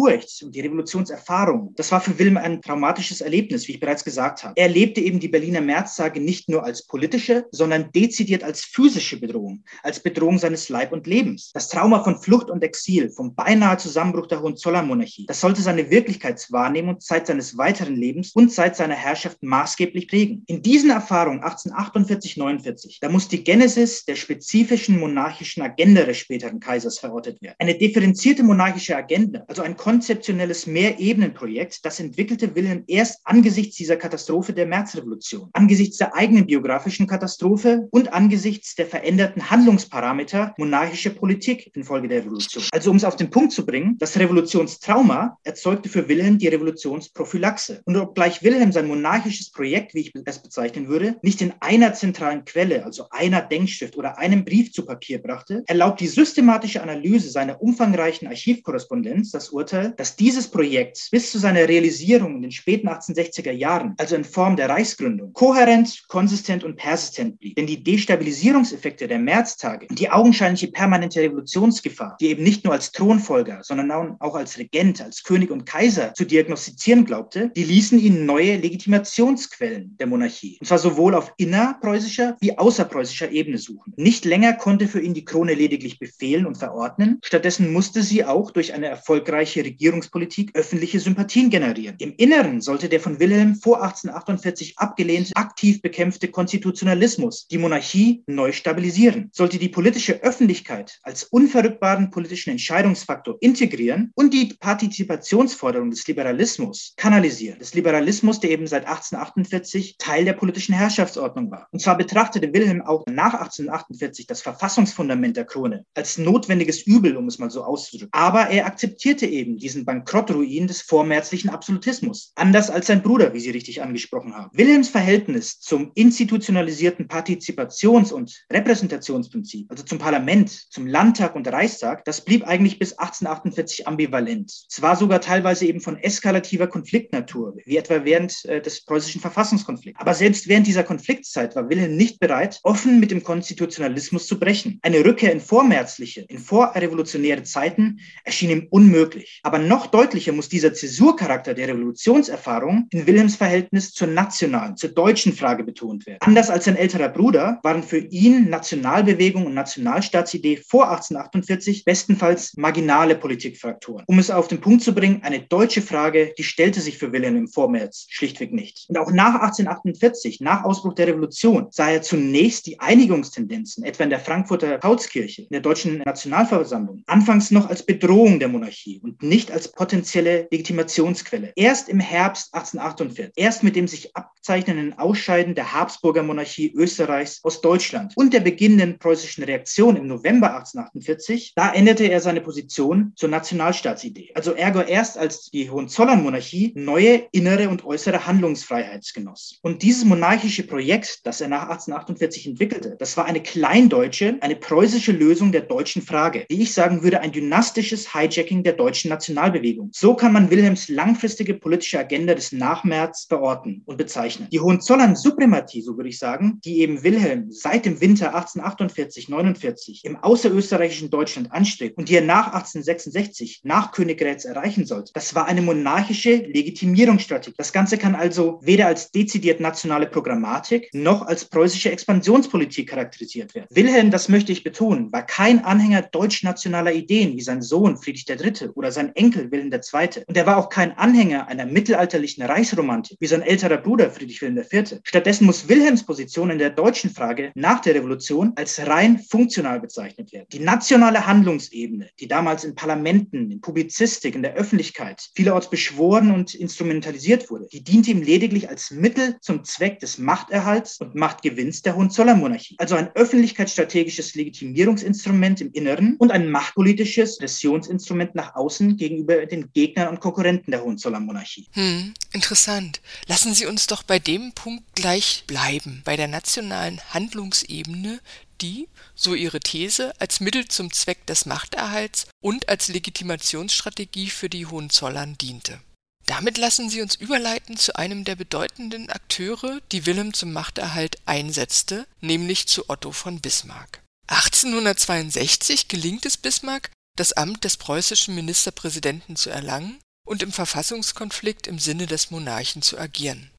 Revolutionsfurcht 0.00 0.42
und 0.42 0.54
die 0.54 0.60
Revolutionserfahrung, 0.60 1.74
das 1.76 1.92
war 1.92 2.00
für 2.00 2.18
Wilhelm 2.18 2.36
ein 2.36 2.62
traumatisches 2.62 3.20
Erlebnis, 3.20 3.68
wie 3.68 3.72
ich 3.72 3.80
bereits 3.80 4.04
gesagt 4.04 4.44
habe. 4.44 4.54
Er 4.56 4.66
erlebte 4.66 5.00
eben 5.00 5.20
die 5.20 5.28
Berliner 5.28 5.60
Märztage 5.60 6.20
nicht 6.20 6.48
nur 6.48 6.64
als 6.64 6.86
politische, 6.86 7.46
sondern 7.50 7.90
dezidiert 7.92 8.44
als 8.44 8.64
physische 8.64 9.20
Bedrohung, 9.20 9.64
als 9.82 10.00
Bedrohung 10.00 10.38
seines 10.38 10.68
Leib 10.68 10.92
und 10.92 11.06
Lebens. 11.06 11.50
Das 11.52 11.68
Trauma 11.68 12.02
von 12.02 12.20
Flucht 12.20 12.50
und 12.50 12.62
Exil, 12.62 13.10
vom 13.10 13.34
beinahe 13.34 13.76
Zusammenbruch 13.76 14.26
der 14.26 14.42
Hohenzollernmonarchie, 14.42 15.26
das 15.26 15.40
sollte 15.40 15.62
seine 15.62 15.90
Wirklichkeitswahrnehmung 15.90 17.00
Zeit 17.00 17.26
seines 17.26 17.56
weiteren 17.56 17.96
Lebens 17.96 18.32
und 18.32 18.52
Zeit 18.52 18.76
seiner 18.76 18.94
Herrschaft 18.94 19.42
maßgeblich 19.42 20.08
prägen. 20.08 20.44
In 20.46 20.62
diesen 20.62 20.90
Erfahrungen 20.90 21.42
1848-49, 21.42 22.98
da 23.00 23.08
muss 23.08 23.28
die 23.28 23.44
Genesis 23.44 24.04
der 24.04 24.16
spezifischen 24.16 24.98
monarchischen 24.98 25.62
Agenda 25.62 26.04
des 26.04 26.18
späteren 26.18 26.60
Kaisers 26.60 26.98
verortet 26.98 27.40
werden. 27.42 27.56
Eine 27.58 27.76
differenzierte 27.76 28.42
monarchische 28.42 28.96
Agenda, 28.96 29.44
also 29.48 29.62
ein 29.62 29.76
konzeptionelles 29.90 30.68
Mehrebenenprojekt, 30.68 31.84
das 31.84 31.98
entwickelte 31.98 32.54
Wilhelm 32.54 32.84
erst 32.86 33.22
angesichts 33.24 33.74
dieser 33.74 33.96
Katastrophe 33.96 34.52
der 34.52 34.64
Märzrevolution, 34.64 35.50
angesichts 35.52 35.96
der 35.96 36.14
eigenen 36.14 36.46
biografischen 36.46 37.08
Katastrophe 37.08 37.88
und 37.90 38.12
angesichts 38.12 38.76
der 38.76 38.86
veränderten 38.86 39.50
Handlungsparameter 39.50 40.54
monarchischer 40.58 41.10
Politik 41.10 41.72
infolge 41.74 42.06
der 42.06 42.20
Revolution. 42.20 42.62
Also 42.70 42.92
um 42.92 42.98
es 42.98 43.02
auf 43.02 43.16
den 43.16 43.30
Punkt 43.30 43.52
zu 43.52 43.66
bringen, 43.66 43.96
das 43.98 44.16
Revolutionstrauma 44.16 45.36
erzeugte 45.42 45.88
für 45.88 46.08
Wilhelm 46.08 46.38
die 46.38 46.46
Revolutionsprophylaxe. 46.46 47.82
Und 47.84 47.96
obgleich 47.96 48.44
Wilhelm 48.44 48.70
sein 48.70 48.86
monarchisches 48.86 49.50
Projekt, 49.50 49.94
wie 49.94 50.02
ich 50.02 50.12
es 50.24 50.38
bezeichnen 50.40 50.86
würde, 50.86 51.16
nicht 51.22 51.42
in 51.42 51.52
einer 51.58 51.94
zentralen 51.94 52.44
Quelle, 52.44 52.84
also 52.84 53.06
einer 53.10 53.42
Denkschrift 53.42 53.96
oder 53.96 54.18
einem 54.18 54.44
Brief 54.44 54.70
zu 54.70 54.84
Papier 54.86 55.20
brachte, 55.20 55.64
erlaubt 55.66 55.98
die 55.98 56.06
systematische 56.06 56.80
Analyse 56.80 57.30
seiner 57.30 57.60
umfangreichen 57.60 58.28
Archivkorrespondenz 58.28 59.32
das 59.32 59.48
Urteil, 59.48 59.79
dass 59.88 60.16
dieses 60.16 60.48
Projekt 60.48 61.08
bis 61.10 61.30
zu 61.30 61.38
seiner 61.38 61.68
Realisierung 61.68 62.36
in 62.36 62.42
den 62.42 62.52
späten 62.52 62.88
1860er 62.88 63.52
Jahren, 63.52 63.94
also 63.98 64.16
in 64.16 64.24
Form 64.24 64.56
der 64.56 64.68
Reichsgründung, 64.68 65.32
kohärent, 65.32 66.04
konsistent 66.08 66.64
und 66.64 66.76
persistent 66.76 67.38
blieb. 67.38 67.56
Denn 67.56 67.66
die 67.66 67.82
Destabilisierungseffekte 67.82 69.08
der 69.08 69.18
Märztage 69.18 69.86
und 69.88 69.98
die 69.98 70.10
augenscheinliche 70.10 70.68
permanente 70.68 71.20
Revolutionsgefahr, 71.20 72.16
die 72.20 72.28
eben 72.28 72.42
nicht 72.42 72.64
nur 72.64 72.74
als 72.74 72.92
Thronfolger, 72.92 73.60
sondern 73.62 74.16
auch 74.20 74.34
als 74.34 74.58
Regent, 74.58 75.02
als 75.02 75.22
König 75.22 75.50
und 75.50 75.66
Kaiser 75.66 76.14
zu 76.14 76.24
diagnostizieren 76.24 77.04
glaubte, 77.04 77.50
die 77.56 77.64
ließen 77.64 77.98
ihn 77.98 78.26
neue 78.26 78.56
Legitimationsquellen 78.56 79.96
der 79.98 80.06
Monarchie, 80.06 80.58
und 80.60 80.66
zwar 80.66 80.78
sowohl 80.78 81.14
auf 81.14 81.32
innerpreußischer 81.36 82.36
wie 82.40 82.56
außerpreußischer 82.56 83.30
Ebene 83.30 83.58
suchen. 83.58 83.92
Nicht 83.96 84.24
länger 84.24 84.52
konnte 84.52 84.88
für 84.88 85.00
ihn 85.00 85.14
die 85.14 85.24
Krone 85.24 85.54
lediglich 85.54 85.98
befehlen 85.98 86.46
und 86.46 86.56
verordnen, 86.56 87.18
stattdessen 87.24 87.72
musste 87.72 88.02
sie 88.02 88.24
auch 88.24 88.50
durch 88.50 88.74
eine 88.74 88.86
erfolgreiche 88.86 89.62
Regierungspolitik 89.70 90.50
öffentliche 90.54 90.98
Sympathien 90.98 91.48
generieren. 91.48 91.94
Im 91.98 92.14
Inneren 92.16 92.60
sollte 92.60 92.88
der 92.88 93.00
von 93.00 93.20
Wilhelm 93.20 93.54
vor 93.54 93.82
1848 93.82 94.78
abgelehnte, 94.78 95.36
aktiv 95.36 95.80
bekämpfte 95.80 96.28
Konstitutionalismus 96.28 97.46
die 97.46 97.58
Monarchie 97.58 98.24
neu 98.26 98.52
stabilisieren, 98.52 99.30
sollte 99.32 99.58
die 99.58 99.68
politische 99.68 100.22
Öffentlichkeit 100.22 100.98
als 101.02 101.24
unverrückbaren 101.24 102.10
politischen 102.10 102.50
Entscheidungsfaktor 102.50 103.36
integrieren 103.40 104.10
und 104.14 104.34
die 104.34 104.54
Partizipationsforderung 104.58 105.90
des 105.90 106.06
Liberalismus 106.06 106.94
kanalisieren. 106.96 107.58
Des 107.60 107.74
Liberalismus, 107.74 108.40
der 108.40 108.50
eben 108.50 108.66
seit 108.66 108.86
1848 108.86 109.96
Teil 109.98 110.24
der 110.24 110.32
politischen 110.32 110.74
Herrschaftsordnung 110.74 111.50
war. 111.50 111.68
Und 111.70 111.80
zwar 111.80 111.96
betrachtete 111.96 112.52
Wilhelm 112.52 112.82
auch 112.82 113.04
nach 113.06 113.34
1848 113.34 114.26
das 114.26 114.42
Verfassungsfundament 114.42 115.36
der 115.36 115.44
Krone 115.44 115.84
als 115.94 116.18
notwendiges 116.18 116.82
Übel, 116.82 117.16
um 117.16 117.28
es 117.28 117.38
mal 117.38 117.50
so 117.50 117.62
auszudrücken. 117.62 118.12
Aber 118.12 118.48
er 118.48 118.66
akzeptierte 118.66 119.26
eben 119.26 119.59
diesen 119.60 119.84
Bankrottruin 119.84 120.66
des 120.66 120.82
vormärzlichen 120.82 121.50
Absolutismus. 121.50 122.32
Anders 122.34 122.70
als 122.70 122.88
sein 122.88 123.02
Bruder, 123.02 123.32
wie 123.34 123.40
Sie 123.40 123.50
richtig 123.50 123.82
angesprochen 123.82 124.34
haben. 124.34 124.50
Wilhelms 124.52 124.88
Verhältnis 124.88 125.60
zum 125.60 125.92
institutionalisierten 125.94 127.06
Partizipations- 127.06 128.12
und 128.12 128.44
Repräsentationsprinzip, 128.52 129.70
also 129.70 129.84
zum 129.84 129.98
Parlament, 129.98 130.50
zum 130.50 130.86
Landtag 130.86 131.34
und 131.36 131.46
Reichstag, 131.48 132.04
das 132.04 132.24
blieb 132.24 132.44
eigentlich 132.44 132.78
bis 132.78 132.92
1848 132.98 133.86
ambivalent. 133.86 134.52
Es 134.68 134.82
war 134.82 134.96
sogar 134.96 135.20
teilweise 135.20 135.66
eben 135.66 135.80
von 135.80 135.96
eskalativer 135.96 136.66
Konfliktnatur, 136.66 137.56
wie 137.64 137.76
etwa 137.76 138.04
während 138.04 138.44
äh, 138.44 138.60
des 138.60 138.84
preußischen 138.84 139.20
Verfassungskonflikts. 139.20 140.00
Aber 140.00 140.14
selbst 140.14 140.48
während 140.48 140.66
dieser 140.66 140.84
Konfliktzeit 140.84 141.54
war 141.56 141.68
Wilhelm 141.68 141.96
nicht 141.96 142.20
bereit, 142.20 142.60
offen 142.62 143.00
mit 143.00 143.10
dem 143.10 143.22
Konstitutionalismus 143.22 144.26
zu 144.26 144.38
brechen. 144.38 144.78
Eine 144.82 145.04
Rückkehr 145.04 145.32
in 145.32 145.40
vormärzliche, 145.40 146.22
in 146.22 146.38
vorrevolutionäre 146.38 147.42
Zeiten 147.42 148.00
erschien 148.24 148.50
ihm 148.50 148.66
unmöglich. 148.70 149.39
Aber 149.42 149.58
noch 149.58 149.86
deutlicher 149.86 150.32
muss 150.32 150.48
dieser 150.48 150.74
Zäsurcharakter 150.74 151.54
der 151.54 151.68
Revolutionserfahrung 151.68 152.88
in 152.90 153.06
Wilhelms 153.06 153.36
Verhältnis 153.36 153.92
zur 153.92 154.08
nationalen, 154.08 154.76
zur 154.76 154.90
deutschen 154.90 155.32
Frage 155.32 155.64
betont 155.64 156.06
werden. 156.06 156.18
Anders 156.20 156.50
als 156.50 156.66
sein 156.66 156.76
älterer 156.76 157.08
Bruder 157.08 157.58
waren 157.62 157.82
für 157.82 157.98
ihn 157.98 158.50
Nationalbewegung 158.50 159.46
und 159.46 159.54
Nationalstaatsidee 159.54 160.58
vor 160.58 160.90
1848 160.90 161.84
bestenfalls 161.84 162.56
marginale 162.56 163.16
Politikfaktoren. 163.16 164.04
Um 164.06 164.18
es 164.18 164.30
auf 164.30 164.48
den 164.48 164.60
Punkt 164.60 164.82
zu 164.82 164.94
bringen, 164.94 165.22
eine 165.22 165.40
deutsche 165.40 165.82
Frage, 165.82 166.34
die 166.36 166.44
stellte 166.44 166.80
sich 166.80 166.98
für 166.98 167.12
Wilhelm 167.12 167.36
im 167.36 167.48
Vormärz 167.48 168.06
schlichtweg 168.08 168.52
nicht. 168.52 168.86
Und 168.88 168.98
auch 168.98 169.10
nach 169.10 169.34
1848, 169.34 170.40
nach 170.40 170.64
Ausbruch 170.64 170.94
der 170.94 171.08
Revolution, 171.08 171.68
sah 171.70 171.90
er 171.90 172.02
zunächst 172.02 172.66
die 172.66 172.80
Einigungstendenzen, 172.80 173.84
etwa 173.84 174.04
in 174.04 174.10
der 174.10 174.20
Frankfurter 174.20 174.78
Paulskirche, 174.78 175.42
in 175.42 175.48
der 175.50 175.60
deutschen 175.60 175.98
Nationalversammlung, 175.98 177.02
anfangs 177.06 177.50
noch 177.50 177.68
als 177.68 177.84
Bedrohung 177.84 178.38
der 178.38 178.48
Monarchie 178.48 179.00
und 179.02 179.22
nicht 179.30 179.52
als 179.52 179.68
potenzielle 179.68 180.48
Legitimationsquelle. 180.50 181.52
Erst 181.54 181.88
im 181.88 182.00
Herbst 182.00 182.52
1848, 182.52 183.32
erst 183.36 183.62
mit 183.62 183.76
dem 183.76 183.86
sich 183.86 184.14
abzeichnenden 184.16 184.98
Ausscheiden 184.98 185.54
der 185.54 185.72
Habsburger 185.72 186.24
Monarchie 186.24 186.72
Österreichs 186.74 187.38
aus 187.44 187.60
Deutschland 187.60 188.12
und 188.16 188.34
der 188.34 188.40
beginnenden 188.40 188.98
preußischen 188.98 189.44
Reaktion 189.44 189.94
im 189.94 190.08
November 190.08 190.48
1848, 190.48 191.52
da 191.54 191.72
änderte 191.72 192.04
er 192.04 192.20
seine 192.20 192.40
Position 192.40 193.12
zur 193.14 193.28
Nationalstaatsidee. 193.28 194.32
Also 194.34 194.52
ergo 194.52 194.80
erst 194.80 195.16
als 195.16 195.48
die 195.50 195.70
Hohenzollern-Monarchie 195.70 196.72
neue 196.74 197.28
innere 197.30 197.68
und 197.68 197.84
äußere 197.84 198.26
Handlungsfreiheit 198.26 199.08
genoss. 199.14 199.60
Und 199.62 199.82
dieses 199.82 200.04
monarchische 200.04 200.66
Projekt, 200.66 201.24
das 201.24 201.40
er 201.40 201.48
nach 201.48 201.68
1848 201.68 202.48
entwickelte, 202.48 202.96
das 202.98 203.16
war 203.16 203.26
eine 203.26 203.42
kleindeutsche, 203.42 204.38
eine 204.40 204.56
preußische 204.56 205.12
Lösung 205.12 205.52
der 205.52 205.62
deutschen 205.62 206.02
Frage. 206.02 206.46
Wie 206.48 206.62
ich 206.62 206.74
sagen 206.74 207.04
würde, 207.04 207.20
ein 207.20 207.30
dynastisches 207.30 208.12
Hijacking 208.12 208.64
der 208.64 208.72
deutschen 208.72 209.12
Nationalbewegung. 209.20 209.90
So 209.92 210.14
kann 210.14 210.32
man 210.32 210.50
Wilhelms 210.50 210.88
langfristige 210.88 211.52
politische 211.52 211.98
Agenda 211.98 212.34
des 212.34 212.52
Nachmärz 212.52 213.26
verorten 213.28 213.82
und 213.84 213.98
bezeichnen. 213.98 214.48
Die 214.50 214.60
Hohenzollern-Suprematie, 214.60 215.82
so 215.82 215.98
würde 215.98 216.08
ich 216.08 216.18
sagen, 216.18 216.58
die 216.64 216.80
eben 216.80 217.02
Wilhelm 217.02 217.50
seit 217.50 217.84
dem 217.84 218.00
Winter 218.00 218.34
1848, 218.34 219.28
49 219.28 220.04
im 220.06 220.16
außerösterreichischen 220.16 221.10
Deutschland 221.10 221.52
anstrebt 221.52 221.98
und 221.98 222.08
die 222.08 222.14
er 222.14 222.22
nach 222.22 222.46
1866, 222.46 223.60
nach 223.64 223.92
Königgrätz 223.92 224.46
erreichen 224.46 224.86
sollte, 224.86 225.12
das 225.12 225.34
war 225.34 225.46
eine 225.46 225.60
monarchische 225.60 226.36
Legitimierungsstrategie. 226.36 227.56
Das 227.58 227.74
Ganze 227.74 227.98
kann 227.98 228.14
also 228.14 228.58
weder 228.62 228.86
als 228.86 229.10
dezidiert 229.10 229.60
nationale 229.60 230.06
Programmatik 230.06 230.88
noch 230.94 231.22
als 231.26 231.44
preußische 231.44 231.90
Expansionspolitik 231.90 232.88
charakterisiert 232.88 233.54
werden. 233.54 233.66
Wilhelm, 233.70 234.10
das 234.10 234.30
möchte 234.30 234.52
ich 234.52 234.64
betonen, 234.64 235.12
war 235.12 235.26
kein 235.26 235.62
Anhänger 235.62 236.02
deutsch-nationaler 236.02 236.94
Ideen 236.94 237.36
wie 237.36 237.42
sein 237.42 237.60
Sohn 237.60 237.98
Friedrich 237.98 238.26
III. 238.26 238.70
oder 238.74 238.90
sein 238.90 239.09
Enkel 239.14 239.50
Wilhelm 239.50 239.72
II. 239.72 240.24
Und 240.26 240.36
er 240.36 240.46
war 240.46 240.56
auch 240.56 240.68
kein 240.68 240.96
Anhänger 240.96 241.48
einer 241.48 241.66
mittelalterlichen 241.66 242.42
Reichsromantik 242.42 243.18
wie 243.20 243.26
sein 243.26 243.42
älterer 243.42 243.78
Bruder 243.78 244.10
Friedrich 244.10 244.42
Wilhelm 244.42 244.58
IV. 244.58 245.00
Stattdessen 245.04 245.46
muss 245.46 245.68
Wilhelms 245.68 246.04
Position 246.04 246.50
in 246.50 246.58
der 246.58 246.70
deutschen 246.70 247.10
Frage 247.10 247.52
nach 247.54 247.80
der 247.80 247.94
Revolution 247.94 248.52
als 248.56 248.86
rein 248.86 249.18
funktional 249.18 249.80
bezeichnet 249.80 250.32
werden. 250.32 250.46
Die 250.52 250.60
nationale 250.60 251.26
Handlungsebene, 251.26 252.08
die 252.18 252.28
damals 252.28 252.64
in 252.64 252.74
Parlamenten, 252.74 253.50
in 253.50 253.60
Publizistik, 253.60 254.34
in 254.34 254.42
der 254.42 254.54
Öffentlichkeit 254.54 255.30
vielerorts 255.34 255.70
beschworen 255.70 256.30
und 256.32 256.54
instrumentalisiert 256.54 257.50
wurde, 257.50 257.66
die 257.72 257.82
diente 257.82 258.10
ihm 258.10 258.22
lediglich 258.22 258.68
als 258.68 258.90
Mittel 258.90 259.36
zum 259.40 259.64
Zweck 259.64 259.98
des 260.00 260.18
Machterhalts 260.18 261.00
und 261.00 261.14
Machtgewinns 261.14 261.82
der 261.82 261.96
Hohenzollernmonarchie. 261.96 262.76
Also 262.78 262.94
ein 262.94 263.10
öffentlichkeitsstrategisches 263.14 264.34
Legitimierungsinstrument 264.34 265.60
im 265.60 265.72
Inneren 265.72 266.16
und 266.18 266.30
ein 266.30 266.50
machtpolitisches 266.50 267.38
Pressionsinstrument 267.38 268.34
nach 268.34 268.54
außen 268.54 268.96
gegenüber 269.00 269.46
den 269.46 269.72
Gegnern 269.72 270.08
und 270.08 270.20
Konkurrenten 270.20 270.70
der 270.70 270.82
Hohenzollernmonarchie. 270.84 271.66
Hm, 271.72 272.12
interessant. 272.32 273.00
Lassen 273.26 273.54
Sie 273.54 273.64
uns 273.64 273.86
doch 273.86 274.02
bei 274.02 274.18
dem 274.18 274.52
Punkt 274.52 274.84
gleich 274.94 275.44
bleiben, 275.46 276.02
bei 276.04 276.16
der 276.16 276.28
nationalen 276.28 277.00
Handlungsebene, 277.14 278.20
die, 278.60 278.88
so 279.14 279.34
ihre 279.34 279.60
These, 279.60 280.12
als 280.20 280.40
Mittel 280.40 280.68
zum 280.68 280.92
Zweck 280.92 281.24
des 281.26 281.46
Machterhalts 281.46 282.26
und 282.42 282.68
als 282.68 282.88
Legitimationsstrategie 282.88 284.28
für 284.28 284.50
die 284.50 284.66
Hohenzollern 284.66 285.38
diente. 285.38 285.80
Damit 286.26 286.58
lassen 286.58 286.90
Sie 286.90 287.00
uns 287.00 287.14
überleiten 287.14 287.78
zu 287.78 287.96
einem 287.96 288.24
der 288.24 288.36
bedeutenden 288.36 289.08
Akteure, 289.08 289.80
die 289.92 290.04
Wilhelm 290.04 290.34
zum 290.34 290.52
Machterhalt 290.52 291.16
einsetzte, 291.24 292.06
nämlich 292.20 292.68
zu 292.68 292.90
Otto 292.90 293.12
von 293.12 293.40
Bismarck. 293.40 294.02
1862 294.28 295.88
gelingt 295.88 296.26
es 296.26 296.36
Bismarck, 296.36 296.90
das 297.16 297.32
Amt 297.32 297.64
des 297.64 297.76
preußischen 297.76 298.34
Ministerpräsidenten 298.34 299.36
zu 299.36 299.50
erlangen 299.50 299.98
und 300.26 300.42
im 300.42 300.52
Verfassungskonflikt 300.52 301.66
im 301.66 301.78
Sinne 301.78 302.06
des 302.06 302.30
Monarchen 302.30 302.82
zu 302.82 302.98
agieren. 302.98 303.50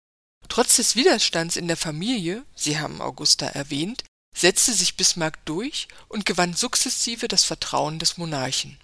Trotz 0.49 0.77
des 0.77 0.95
Widerstands 0.95 1.55
in 1.55 1.67
der 1.67 1.77
Familie, 1.77 2.45
Sie 2.55 2.79
haben 2.79 3.01
Augusta 3.01 3.45
erwähnt, 3.47 4.03
setzte 4.35 4.73
sich 4.73 4.95
Bismarck 4.95 5.43
durch 5.45 5.87
und 6.07 6.25
gewann 6.25 6.53
sukzessive 6.53 7.27
das 7.27 7.43
Vertrauen 7.43 7.99
des 7.99 8.17
Monarchen. 8.17 8.77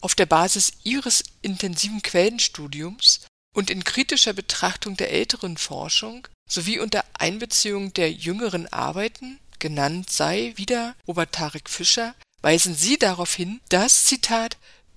Auf 0.00 0.14
der 0.14 0.26
Basis 0.26 0.72
ihres 0.82 1.24
intensiven 1.42 2.02
Quellenstudiums 2.02 3.26
und 3.54 3.70
in 3.70 3.84
kritischer 3.84 4.32
Betrachtung 4.32 4.96
der 4.96 5.10
älteren 5.10 5.56
Forschung 5.56 6.28
sowie 6.48 6.78
unter 6.78 7.04
Einbeziehung 7.14 7.92
der 7.94 8.12
jüngeren 8.12 8.66
Arbeiten, 8.72 9.40
genannt 9.58 10.10
sei 10.10 10.52
wieder 10.56 10.94
Robert 11.06 11.32
Tarek 11.32 11.70
Fischer, 11.70 12.14
weisen 12.44 12.74
sie 12.74 12.98
darauf 12.98 13.34
hin, 13.34 13.62
dass, 13.70 14.12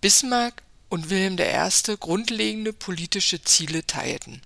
Bismarck 0.02 0.64
und 0.90 1.10
Wilhelm 1.10 1.38
I. 1.40 1.98
grundlegende 1.98 2.74
politische 2.74 3.42
Ziele 3.42 3.88
teilten. 3.88 4.42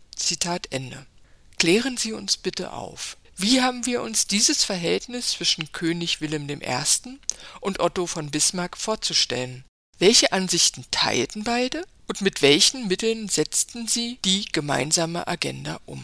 Klären 1.57 1.97
Sie 1.97 2.13
uns 2.13 2.37
bitte 2.37 2.71
auf. 2.73 3.17
Wie 3.35 3.61
haben 3.61 3.87
wir 3.87 4.03
uns 4.03 4.27
dieses 4.27 4.63
Verhältnis 4.63 5.31
zwischen 5.31 5.71
König 5.71 6.21
Wilhelm 6.21 6.47
I. 6.47 7.17
und 7.59 7.79
Otto 7.79 8.05
von 8.05 8.29
Bismarck 8.29 8.77
vorzustellen? 8.77 9.65
Welche 9.97 10.31
Ansichten 10.31 10.85
teilten 10.91 11.43
beide 11.43 11.83
und 12.07 12.21
mit 12.21 12.43
welchen 12.43 12.87
Mitteln 12.87 13.29
setzten 13.29 13.87
sie 13.87 14.19
die 14.23 14.45
gemeinsame 14.51 15.27
Agenda 15.27 15.79
um? 15.87 16.03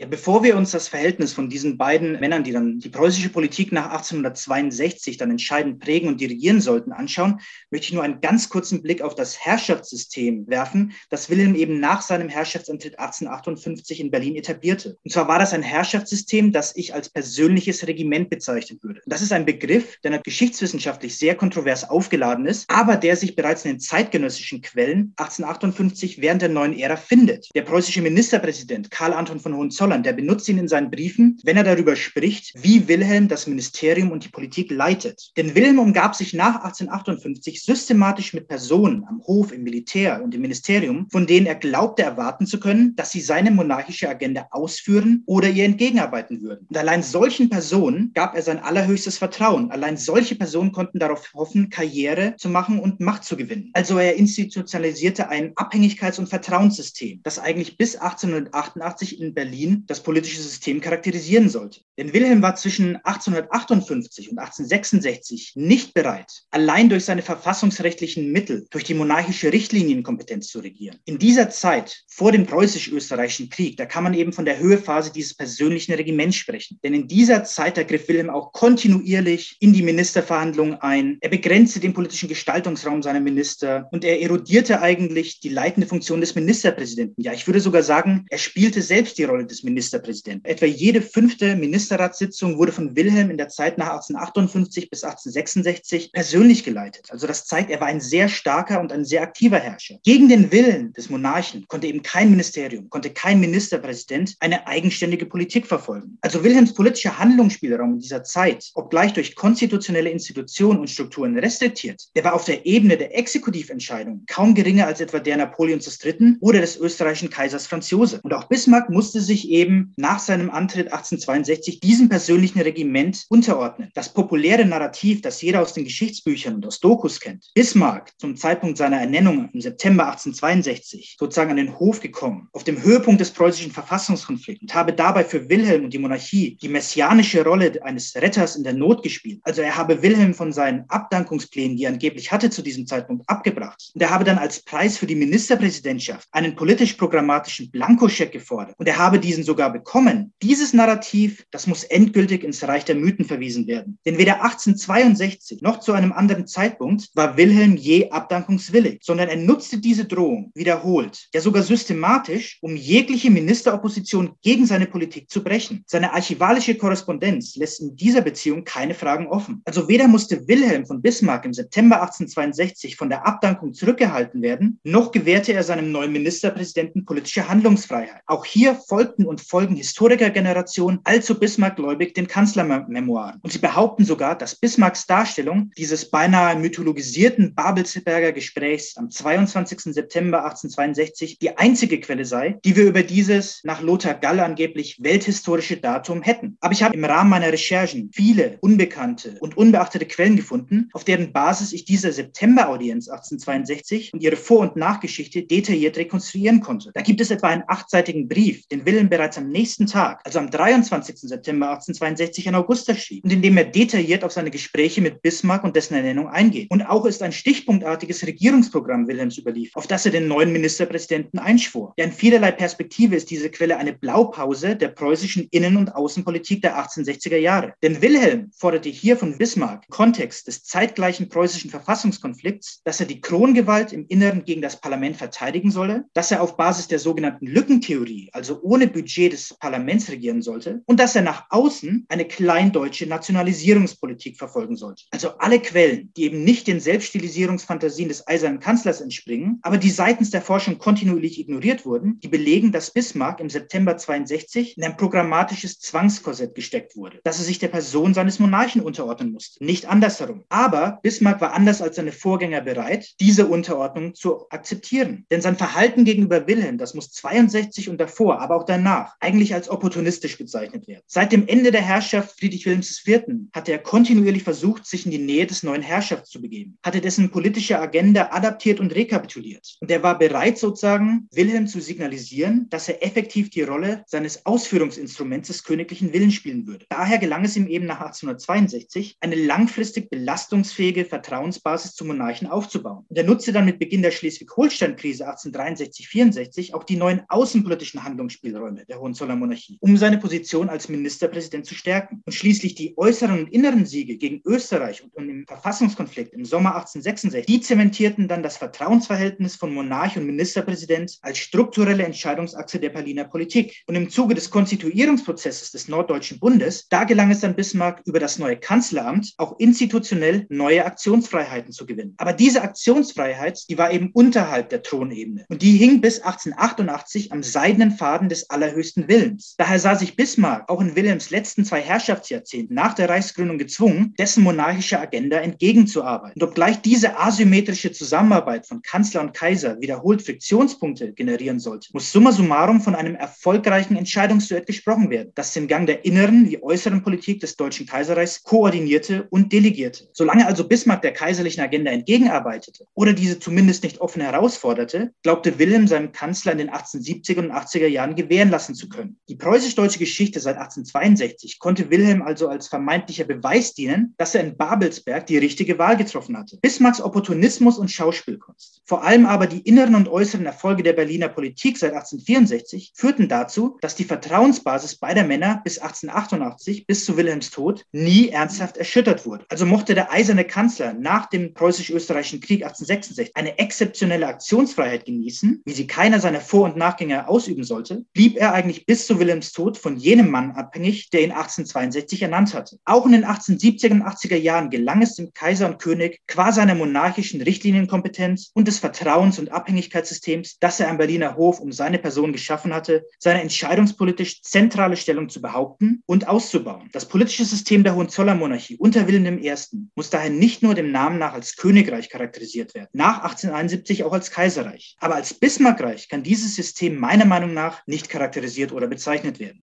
Ja, 0.00 0.06
bevor 0.06 0.42
wir 0.42 0.56
uns 0.56 0.70
das 0.70 0.88
Verhältnis 0.88 1.34
von 1.34 1.50
diesen 1.50 1.76
beiden 1.76 2.18
Männern, 2.20 2.42
die 2.42 2.52
dann 2.52 2.78
die 2.78 2.88
preußische 2.88 3.28
Politik 3.28 3.70
nach 3.70 3.90
1862 3.90 5.18
dann 5.18 5.30
entscheidend 5.30 5.78
prägen 5.78 6.08
und 6.08 6.22
dirigieren 6.22 6.62
sollten, 6.62 6.92
anschauen, 6.92 7.38
möchte 7.70 7.88
ich 7.88 7.92
nur 7.92 8.02
einen 8.02 8.22
ganz 8.22 8.48
kurzen 8.48 8.80
Blick 8.80 9.02
auf 9.02 9.14
das 9.14 9.38
Herrschaftssystem 9.44 10.48
werfen, 10.48 10.92
das 11.10 11.28
Wilhelm 11.28 11.54
eben 11.54 11.80
nach 11.80 12.00
seinem 12.00 12.30
Herrschaftsantritt 12.30 12.98
1858 12.98 14.00
in 14.00 14.10
Berlin 14.10 14.36
etablierte. 14.36 14.96
Und 15.04 15.12
zwar 15.12 15.28
war 15.28 15.38
das 15.38 15.52
ein 15.52 15.62
Herrschaftssystem, 15.62 16.50
das 16.50 16.74
ich 16.76 16.94
als 16.94 17.10
persönliches 17.10 17.86
Regiment 17.86 18.30
bezeichnen 18.30 18.78
würde. 18.80 19.02
Das 19.04 19.20
ist 19.20 19.34
ein 19.34 19.44
Begriff, 19.44 19.98
der 20.02 20.18
geschichtswissenschaftlich 20.20 21.18
sehr 21.18 21.34
kontrovers 21.34 21.90
aufgeladen 21.90 22.46
ist, 22.46 22.64
aber 22.70 22.96
der 22.96 23.16
sich 23.16 23.36
bereits 23.36 23.66
in 23.66 23.72
den 23.72 23.80
zeitgenössischen 23.80 24.62
Quellen 24.62 25.12
1858 25.18 26.22
während 26.22 26.40
der 26.40 26.48
neuen 26.48 26.78
Ära 26.78 26.96
findet. 26.96 27.50
Der 27.54 27.64
preußische 27.64 28.00
Ministerpräsident 28.00 28.90
Karl 28.90 29.12
Anton 29.12 29.40
von 29.40 29.54
Hohenzollern 29.54 29.89
Holland, 29.90 30.06
der 30.06 30.12
benutzt 30.12 30.48
ihn 30.48 30.58
in 30.58 30.68
seinen 30.68 30.88
Briefen, 30.88 31.40
wenn 31.42 31.56
er 31.56 31.64
darüber 31.64 31.96
spricht, 31.96 32.54
wie 32.62 32.86
Wilhelm 32.86 33.26
das 33.26 33.48
Ministerium 33.48 34.12
und 34.12 34.24
die 34.24 34.28
Politik 34.28 34.70
leitet. 34.70 35.32
Denn 35.36 35.56
Wilhelm 35.56 35.80
umgab 35.80 36.14
sich 36.14 36.32
nach 36.32 36.62
1858 36.62 37.60
systematisch 37.60 38.32
mit 38.32 38.46
Personen 38.46 39.04
am 39.08 39.20
Hof, 39.26 39.50
im 39.50 39.64
Militär 39.64 40.22
und 40.22 40.32
im 40.32 40.42
Ministerium, 40.42 41.08
von 41.10 41.26
denen 41.26 41.46
er 41.46 41.56
glaubte 41.56 42.04
erwarten 42.04 42.46
zu 42.46 42.60
können, 42.60 42.94
dass 42.94 43.10
sie 43.10 43.20
seine 43.20 43.50
monarchische 43.50 44.08
Agenda 44.08 44.46
ausführen 44.52 45.24
oder 45.26 45.48
ihr 45.48 45.64
entgegenarbeiten 45.64 46.40
würden. 46.40 46.66
Und 46.68 46.78
allein 46.78 47.02
solchen 47.02 47.50
Personen 47.50 48.12
gab 48.14 48.36
er 48.36 48.42
sein 48.42 48.60
allerhöchstes 48.60 49.18
Vertrauen. 49.18 49.72
Allein 49.72 49.96
solche 49.96 50.36
Personen 50.36 50.70
konnten 50.70 51.00
darauf 51.00 51.34
hoffen, 51.34 51.68
Karriere 51.68 52.36
zu 52.36 52.48
machen 52.48 52.78
und 52.78 53.00
Macht 53.00 53.24
zu 53.24 53.36
gewinnen. 53.36 53.70
Also 53.72 53.98
er 53.98 54.14
institutionalisierte 54.14 55.28
ein 55.28 55.52
Abhängigkeits- 55.54 56.20
und 56.20 56.28
Vertrauenssystem, 56.28 57.22
das 57.24 57.40
eigentlich 57.40 57.76
bis 57.76 57.96
1888 57.96 59.20
in 59.20 59.34
Berlin 59.34 59.79
das 59.86 60.02
politische 60.02 60.42
System 60.42 60.80
charakterisieren 60.80 61.48
sollte. 61.48 61.80
Denn 62.00 62.14
Wilhelm 62.14 62.40
war 62.40 62.56
zwischen 62.56 62.96
1858 62.96 64.30
und 64.30 64.38
1866 64.38 65.52
nicht 65.56 65.92
bereit, 65.92 66.44
allein 66.50 66.88
durch 66.88 67.04
seine 67.04 67.20
verfassungsrechtlichen 67.20 68.32
Mittel, 68.32 68.66
durch 68.70 68.84
die 68.84 68.94
monarchische 68.94 69.52
Richtlinienkompetenz 69.52 70.48
zu 70.48 70.60
regieren. 70.60 70.96
In 71.04 71.18
dieser 71.18 71.50
Zeit, 71.50 72.04
vor 72.08 72.32
dem 72.32 72.46
preußisch-österreichischen 72.46 73.50
Krieg, 73.50 73.76
da 73.76 73.84
kann 73.84 74.02
man 74.02 74.14
eben 74.14 74.32
von 74.32 74.46
der 74.46 74.58
Höhephase 74.58 75.12
dieses 75.12 75.34
persönlichen 75.34 75.92
Regiments 75.92 76.36
sprechen. 76.36 76.78
Denn 76.82 76.94
in 76.94 77.06
dieser 77.06 77.44
Zeit, 77.44 77.76
da 77.76 77.82
griff 77.82 78.08
Wilhelm 78.08 78.30
auch 78.30 78.54
kontinuierlich 78.54 79.58
in 79.60 79.74
die 79.74 79.82
Ministerverhandlungen 79.82 80.80
ein. 80.80 81.18
Er 81.20 81.28
begrenzte 81.28 81.80
den 81.80 81.92
politischen 81.92 82.30
Gestaltungsraum 82.30 83.02
seiner 83.02 83.20
Minister 83.20 83.90
und 83.92 84.06
er 84.06 84.22
erodierte 84.22 84.80
eigentlich 84.80 85.40
die 85.40 85.50
leitende 85.50 85.86
Funktion 85.86 86.22
des 86.22 86.34
Ministerpräsidenten. 86.34 87.22
Ja, 87.22 87.34
ich 87.34 87.46
würde 87.46 87.60
sogar 87.60 87.82
sagen, 87.82 88.24
er 88.30 88.38
spielte 88.38 88.80
selbst 88.80 89.18
die 89.18 89.24
Rolle 89.24 89.44
des 89.44 89.64
Ministerpräsidenten. 89.64 90.46
Etwa 90.46 90.64
jede 90.64 91.02
fünfte 91.02 91.56
Ministerratssitzung 91.90 92.56
wurde 92.56 92.70
von 92.70 92.94
Wilhelm 92.94 93.30
in 93.30 93.36
der 93.36 93.48
Zeit 93.48 93.76
nach 93.76 93.88
1858 93.88 94.90
bis 94.90 95.02
1866 95.02 96.12
persönlich 96.12 96.62
geleitet. 96.62 97.08
Also 97.10 97.26
das 97.26 97.46
zeigt, 97.46 97.68
er 97.68 97.80
war 97.80 97.88
ein 97.88 98.00
sehr 98.00 98.28
starker 98.28 98.80
und 98.80 98.92
ein 98.92 99.04
sehr 99.04 99.22
aktiver 99.22 99.58
Herrscher. 99.58 99.96
Gegen 100.04 100.28
den 100.28 100.52
Willen 100.52 100.92
des 100.92 101.10
Monarchen 101.10 101.66
konnte 101.66 101.88
eben 101.88 102.02
kein 102.02 102.30
Ministerium, 102.30 102.88
konnte 102.90 103.10
kein 103.10 103.40
Ministerpräsident 103.40 104.36
eine 104.38 104.68
eigenständige 104.68 105.26
Politik 105.26 105.66
verfolgen. 105.66 106.16
Also 106.20 106.44
Wilhelms 106.44 106.74
politischer 106.74 107.18
Handlungsspielraum 107.18 107.94
in 107.94 107.98
dieser 107.98 108.22
Zeit, 108.22 108.70
obgleich 108.74 109.12
durch 109.12 109.34
konstitutionelle 109.34 110.10
Institutionen 110.10 110.78
und 110.78 110.90
Strukturen 110.90 111.36
restriktiert, 111.36 112.06
der 112.14 112.22
war 112.22 112.34
auf 112.34 112.44
der 112.44 112.66
Ebene 112.66 112.98
der 112.98 113.18
Exekutiventscheidung 113.18 114.22
kaum 114.28 114.54
geringer 114.54 114.86
als 114.86 115.00
etwa 115.00 115.18
der 115.18 115.38
Napoleons 115.38 115.98
III. 116.04 116.36
oder 116.40 116.60
des 116.60 116.76
österreichischen 116.76 117.30
Kaisers 117.30 117.66
Franz 117.66 117.90
Josef. 117.90 118.20
Und 118.22 118.32
auch 118.32 118.44
Bismarck 118.44 118.90
musste 118.90 119.20
sich 119.20 119.48
eben 119.48 119.92
nach 119.96 120.20
seinem 120.20 120.50
Antritt 120.50 120.86
1862 120.92 121.79
diesem 121.82 122.08
persönlichen 122.08 122.60
Regiment 122.60 123.24
unterordnet. 123.28 123.90
Das 123.94 124.12
populäre 124.12 124.64
Narrativ, 124.64 125.22
das 125.22 125.42
jeder 125.42 125.62
aus 125.62 125.72
den 125.72 125.84
Geschichtsbüchern 125.84 126.54
und 126.56 126.66
aus 126.66 126.80
Dokus 126.80 127.20
kennt. 127.20 127.50
Bismarck 127.54 128.12
zum 128.18 128.36
Zeitpunkt 128.36 128.78
seiner 128.78 129.00
Ernennung 129.00 129.48
im 129.52 129.60
September 129.60 130.04
1862 130.04 131.16
sozusagen 131.18 131.50
an 131.50 131.56
den 131.56 131.78
Hof 131.78 132.00
gekommen, 132.00 132.48
auf 132.52 132.64
dem 132.64 132.82
Höhepunkt 132.82 133.20
des 133.20 133.30
preußischen 133.30 133.72
Verfassungskonflikts 133.72 134.62
und 134.62 134.74
habe 134.74 134.92
dabei 134.92 135.24
für 135.24 135.48
Wilhelm 135.48 135.84
und 135.84 135.94
die 135.94 135.98
Monarchie 135.98 136.58
die 136.60 136.68
messianische 136.68 137.44
Rolle 137.44 137.82
eines 137.82 138.14
Retters 138.14 138.56
in 138.56 138.64
der 138.64 138.74
Not 138.74 139.02
gespielt. 139.02 139.40
Also 139.42 139.62
er 139.62 139.76
habe 139.76 140.02
Wilhelm 140.02 140.34
von 140.34 140.52
seinen 140.52 140.84
Abdankungsplänen, 140.88 141.76
die 141.76 141.84
er 141.84 141.92
angeblich 141.92 142.30
hatte 142.30 142.50
zu 142.50 142.62
diesem 142.62 142.86
Zeitpunkt, 142.86 143.28
abgebracht. 143.28 143.90
Und 143.94 144.02
er 144.02 144.10
habe 144.10 144.24
dann 144.24 144.38
als 144.38 144.62
Preis 144.62 144.98
für 144.98 145.06
die 145.06 145.14
Ministerpräsidentschaft 145.14 146.28
einen 146.32 146.54
politisch-programmatischen 146.56 147.70
Blankoscheck 147.70 148.32
gefordert. 148.32 148.74
Und 148.78 148.86
er 148.86 148.98
habe 148.98 149.18
diesen 149.18 149.44
sogar 149.44 149.72
bekommen. 149.72 150.32
Dieses 150.42 150.72
Narrativ, 150.72 151.44
das 151.50 151.66
muss 151.70 151.84
endgültig 151.84 152.44
ins 152.44 152.62
Reich 152.66 152.84
der 152.84 152.96
Mythen 152.96 153.24
verwiesen 153.24 153.66
werden. 153.66 153.98
Denn 154.04 154.18
weder 154.18 154.42
1862 154.42 155.62
noch 155.62 155.80
zu 155.80 155.92
einem 155.92 156.12
anderen 156.12 156.46
Zeitpunkt 156.46 157.08
war 157.14 157.36
Wilhelm 157.36 157.76
je 157.76 158.10
abdankungswillig, 158.10 159.00
sondern 159.02 159.28
er 159.28 159.36
nutzte 159.36 159.78
diese 159.78 160.04
Drohung 160.04 160.50
wiederholt, 160.54 161.28
ja 161.32 161.40
sogar 161.40 161.62
systematisch, 161.62 162.58
um 162.60 162.76
jegliche 162.76 163.30
Ministeropposition 163.30 164.32
gegen 164.42 164.66
seine 164.66 164.86
Politik 164.86 165.30
zu 165.30 165.42
brechen. 165.42 165.84
Seine 165.86 166.12
archivalische 166.12 166.74
Korrespondenz 166.74 167.56
lässt 167.56 167.80
in 167.80 167.96
dieser 167.96 168.20
Beziehung 168.20 168.64
keine 168.64 168.94
Fragen 168.94 169.28
offen. 169.28 169.62
Also 169.64 169.88
weder 169.88 170.08
musste 170.08 170.46
Wilhelm 170.48 170.86
von 170.86 171.00
Bismarck 171.00 171.44
im 171.44 171.54
September 171.54 172.02
1862 172.02 172.96
von 172.96 173.08
der 173.08 173.26
Abdankung 173.26 173.72
zurückgehalten 173.72 174.42
werden, 174.42 174.80
noch 174.82 175.12
gewährte 175.12 175.52
er 175.52 175.62
seinem 175.62 175.92
neuen 175.92 176.12
Ministerpräsidenten 176.12 177.04
politische 177.04 177.48
Handlungsfreiheit. 177.48 178.22
Auch 178.26 178.44
hier 178.44 178.74
folgten 178.74 179.24
und 179.24 179.40
folgen 179.40 179.76
Historikergenerationen 179.76 181.00
allzu 181.04 181.38
Bismarck-gläubig 181.50 182.14
den 182.14 182.28
Kanzlermemoiren. 182.28 183.40
Und 183.42 183.52
sie 183.52 183.58
behaupten 183.58 184.04
sogar, 184.04 184.38
dass 184.38 184.54
Bismarcks 184.54 185.08
Darstellung 185.08 185.72
dieses 185.76 186.08
beinahe 186.08 186.54
mythologisierten 186.54 187.56
Babelsberger 187.56 188.30
Gesprächs 188.30 188.96
am 188.96 189.10
22. 189.10 189.92
September 189.92 190.44
1862 190.44 191.40
die 191.40 191.58
einzige 191.58 191.98
Quelle 191.98 192.24
sei, 192.24 192.60
die 192.64 192.76
wir 192.76 192.84
über 192.84 193.02
dieses 193.02 193.62
nach 193.64 193.82
Lothar 193.82 194.14
Gall 194.14 194.38
angeblich 194.38 194.98
welthistorische 195.02 195.78
Datum 195.78 196.22
hätten. 196.22 196.56
Aber 196.60 196.72
ich 196.72 196.84
habe 196.84 196.94
im 196.94 197.04
Rahmen 197.04 197.30
meiner 197.30 197.52
Recherchen 197.52 198.10
viele 198.14 198.58
unbekannte 198.60 199.36
und 199.40 199.56
unbeachtete 199.56 200.06
Quellen 200.06 200.36
gefunden, 200.36 200.88
auf 200.92 201.02
deren 201.02 201.32
Basis 201.32 201.72
ich 201.72 201.84
diese 201.84 202.12
September-Audienz 202.12 203.08
1862 203.08 204.12
und 204.14 204.22
ihre 204.22 204.36
Vor- 204.36 204.60
und 204.60 204.76
Nachgeschichte 204.76 205.42
detailliert 205.42 205.96
rekonstruieren 205.96 206.60
konnte. 206.60 206.92
Da 206.94 207.00
gibt 207.00 207.20
es 207.20 207.32
etwa 207.32 207.48
einen 207.48 207.64
achtseitigen 207.66 208.28
Brief, 208.28 208.68
den 208.68 208.86
Wilhelm 208.86 209.08
bereits 209.08 209.36
am 209.36 209.48
nächsten 209.48 209.86
Tag, 209.86 210.20
also 210.24 210.38
am 210.38 210.48
23. 210.48 211.16
September 211.16 211.39
1862 211.48 212.48
an 212.48 212.54
Augusta 212.54 212.94
schrieb 212.94 213.24
und 213.24 213.32
in 213.32 213.42
dem 213.42 213.56
er 213.56 213.64
detailliert 213.64 214.24
auf 214.24 214.32
seine 214.32 214.50
Gespräche 214.50 215.00
mit 215.00 215.22
Bismarck 215.22 215.64
und 215.64 215.76
dessen 215.76 215.94
Ernennung 215.94 216.28
eingeht. 216.28 216.70
Und 216.70 216.82
auch 216.82 217.06
ist 217.06 217.22
ein 217.22 217.32
stichpunktartiges 217.32 218.26
Regierungsprogramm 218.26 219.08
Wilhelms 219.08 219.38
überliefert, 219.38 219.76
auf 219.76 219.86
das 219.86 220.06
er 220.06 220.12
den 220.12 220.28
neuen 220.28 220.52
Ministerpräsidenten 220.52 221.38
einschwor. 221.38 221.94
Ja, 221.96 222.04
in 222.04 222.12
vielerlei 222.12 222.52
Perspektive 222.52 223.16
ist 223.16 223.30
diese 223.30 223.50
Quelle 223.50 223.76
eine 223.76 223.92
Blaupause 223.92 224.76
der 224.76 224.88
preußischen 224.88 225.48
Innen- 225.50 225.76
und 225.76 225.94
Außenpolitik 225.94 226.62
der 226.62 226.76
1860er 226.78 227.36
Jahre. 227.36 227.74
Denn 227.82 228.02
Wilhelm 228.02 228.50
forderte 228.56 228.88
hier 228.88 229.16
von 229.16 229.38
Bismarck 229.38 229.84
im 229.86 229.90
Kontext 229.90 230.46
des 230.46 230.64
zeitgleichen 230.64 231.28
preußischen 231.28 231.70
Verfassungskonflikts, 231.70 232.82
dass 232.84 233.00
er 233.00 233.06
die 233.06 233.20
Krongewalt 233.20 233.92
im 233.92 234.06
Inneren 234.08 234.44
gegen 234.44 234.62
das 234.62 234.80
Parlament 234.80 235.16
verteidigen 235.16 235.70
solle, 235.70 236.04
dass 236.14 236.30
er 236.30 236.42
auf 236.42 236.56
Basis 236.56 236.88
der 236.88 236.98
sogenannten 236.98 237.46
Lückentheorie, 237.46 238.30
also 238.32 238.60
ohne 238.62 238.86
Budget 238.86 239.32
des 239.32 239.54
Parlaments 239.58 240.10
regieren 240.10 240.42
sollte 240.42 240.82
und 240.86 241.00
dass 241.00 241.16
er 241.16 241.22
nach 241.30 241.46
außen 241.50 242.06
eine 242.08 242.24
kleindeutsche 242.24 243.06
Nationalisierungspolitik 243.06 244.36
verfolgen 244.36 244.74
sollte. 244.74 245.04
Also 245.12 245.38
alle 245.38 245.60
Quellen, 245.60 246.12
die 246.16 246.24
eben 246.24 246.42
nicht 246.42 246.66
den 246.66 246.80
Selbststilisierungsfantasien 246.80 248.08
des 248.08 248.26
eisernen 248.26 248.58
Kanzlers 248.58 249.00
entspringen, 249.00 249.60
aber 249.62 249.78
die 249.78 249.90
seitens 249.90 250.30
der 250.30 250.42
Forschung 250.42 250.78
kontinuierlich 250.78 251.38
ignoriert 251.38 251.86
wurden, 251.86 252.18
die 252.18 252.26
belegen, 252.26 252.72
dass 252.72 252.90
Bismarck 252.90 253.38
im 253.38 253.48
September 253.48 253.96
62 253.96 254.76
in 254.76 254.82
ein 254.82 254.96
programmatisches 254.96 255.78
Zwangskorsett 255.78 256.56
gesteckt 256.56 256.96
wurde, 256.96 257.20
dass 257.22 257.38
er 257.38 257.44
sich 257.44 257.60
der 257.60 257.68
Person 257.68 258.12
seines 258.12 258.40
Monarchen 258.40 258.82
unterordnen 258.82 259.30
musste, 259.30 259.64
nicht 259.64 259.86
andersherum. 259.86 260.42
Aber 260.48 260.98
Bismarck 261.04 261.40
war 261.40 261.52
anders 261.52 261.80
als 261.80 261.94
seine 261.94 262.10
Vorgänger 262.10 262.60
bereit, 262.60 263.14
diese 263.20 263.46
Unterordnung 263.46 264.16
zu 264.16 264.50
akzeptieren. 264.50 265.26
Denn 265.30 265.42
sein 265.42 265.56
Verhalten 265.56 266.04
gegenüber 266.04 266.48
Wilhelm, 266.48 266.76
das 266.76 266.94
muss 266.94 267.12
62 267.12 267.88
und 267.88 268.00
davor, 268.00 268.40
aber 268.40 268.56
auch 268.56 268.64
danach, 268.64 269.14
eigentlich 269.20 269.54
als 269.54 269.68
opportunistisch 269.68 270.36
bezeichnet 270.36 270.88
werden. 270.88 271.04
Seit 271.20 271.32
dem 271.32 271.46
Ende 271.48 271.70
der 271.70 271.82
Herrschaft 271.82 272.40
Friedrich 272.40 272.64
Wilhelms 272.64 273.06
IV. 273.06 273.24
hatte 273.52 273.72
er 273.72 273.78
kontinuierlich 273.78 274.42
versucht, 274.42 274.86
sich 274.86 275.04
in 275.04 275.12
die 275.12 275.18
Nähe 275.18 275.46
des 275.46 275.62
neuen 275.62 275.82
Herrschafts 275.82 276.30
zu 276.30 276.40
begeben, 276.40 276.78
hatte 276.82 277.02
dessen 277.02 277.30
politische 277.30 277.78
Agenda 277.78 278.30
adaptiert 278.32 278.80
und 278.80 278.94
rekapituliert. 278.94 279.76
Und 279.80 279.90
er 279.90 280.02
war 280.02 280.18
bereit, 280.18 280.56
sozusagen 280.56 281.28
Wilhelm 281.32 281.66
zu 281.66 281.78
signalisieren, 281.78 282.68
dass 282.70 282.88
er 282.88 283.04
effektiv 283.04 283.50
die 283.50 283.60
Rolle 283.60 284.02
seines 284.06 284.46
Ausführungsinstruments 284.46 285.48
des 285.48 285.62
königlichen 285.62 286.10
Willens 286.14 286.32
spielen 286.32 286.66
würde. 286.66 286.86
Daher 286.88 287.18
gelang 287.18 287.44
es 287.44 287.54
ihm 287.54 287.66
eben 287.66 287.84
nach 287.84 288.00
1862, 288.00 289.18
eine 289.20 289.34
langfristig 289.34 290.08
belastungsfähige 290.08 291.04
Vertrauensbasis 291.04 291.96
zum 291.96 292.06
Monarchen 292.06 292.48
aufzubauen. 292.48 293.04
Und 293.10 293.18
er 293.18 293.24
nutzte 293.24 293.52
dann 293.52 293.66
mit 293.66 293.78
Beginn 293.78 294.00
der 294.00 294.12
Schleswig-Holstein-Krise 294.12 295.28
1863-64 295.28 296.72
auch 296.72 296.84
die 296.84 296.96
neuen 296.96 297.20
außenpolitischen 297.28 298.04
Handlungsspielräume 298.04 298.86
der 298.86 299.00
Hohenzollern-Monarchie, 299.00 299.76
um 299.82 299.98
seine 299.98 300.16
Position 300.16 300.70
als 300.70 300.88
Ministerpräsident 301.10 301.66
zu 301.66 301.74
stärken. 301.74 302.22
Und 302.24 302.32
schließlich 302.32 302.76
die 302.76 302.96
äußeren 302.96 303.40
und 303.40 303.52
inneren 303.52 303.84
Siege 303.84 304.16
gegen 304.16 304.40
Österreich 304.44 305.02
und 305.12 305.28
im 305.28 305.44
Verfassungskonflikt 305.46 306.32
im 306.34 306.44
Sommer 306.44 306.76
1866, 306.76 307.46
die 307.46 307.60
zementierten 307.60 308.28
dann 308.28 308.44
das 308.44 308.56
Vertrauensverhältnis 308.58 309.56
von 309.56 309.74
Monarch 309.74 310.16
und 310.16 310.26
Ministerpräsident 310.26 311.18
als 311.22 311.38
strukturelle 311.38 312.04
Entscheidungsachse 312.04 312.78
der 312.78 312.90
Berliner 312.90 313.24
Politik. 313.24 313.82
Und 313.88 313.96
im 313.96 314.08
Zuge 314.08 314.34
des 314.34 314.50
Konstituierungsprozesses 314.50 315.72
des 315.72 315.88
Norddeutschen 315.88 316.38
Bundes, 316.38 316.86
da 316.88 317.02
gelang 317.02 317.32
es 317.32 317.40
dann 317.40 317.56
Bismarck 317.56 318.02
über 318.04 318.20
das 318.20 318.38
neue 318.38 318.56
Kanzleramt 318.56 319.34
auch 319.36 319.58
institutionell 319.58 320.46
neue 320.48 320.84
Aktionsfreiheiten 320.84 321.72
zu 321.72 321.86
gewinnen. 321.86 322.14
Aber 322.18 322.32
diese 322.32 322.62
Aktionsfreiheit, 322.62 323.68
die 323.68 323.78
war 323.78 323.92
eben 323.92 324.10
unterhalb 324.12 324.68
der 324.68 324.84
Thronebene. 324.84 325.44
Und 325.48 325.62
die 325.62 325.76
hing 325.76 326.00
bis 326.00 326.20
1888 326.20 327.32
am 327.32 327.42
seidenen 327.42 327.90
Faden 327.90 328.28
des 328.28 328.48
allerhöchsten 328.48 329.08
Willens. 329.08 329.56
Daher 329.58 329.80
sah 329.80 329.96
sich 329.96 330.14
Bismarck 330.14 330.68
auch 330.68 330.80
in 330.80 330.94
Wilhelms 331.00 331.30
letzten 331.30 331.64
zwei 331.64 331.80
Herrschaftsjahrzehnten 331.80 332.74
nach 332.74 332.92
der 332.92 333.08
Reichsgründung 333.08 333.56
gezwungen, 333.56 334.12
dessen 334.18 334.42
monarchische 334.42 335.00
Agenda 335.00 335.38
entgegenzuarbeiten. 335.38 336.38
Und 336.38 336.46
obgleich 336.46 336.82
diese 336.82 337.18
asymmetrische 337.18 337.90
Zusammenarbeit 337.90 338.66
von 338.66 338.82
Kanzler 338.82 339.22
und 339.22 339.32
Kaiser 339.32 339.80
wiederholt 339.80 340.20
Friktionspunkte 340.20 341.14
generieren 341.14 341.58
sollte, 341.58 341.88
muss 341.94 342.12
summa 342.12 342.32
summarum 342.32 342.82
von 342.82 342.94
einem 342.94 343.14
erfolgreichen 343.14 343.96
Entscheidungsduett 343.96 344.66
gesprochen 344.66 345.08
werden, 345.08 345.32
das 345.34 345.54
den 345.54 345.68
Gang 345.68 345.86
der 345.86 346.04
inneren 346.04 346.50
wie 346.50 346.62
äußeren 346.62 347.02
Politik 347.02 347.40
des 347.40 347.56
Deutschen 347.56 347.86
Kaiserreichs 347.86 348.42
koordinierte 348.42 349.26
und 349.30 349.54
delegierte. 349.54 350.06
Solange 350.12 350.46
also 350.46 350.68
Bismarck 350.68 351.00
der 351.00 351.14
kaiserlichen 351.14 351.62
Agenda 351.62 351.90
entgegenarbeitete 351.92 352.84
oder 352.92 353.14
diese 353.14 353.38
zumindest 353.38 353.84
nicht 353.84 354.02
offen 354.02 354.20
herausforderte, 354.20 355.14
glaubte 355.22 355.58
Wilhelm 355.58 355.86
seinem 355.86 356.12
Kanzler 356.12 356.52
in 356.52 356.58
den 356.58 356.70
1870er 356.70 357.38
und 357.38 357.52
80er 357.52 357.86
Jahren 357.86 358.16
gewähren 358.16 358.50
lassen 358.50 358.74
zu 358.74 358.90
können. 358.90 359.18
Die 359.30 359.36
preußisch-deutsche 359.36 359.98
Geschichte 359.98 360.40
seit 360.40 360.58
1862 360.94 361.58
konnte 361.58 361.90
Wilhelm 361.90 362.22
also 362.22 362.48
als 362.48 362.68
vermeintlicher 362.68 363.24
Beweis 363.24 363.74
dienen, 363.74 364.14
dass 364.18 364.34
er 364.34 364.44
in 364.44 364.56
Babelsberg 364.56 365.26
die 365.26 365.38
richtige 365.38 365.78
Wahl 365.78 365.96
getroffen 365.96 366.36
hatte. 366.36 366.58
Bismarcks 366.60 367.00
Opportunismus 367.00 367.78
und 367.78 367.90
Schauspielkunst, 367.90 368.79
vor 368.90 369.04
allem 369.04 369.24
aber 369.24 369.46
die 369.46 369.60
inneren 369.60 369.94
und 369.94 370.08
äußeren 370.08 370.46
Erfolge 370.46 370.82
der 370.82 370.94
Berliner 370.94 371.28
Politik 371.28 371.78
seit 371.78 371.92
1864 371.92 372.90
führten 372.96 373.28
dazu, 373.28 373.78
dass 373.82 373.94
die 373.94 374.02
Vertrauensbasis 374.02 374.96
beider 374.96 375.22
Männer 375.22 375.60
bis 375.62 375.78
1888, 375.78 376.88
bis 376.88 377.04
zu 377.04 377.16
Wilhelms 377.16 377.52
Tod, 377.52 377.84
nie 377.92 378.30
ernsthaft 378.30 378.78
erschüttert 378.78 379.26
wurde. 379.26 379.44
Also 379.48 379.64
mochte 379.64 379.94
der 379.94 380.10
eiserne 380.10 380.44
Kanzler 380.44 380.92
nach 380.92 381.26
dem 381.26 381.54
preußisch-österreichischen 381.54 382.40
Krieg 382.40 382.64
1866 382.64 383.36
eine 383.36 383.60
exzeptionelle 383.60 384.26
Aktionsfreiheit 384.26 385.04
genießen, 385.04 385.62
wie 385.64 385.72
sie 385.72 385.86
keiner 385.86 386.18
seiner 386.18 386.40
Vor- 386.40 386.64
und 386.64 386.76
Nachgänger 386.76 387.28
ausüben 387.28 387.62
sollte, 387.62 388.04
blieb 388.12 388.38
er 388.38 388.54
eigentlich 388.54 388.86
bis 388.86 389.06
zu 389.06 389.20
Wilhelms 389.20 389.52
Tod 389.52 389.78
von 389.78 389.98
jenem 389.98 390.32
Mann 390.32 390.50
abhängig, 390.50 391.10
der 391.10 391.22
ihn 391.22 391.30
1862 391.30 392.22
ernannt 392.22 392.54
hatte. 392.54 392.80
Auch 392.86 393.06
in 393.06 393.12
den 393.12 393.24
1870er 393.24 393.92
und 393.92 394.02
80er 394.02 394.36
Jahren 394.36 394.68
gelang 394.68 395.00
es 395.00 395.14
dem 395.14 395.32
Kaiser 395.32 395.68
und 395.68 395.78
König 395.78 396.18
qua 396.26 396.50
seiner 396.50 396.74
monarchischen 396.74 397.40
Richtlinienkompetenz 397.40 398.50
und 398.52 398.66
des 398.66 398.79
Vertrauens- 398.80 399.38
und 399.38 399.52
Abhängigkeitssystems, 399.52 400.58
das 400.58 400.80
er 400.80 400.88
am 400.88 400.98
Berliner 400.98 401.36
Hof 401.36 401.60
um 401.60 401.72
seine 401.72 401.98
Person 401.98 402.32
geschaffen 402.32 402.74
hatte, 402.74 403.06
seine 403.18 403.42
entscheidungspolitisch 403.42 404.42
zentrale 404.42 404.96
Stellung 404.96 405.28
zu 405.28 405.40
behaupten 405.40 406.02
und 406.06 406.28
auszubauen. 406.28 406.88
Das 406.92 407.06
politische 407.06 407.44
System 407.44 407.84
der 407.84 407.94
Hohenzollernmonarchie 407.94 408.76
unter 408.76 409.06
Wilhelm 409.06 409.38
I. 409.38 409.54
muss 409.94 410.10
daher 410.10 410.30
nicht 410.30 410.62
nur 410.62 410.74
dem 410.74 410.90
Namen 410.90 411.18
nach 411.18 411.34
als 411.34 411.56
Königreich 411.56 412.08
charakterisiert 412.08 412.74
werden, 412.74 412.88
nach 412.92 413.22
1871 413.22 414.04
auch 414.04 414.12
als 414.12 414.30
Kaiserreich. 414.30 414.96
Aber 414.98 415.14
als 415.14 415.34
Bismarckreich 415.34 416.08
kann 416.08 416.22
dieses 416.22 416.56
System 416.56 416.98
meiner 416.98 417.24
Meinung 417.24 417.54
nach 417.54 417.86
nicht 417.86 418.08
charakterisiert 418.08 418.72
oder 418.72 418.86
bezeichnet 418.86 419.38
werden. 419.38 419.62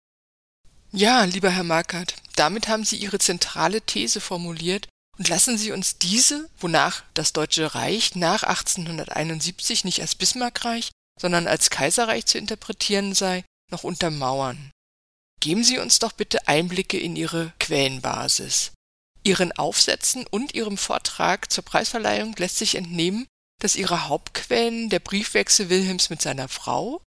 Ja, 0.93 1.25
lieber 1.25 1.51
Herr 1.51 1.65
Markert, 1.65 2.15
damit 2.37 2.69
haben 2.69 2.85
Sie 2.85 2.97
Ihre 2.97 3.19
zentrale 3.19 3.83
These 3.83 4.21
formuliert 4.21 4.89
und 5.19 5.29
lassen 5.29 5.57
Sie 5.57 5.73
uns 5.73 5.99
diese, 5.99 6.49
wonach 6.59 7.03
das 7.15 7.33
Deutsche 7.33 7.75
Reich 7.75 8.15
nach 8.15 8.43
1871 8.43 9.85
nicht 9.85 10.01
als 10.01 10.15
Bismarckreich, 10.15 10.91
sondern 11.21 11.47
als 11.47 11.71
Kaiserreich 11.71 12.27
zu 12.27 12.39
interpretieren 12.39 13.15
sei, 13.15 13.45
noch 13.71 13.85
untermauern. 13.85 14.71
Geben 15.41 15.65
Sie 15.65 15.79
uns 15.79 15.99
doch 15.99 16.13
bitte 16.13 16.49
Einblicke 16.49 16.99
in 16.99 17.17
Ihre 17.17 17.53
Quellenbasis. 17.59 18.73
Ihren 19.23 19.53
Aufsätzen 19.53 20.27
und 20.27 20.55
Ihrem 20.55 20.77
Vortrag 20.77 21.51
zur 21.51 21.65
Preisverleihung 21.65 22.35
lässt 22.37 22.59
sich 22.59 22.75
entnehmen, 22.75 23.27
dass 23.61 23.77
Ihre 23.77 24.09
Hauptquellen 24.09 24.89
der 24.89 25.01
Briefwechsel 25.01 25.69
Wilhelms 25.69 26.11
mit 26.11 26.23
seiner 26.23 26.49
Frau, 26.49 27.03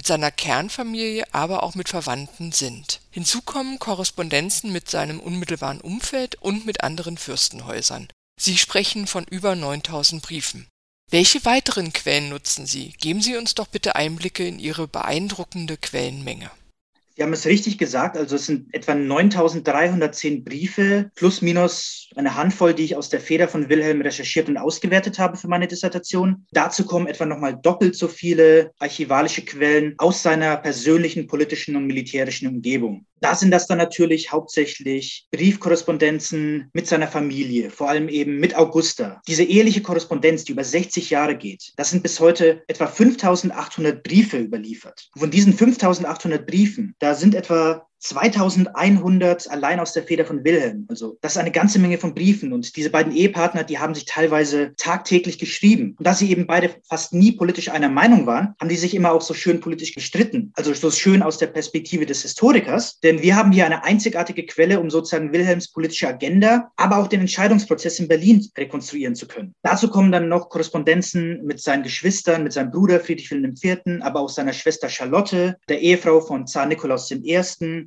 mit 0.00 0.06
seiner 0.06 0.30
Kernfamilie, 0.30 1.24
aber 1.30 1.62
auch 1.62 1.74
mit 1.74 1.90
Verwandten 1.90 2.52
sind. 2.52 3.02
Hinzu 3.10 3.42
kommen 3.42 3.78
Korrespondenzen 3.78 4.72
mit 4.72 4.88
seinem 4.88 5.20
unmittelbaren 5.20 5.82
Umfeld 5.82 6.36
und 6.36 6.64
mit 6.64 6.82
anderen 6.82 7.18
Fürstenhäusern. 7.18 8.08
Sie 8.40 8.56
sprechen 8.56 9.06
von 9.06 9.24
über 9.24 9.54
9000 9.54 10.22
Briefen. 10.22 10.66
Welche 11.10 11.44
weiteren 11.44 11.92
Quellen 11.92 12.30
nutzen 12.30 12.64
Sie? 12.64 12.94
Geben 12.98 13.20
Sie 13.20 13.36
uns 13.36 13.54
doch 13.54 13.66
bitte 13.66 13.94
Einblicke 13.94 14.48
in 14.48 14.58
Ihre 14.58 14.88
beeindruckende 14.88 15.76
Quellenmenge. 15.76 16.50
Sie 17.20 17.24
haben 17.24 17.34
es 17.34 17.44
richtig 17.44 17.76
gesagt, 17.76 18.16
also 18.16 18.36
es 18.36 18.46
sind 18.46 18.72
etwa 18.72 18.94
9310 18.94 20.42
Briefe 20.42 21.10
plus 21.16 21.42
minus 21.42 22.08
eine 22.16 22.34
Handvoll, 22.34 22.72
die 22.72 22.84
ich 22.84 22.96
aus 22.96 23.10
der 23.10 23.20
Feder 23.20 23.46
von 23.46 23.68
Wilhelm 23.68 24.00
recherchiert 24.00 24.48
und 24.48 24.56
ausgewertet 24.56 25.18
habe 25.18 25.36
für 25.36 25.46
meine 25.46 25.68
Dissertation. 25.68 26.46
Dazu 26.52 26.86
kommen 26.86 27.06
etwa 27.06 27.26
nochmal 27.26 27.58
doppelt 27.60 27.94
so 27.94 28.08
viele 28.08 28.72
archivalische 28.78 29.44
Quellen 29.44 29.96
aus 29.98 30.22
seiner 30.22 30.56
persönlichen 30.56 31.26
politischen 31.26 31.76
und 31.76 31.86
militärischen 31.86 32.48
Umgebung. 32.48 33.04
Da 33.20 33.34
sind 33.34 33.50
das 33.50 33.66
dann 33.66 33.78
natürlich 33.78 34.32
hauptsächlich 34.32 35.26
Briefkorrespondenzen 35.30 36.70
mit 36.72 36.86
seiner 36.86 37.08
Familie, 37.08 37.70
vor 37.70 37.88
allem 37.88 38.08
eben 38.08 38.38
mit 38.38 38.56
Augusta. 38.56 39.20
Diese 39.28 39.44
eheliche 39.44 39.82
Korrespondenz, 39.82 40.44
die 40.44 40.52
über 40.52 40.64
60 40.64 41.10
Jahre 41.10 41.36
geht, 41.36 41.72
das 41.76 41.90
sind 41.90 42.02
bis 42.02 42.18
heute 42.18 42.62
etwa 42.66 42.86
5800 42.86 44.02
Briefe 44.02 44.38
überliefert. 44.38 45.08
Von 45.16 45.30
diesen 45.30 45.52
5800 45.52 46.46
Briefen, 46.46 46.94
da 46.98 47.14
sind 47.14 47.34
etwa 47.34 47.86
2100 48.00 49.50
allein 49.50 49.78
aus 49.78 49.92
der 49.92 50.02
Feder 50.02 50.24
von 50.24 50.42
Wilhelm. 50.44 50.86
Also 50.88 51.18
das 51.20 51.32
ist 51.32 51.38
eine 51.38 51.50
ganze 51.50 51.78
Menge 51.78 51.98
von 51.98 52.14
Briefen. 52.14 52.52
Und 52.52 52.76
diese 52.76 52.90
beiden 52.90 53.14
Ehepartner, 53.14 53.62
die 53.62 53.78
haben 53.78 53.94
sich 53.94 54.06
teilweise 54.06 54.72
tagtäglich 54.76 55.38
geschrieben. 55.38 55.94
Und 55.98 56.06
da 56.06 56.14
sie 56.14 56.30
eben 56.30 56.46
beide 56.46 56.70
fast 56.88 57.12
nie 57.12 57.32
politisch 57.32 57.70
einer 57.70 57.88
Meinung 57.88 58.26
waren, 58.26 58.54
haben 58.58 58.68
die 58.68 58.76
sich 58.76 58.94
immer 58.94 59.12
auch 59.12 59.20
so 59.20 59.34
schön 59.34 59.60
politisch 59.60 59.94
gestritten. 59.94 60.52
Also 60.56 60.72
so 60.72 60.90
schön 60.90 61.22
aus 61.22 61.38
der 61.38 61.48
Perspektive 61.48 62.06
des 62.06 62.22
Historikers. 62.22 62.98
Denn 63.00 63.22
wir 63.22 63.36
haben 63.36 63.52
hier 63.52 63.66
eine 63.66 63.84
einzigartige 63.84 64.46
Quelle, 64.46 64.80
um 64.80 64.90
sozusagen 64.90 65.32
Wilhelms 65.32 65.70
politische 65.70 66.08
Agenda, 66.08 66.70
aber 66.76 66.98
auch 66.98 67.06
den 67.06 67.20
Entscheidungsprozess 67.20 68.00
in 68.00 68.08
Berlin 68.08 68.46
rekonstruieren 68.56 69.14
zu 69.14 69.26
können. 69.28 69.54
Dazu 69.62 69.88
kommen 69.90 70.12
dann 70.12 70.28
noch 70.28 70.48
Korrespondenzen 70.48 71.44
mit 71.44 71.60
seinen 71.60 71.82
Geschwistern, 71.82 72.44
mit 72.44 72.52
seinem 72.52 72.70
Bruder 72.70 73.00
Friedrich 73.00 73.30
Wilhelm 73.30 73.54
IV., 73.62 74.00
aber 74.00 74.20
auch 74.20 74.28
seiner 74.28 74.52
Schwester 74.52 74.88
Charlotte, 74.88 75.56
der 75.68 75.80
Ehefrau 75.80 76.20
von 76.20 76.46
Zar 76.46 76.66
Nikolaus 76.66 77.10
I., 77.10 77.42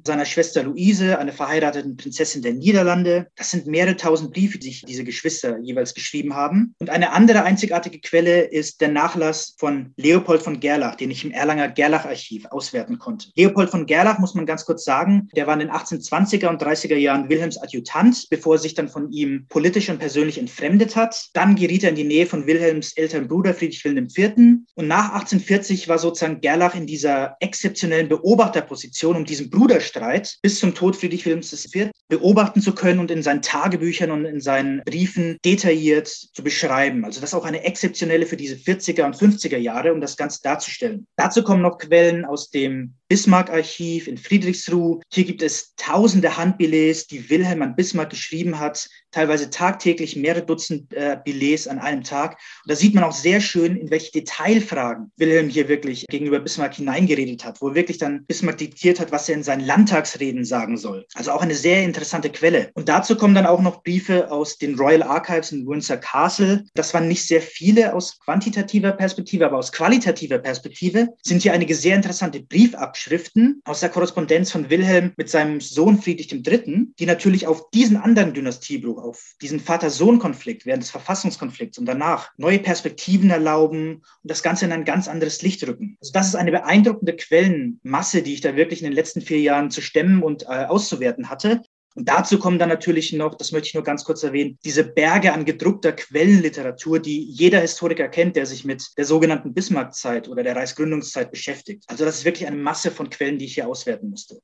seiner 0.05 0.25
Schwester 0.25 0.63
Luise, 0.63 1.17
eine 1.17 1.31
verheiratete 1.31 1.89
Prinzessin 1.95 2.41
der 2.41 2.53
Niederlande. 2.53 3.27
Das 3.35 3.51
sind 3.51 3.67
mehrere 3.67 3.95
tausend 3.95 4.33
Briefe, 4.33 4.57
die 4.57 4.67
sich 4.67 4.83
diese 4.83 5.03
Geschwister 5.03 5.57
jeweils 5.59 5.93
geschrieben 5.93 6.35
haben. 6.35 6.75
Und 6.79 6.89
eine 6.89 7.11
andere 7.11 7.43
einzigartige 7.43 7.99
Quelle 7.99 8.41
ist 8.41 8.81
der 8.81 8.89
Nachlass 8.89 9.55
von 9.57 9.93
Leopold 9.97 10.41
von 10.41 10.59
Gerlach, 10.59 10.95
den 10.95 11.11
ich 11.11 11.23
im 11.23 11.31
Erlanger 11.31 11.69
Gerlach-Archiv 11.69 12.45
auswerten 12.47 12.99
konnte. 12.99 13.29
Leopold 13.35 13.69
von 13.69 13.85
Gerlach, 13.85 14.19
muss 14.19 14.35
man 14.35 14.45
ganz 14.45 14.65
kurz 14.65 14.83
sagen, 14.83 15.29
der 15.35 15.47
war 15.47 15.53
in 15.53 15.61
den 15.61 15.71
1820er 15.71 16.47
und 16.47 16.61
30er 16.61 16.97
Jahren 16.97 17.29
Wilhelms 17.29 17.57
Adjutant, 17.57 18.27
bevor 18.29 18.55
er 18.55 18.59
sich 18.59 18.73
dann 18.73 18.89
von 18.89 19.11
ihm 19.11 19.45
politisch 19.49 19.89
und 19.89 19.99
persönlich 19.99 20.37
entfremdet 20.37 20.95
hat. 20.95 21.29
Dann 21.33 21.55
geriet 21.55 21.83
er 21.83 21.89
in 21.89 21.95
die 21.95 22.03
Nähe 22.03 22.25
von 22.25 22.45
Wilhelms 22.45 22.93
älteren 22.97 23.27
Bruder 23.27 23.53
Friedrich 23.53 23.83
Wilhelm 23.85 24.07
IV. 24.15 24.33
Und 24.75 24.87
nach 24.87 25.13
1840 25.13 25.87
war 25.87 25.99
sozusagen 25.99 26.41
Gerlach 26.41 26.75
in 26.75 26.87
dieser 26.87 27.35
exzeptionellen 27.39 28.09
Beobachterposition 28.09 29.15
um 29.15 29.25
diesen 29.25 29.49
Bruderstreit 29.49 29.92
Zeit 29.93 30.37
bis 30.41 30.59
zum 30.59 30.75
Tod 30.75 30.95
Friedrich 30.95 31.25
Wilhelms 31.25 31.53
IV 31.53 31.91
beobachten 32.09 32.61
zu 32.61 32.75
können 32.75 32.99
und 32.99 33.11
in 33.11 33.23
seinen 33.23 33.41
Tagebüchern 33.41 34.11
und 34.11 34.25
in 34.25 34.41
seinen 34.41 34.81
Briefen 34.83 35.37
detailliert 35.45 36.07
zu 36.07 36.43
beschreiben. 36.43 37.05
Also 37.05 37.21
das 37.21 37.31
ist 37.31 37.33
auch 37.33 37.45
eine 37.45 37.63
exzeptionelle 37.63 38.25
für 38.25 38.37
diese 38.37 38.55
40er 38.55 39.05
und 39.05 39.15
50er 39.15 39.57
Jahre, 39.57 39.93
um 39.93 40.01
das 40.01 40.17
Ganze 40.17 40.41
darzustellen. 40.43 41.07
Dazu 41.15 41.43
kommen 41.43 41.61
noch 41.61 41.77
Quellen 41.77 42.25
aus 42.25 42.49
dem 42.49 42.95
Bismarck-Archiv 43.09 44.07
in 44.07 44.17
Friedrichsruh. 44.17 45.01
Hier 45.11 45.25
gibt 45.25 45.43
es 45.43 45.75
tausende 45.75 46.37
Handbillets, 46.37 47.05
die 47.05 47.29
Wilhelm 47.29 47.61
an 47.61 47.75
Bismarck 47.75 48.09
geschrieben 48.09 48.59
hat, 48.59 48.89
teilweise 49.11 49.49
tagtäglich 49.49 50.15
mehrere 50.15 50.43
Dutzend 50.43 50.91
äh, 50.93 51.17
Billets 51.23 51.67
an 51.67 51.77
einem 51.77 52.03
Tag. 52.03 52.31
Und 52.63 52.71
da 52.71 52.75
sieht 52.75 52.95
man 52.95 53.03
auch 53.03 53.11
sehr 53.11 53.41
schön, 53.41 53.75
in 53.75 53.91
welche 53.91 54.11
Detailfragen 54.11 55.11
Wilhelm 55.17 55.49
hier 55.49 55.67
wirklich 55.67 56.07
gegenüber 56.07 56.39
Bismarck 56.39 56.75
hineingeredet 56.75 57.45
hat, 57.45 57.61
wo 57.61 57.75
wirklich 57.75 57.99
dann 57.99 58.25
Bismarck 58.25 58.57
diktiert 58.57 58.99
hat, 58.99 59.11
was 59.11 59.29
er 59.29 59.35
in 59.35 59.43
seinen 59.43 59.65
Landtagsreden 59.65 60.45
sagen 60.45 60.77
soll. 60.77 61.05
Also 61.13 61.31
auch 61.31 61.41
eine 61.41 61.55
sehr 61.55 61.83
interessante 61.83 62.31
Quelle. 62.31 62.71
Und 62.73 62.89
dazu 62.89 63.15
kommen 63.15 63.35
dann 63.35 63.45
auch 63.45 63.61
noch 63.61 63.83
Briefe 63.83 64.31
aus 64.31 64.57
den 64.57 64.75
Royal 64.75 65.03
Archives 65.03 65.51
in 65.51 65.67
Windsor 65.67 65.97
Castle. 65.97 66.63
Das 66.73 66.93
waren 66.93 67.07
nicht 67.07 67.27
sehr 67.27 67.41
viele 67.41 67.93
aus 67.93 68.19
quantitativer 68.19 68.93
Perspektive, 68.93 69.45
aber 69.45 69.59
aus 69.59 69.71
qualitativer 69.71 70.39
Perspektive 70.39 71.09
sind 71.21 71.43
hier 71.43 71.53
einige 71.53 71.75
sehr 71.75 71.95
interessante 71.95 72.41
Briefabschnitte 72.41 73.02
Schriften 73.03 73.61
aus 73.65 73.81
der 73.81 73.89
Korrespondenz 73.89 74.49
von 74.49 74.69
Wilhelm 74.69 75.11
mit 75.17 75.29
seinem 75.29 75.59
Sohn 75.59 76.01
Friedrich 76.01 76.31
III., 76.31 76.87
die 76.97 77.05
natürlich 77.05 77.47
auf 77.47 77.69
diesen 77.71 77.97
anderen 77.97 78.33
Dynastiebruch, 78.33 79.03
auf 79.03 79.33
diesen 79.41 79.59
Vater-Sohn-Konflikt 79.59 80.65
während 80.65 80.83
des 80.83 80.91
Verfassungskonflikts 80.91 81.77
und 81.77 81.85
danach 81.85 82.31
neue 82.37 82.59
Perspektiven 82.59 83.29
erlauben 83.29 83.95
und 83.95 84.31
das 84.31 84.41
Ganze 84.41 84.63
in 84.63 84.71
ein 84.71 84.85
ganz 84.85 85.09
anderes 85.09 85.41
Licht 85.41 85.67
rücken. 85.67 85.97
Also 85.99 86.13
das 86.13 86.29
ist 86.29 86.35
eine 86.35 86.51
beeindruckende 86.51 87.13
Quellenmasse, 87.17 88.21
die 88.21 88.35
ich 88.35 88.41
da 88.41 88.55
wirklich 88.55 88.81
in 88.81 88.85
den 88.85 88.95
letzten 88.95 89.19
vier 89.19 89.41
Jahren 89.41 89.69
zu 89.69 89.81
stemmen 89.81 90.23
und 90.23 90.43
äh, 90.43 90.65
auszuwerten 90.65 91.29
hatte. 91.29 91.61
Und 91.95 92.09
dazu 92.09 92.39
kommen 92.39 92.57
dann 92.57 92.69
natürlich 92.69 93.13
noch, 93.13 93.35
das 93.35 93.51
möchte 93.51 93.67
ich 93.67 93.73
nur 93.75 93.83
ganz 93.83 94.03
kurz 94.03 94.23
erwähnen, 94.23 94.57
diese 94.65 94.83
Berge 94.83 95.31
an 95.31 95.45
gedruckter 95.45 95.91
Quellenliteratur, 95.91 96.99
die 96.99 97.23
jeder 97.23 97.61
Historiker 97.61 98.07
kennt, 98.07 98.35
der 98.35 98.45
sich 98.47 98.65
mit 98.65 98.83
der 98.97 99.05
sogenannten 99.05 99.53
Bismarckzeit 99.53 100.27
oder 100.27 100.41
der 100.41 100.55
Reichsgründungszeit 100.55 101.29
beschäftigt. 101.29 101.83
Also 101.87 102.03
das 102.03 102.17
ist 102.17 102.25
wirklich 102.25 102.47
eine 102.47 102.55
Masse 102.55 102.89
von 102.89 103.09
Quellen, 103.09 103.37
die 103.37 103.45
ich 103.45 103.53
hier 103.53 103.67
auswerten 103.67 104.09
musste. 104.09 104.39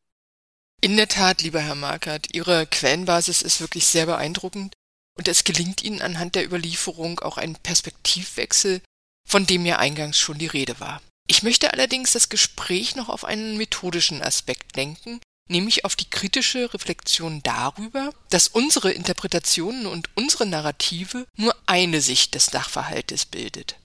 In 0.81 0.95
der 0.95 1.07
Tat, 1.07 1.41
lieber 1.41 1.59
Herr 1.59 1.75
Markert, 1.75 2.33
Ihre 2.33 2.65
Quellenbasis 2.67 3.41
ist 3.41 3.59
wirklich 3.59 3.85
sehr 3.85 4.05
beeindruckend 4.05 4.73
und 5.17 5.27
es 5.27 5.43
gelingt 5.43 5.83
Ihnen 5.83 6.01
anhand 6.01 6.35
der 6.35 6.45
Überlieferung 6.45 7.19
auch 7.19 7.37
ein 7.37 7.55
Perspektivwechsel, 7.55 8.81
von 9.27 9.45
dem 9.45 9.65
ja 9.65 9.77
eingangs 9.77 10.17
schon 10.17 10.37
die 10.37 10.47
Rede 10.47 10.79
war. 10.79 11.01
Ich 11.27 11.43
möchte 11.43 11.73
allerdings 11.73 12.13
das 12.13 12.29
Gespräch 12.29 12.95
noch 12.95 13.09
auf 13.09 13.25
einen 13.25 13.57
methodischen 13.57 14.21
Aspekt 14.21 14.75
lenken, 14.77 15.19
nämlich 15.49 15.85
auf 15.85 15.95
die 15.95 16.09
kritische 16.09 16.73
Reflexion 16.73 17.41
darüber, 17.43 18.11
dass 18.29 18.47
unsere 18.47 18.91
Interpretationen 18.91 19.85
und 19.85 20.09
unsere 20.15 20.45
Narrative 20.45 21.25
nur 21.35 21.55
eine 21.65 22.01
Sicht 22.01 22.35
des 22.35 22.45
Sachverhaltes 22.47 23.25
bildet. 23.25 23.75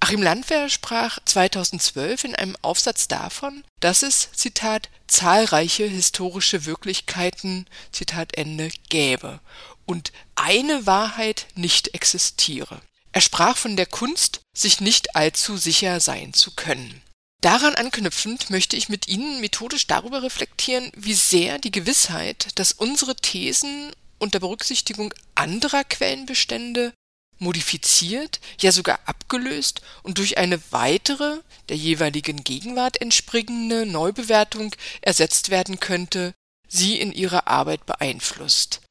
Achim 0.00 0.20
Landwehr 0.20 0.68
sprach 0.68 1.20
2012 1.24 2.24
in 2.24 2.34
einem 2.34 2.56
Aufsatz 2.60 3.06
davon, 3.06 3.62
dass 3.78 4.02
es, 4.02 4.30
Zitat, 4.32 4.90
zahlreiche 5.06 5.84
historische 5.84 6.64
Wirklichkeiten, 6.64 7.66
Zitat 7.92 8.36
Ende, 8.36 8.70
gäbe 8.88 9.38
und 9.86 10.12
eine 10.34 10.86
Wahrheit 10.86 11.46
nicht 11.54 11.94
existiere. 11.94 12.82
Er 13.12 13.20
sprach 13.20 13.56
von 13.56 13.76
der 13.76 13.86
Kunst, 13.86 14.40
sich 14.56 14.80
nicht 14.80 15.14
allzu 15.14 15.56
sicher 15.56 16.00
sein 16.00 16.32
zu 16.32 16.50
können. 16.50 17.02
Daran 17.42 17.74
anknüpfend 17.74 18.50
möchte 18.50 18.76
ich 18.76 18.88
mit 18.88 19.08
Ihnen 19.08 19.40
methodisch 19.40 19.88
darüber 19.88 20.22
reflektieren, 20.22 20.92
wie 20.94 21.12
sehr 21.12 21.58
die 21.58 21.72
Gewissheit, 21.72 22.46
dass 22.54 22.72
unsere 22.72 23.16
Thesen 23.16 23.90
unter 24.20 24.38
Berücksichtigung 24.38 25.12
anderer 25.34 25.82
Quellenbestände 25.82 26.94
modifiziert, 27.40 28.38
ja 28.60 28.70
sogar 28.70 29.00
abgelöst 29.06 29.82
und 30.04 30.18
durch 30.18 30.38
eine 30.38 30.60
weitere, 30.70 31.40
der 31.68 31.76
jeweiligen 31.76 32.44
Gegenwart 32.44 33.00
entspringende 33.00 33.86
Neubewertung 33.86 34.76
ersetzt 35.00 35.50
werden 35.50 35.80
könnte, 35.80 36.34
Sie 36.68 37.00
in 37.00 37.12
Ihrer 37.12 37.48
Arbeit 37.48 37.84
beeinflusst. 37.86 38.82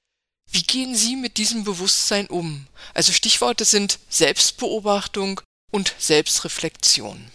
Wie 0.51 0.63
gehen 0.63 0.93
Sie 0.93 1.15
mit 1.15 1.37
diesem 1.37 1.63
Bewusstsein 1.63 2.27
um? 2.27 2.67
Also 2.93 3.13
Stichworte 3.13 3.63
sind 3.63 3.97
Selbstbeobachtung 4.09 5.39
und 5.71 5.95
Selbstreflexion. 5.97 7.31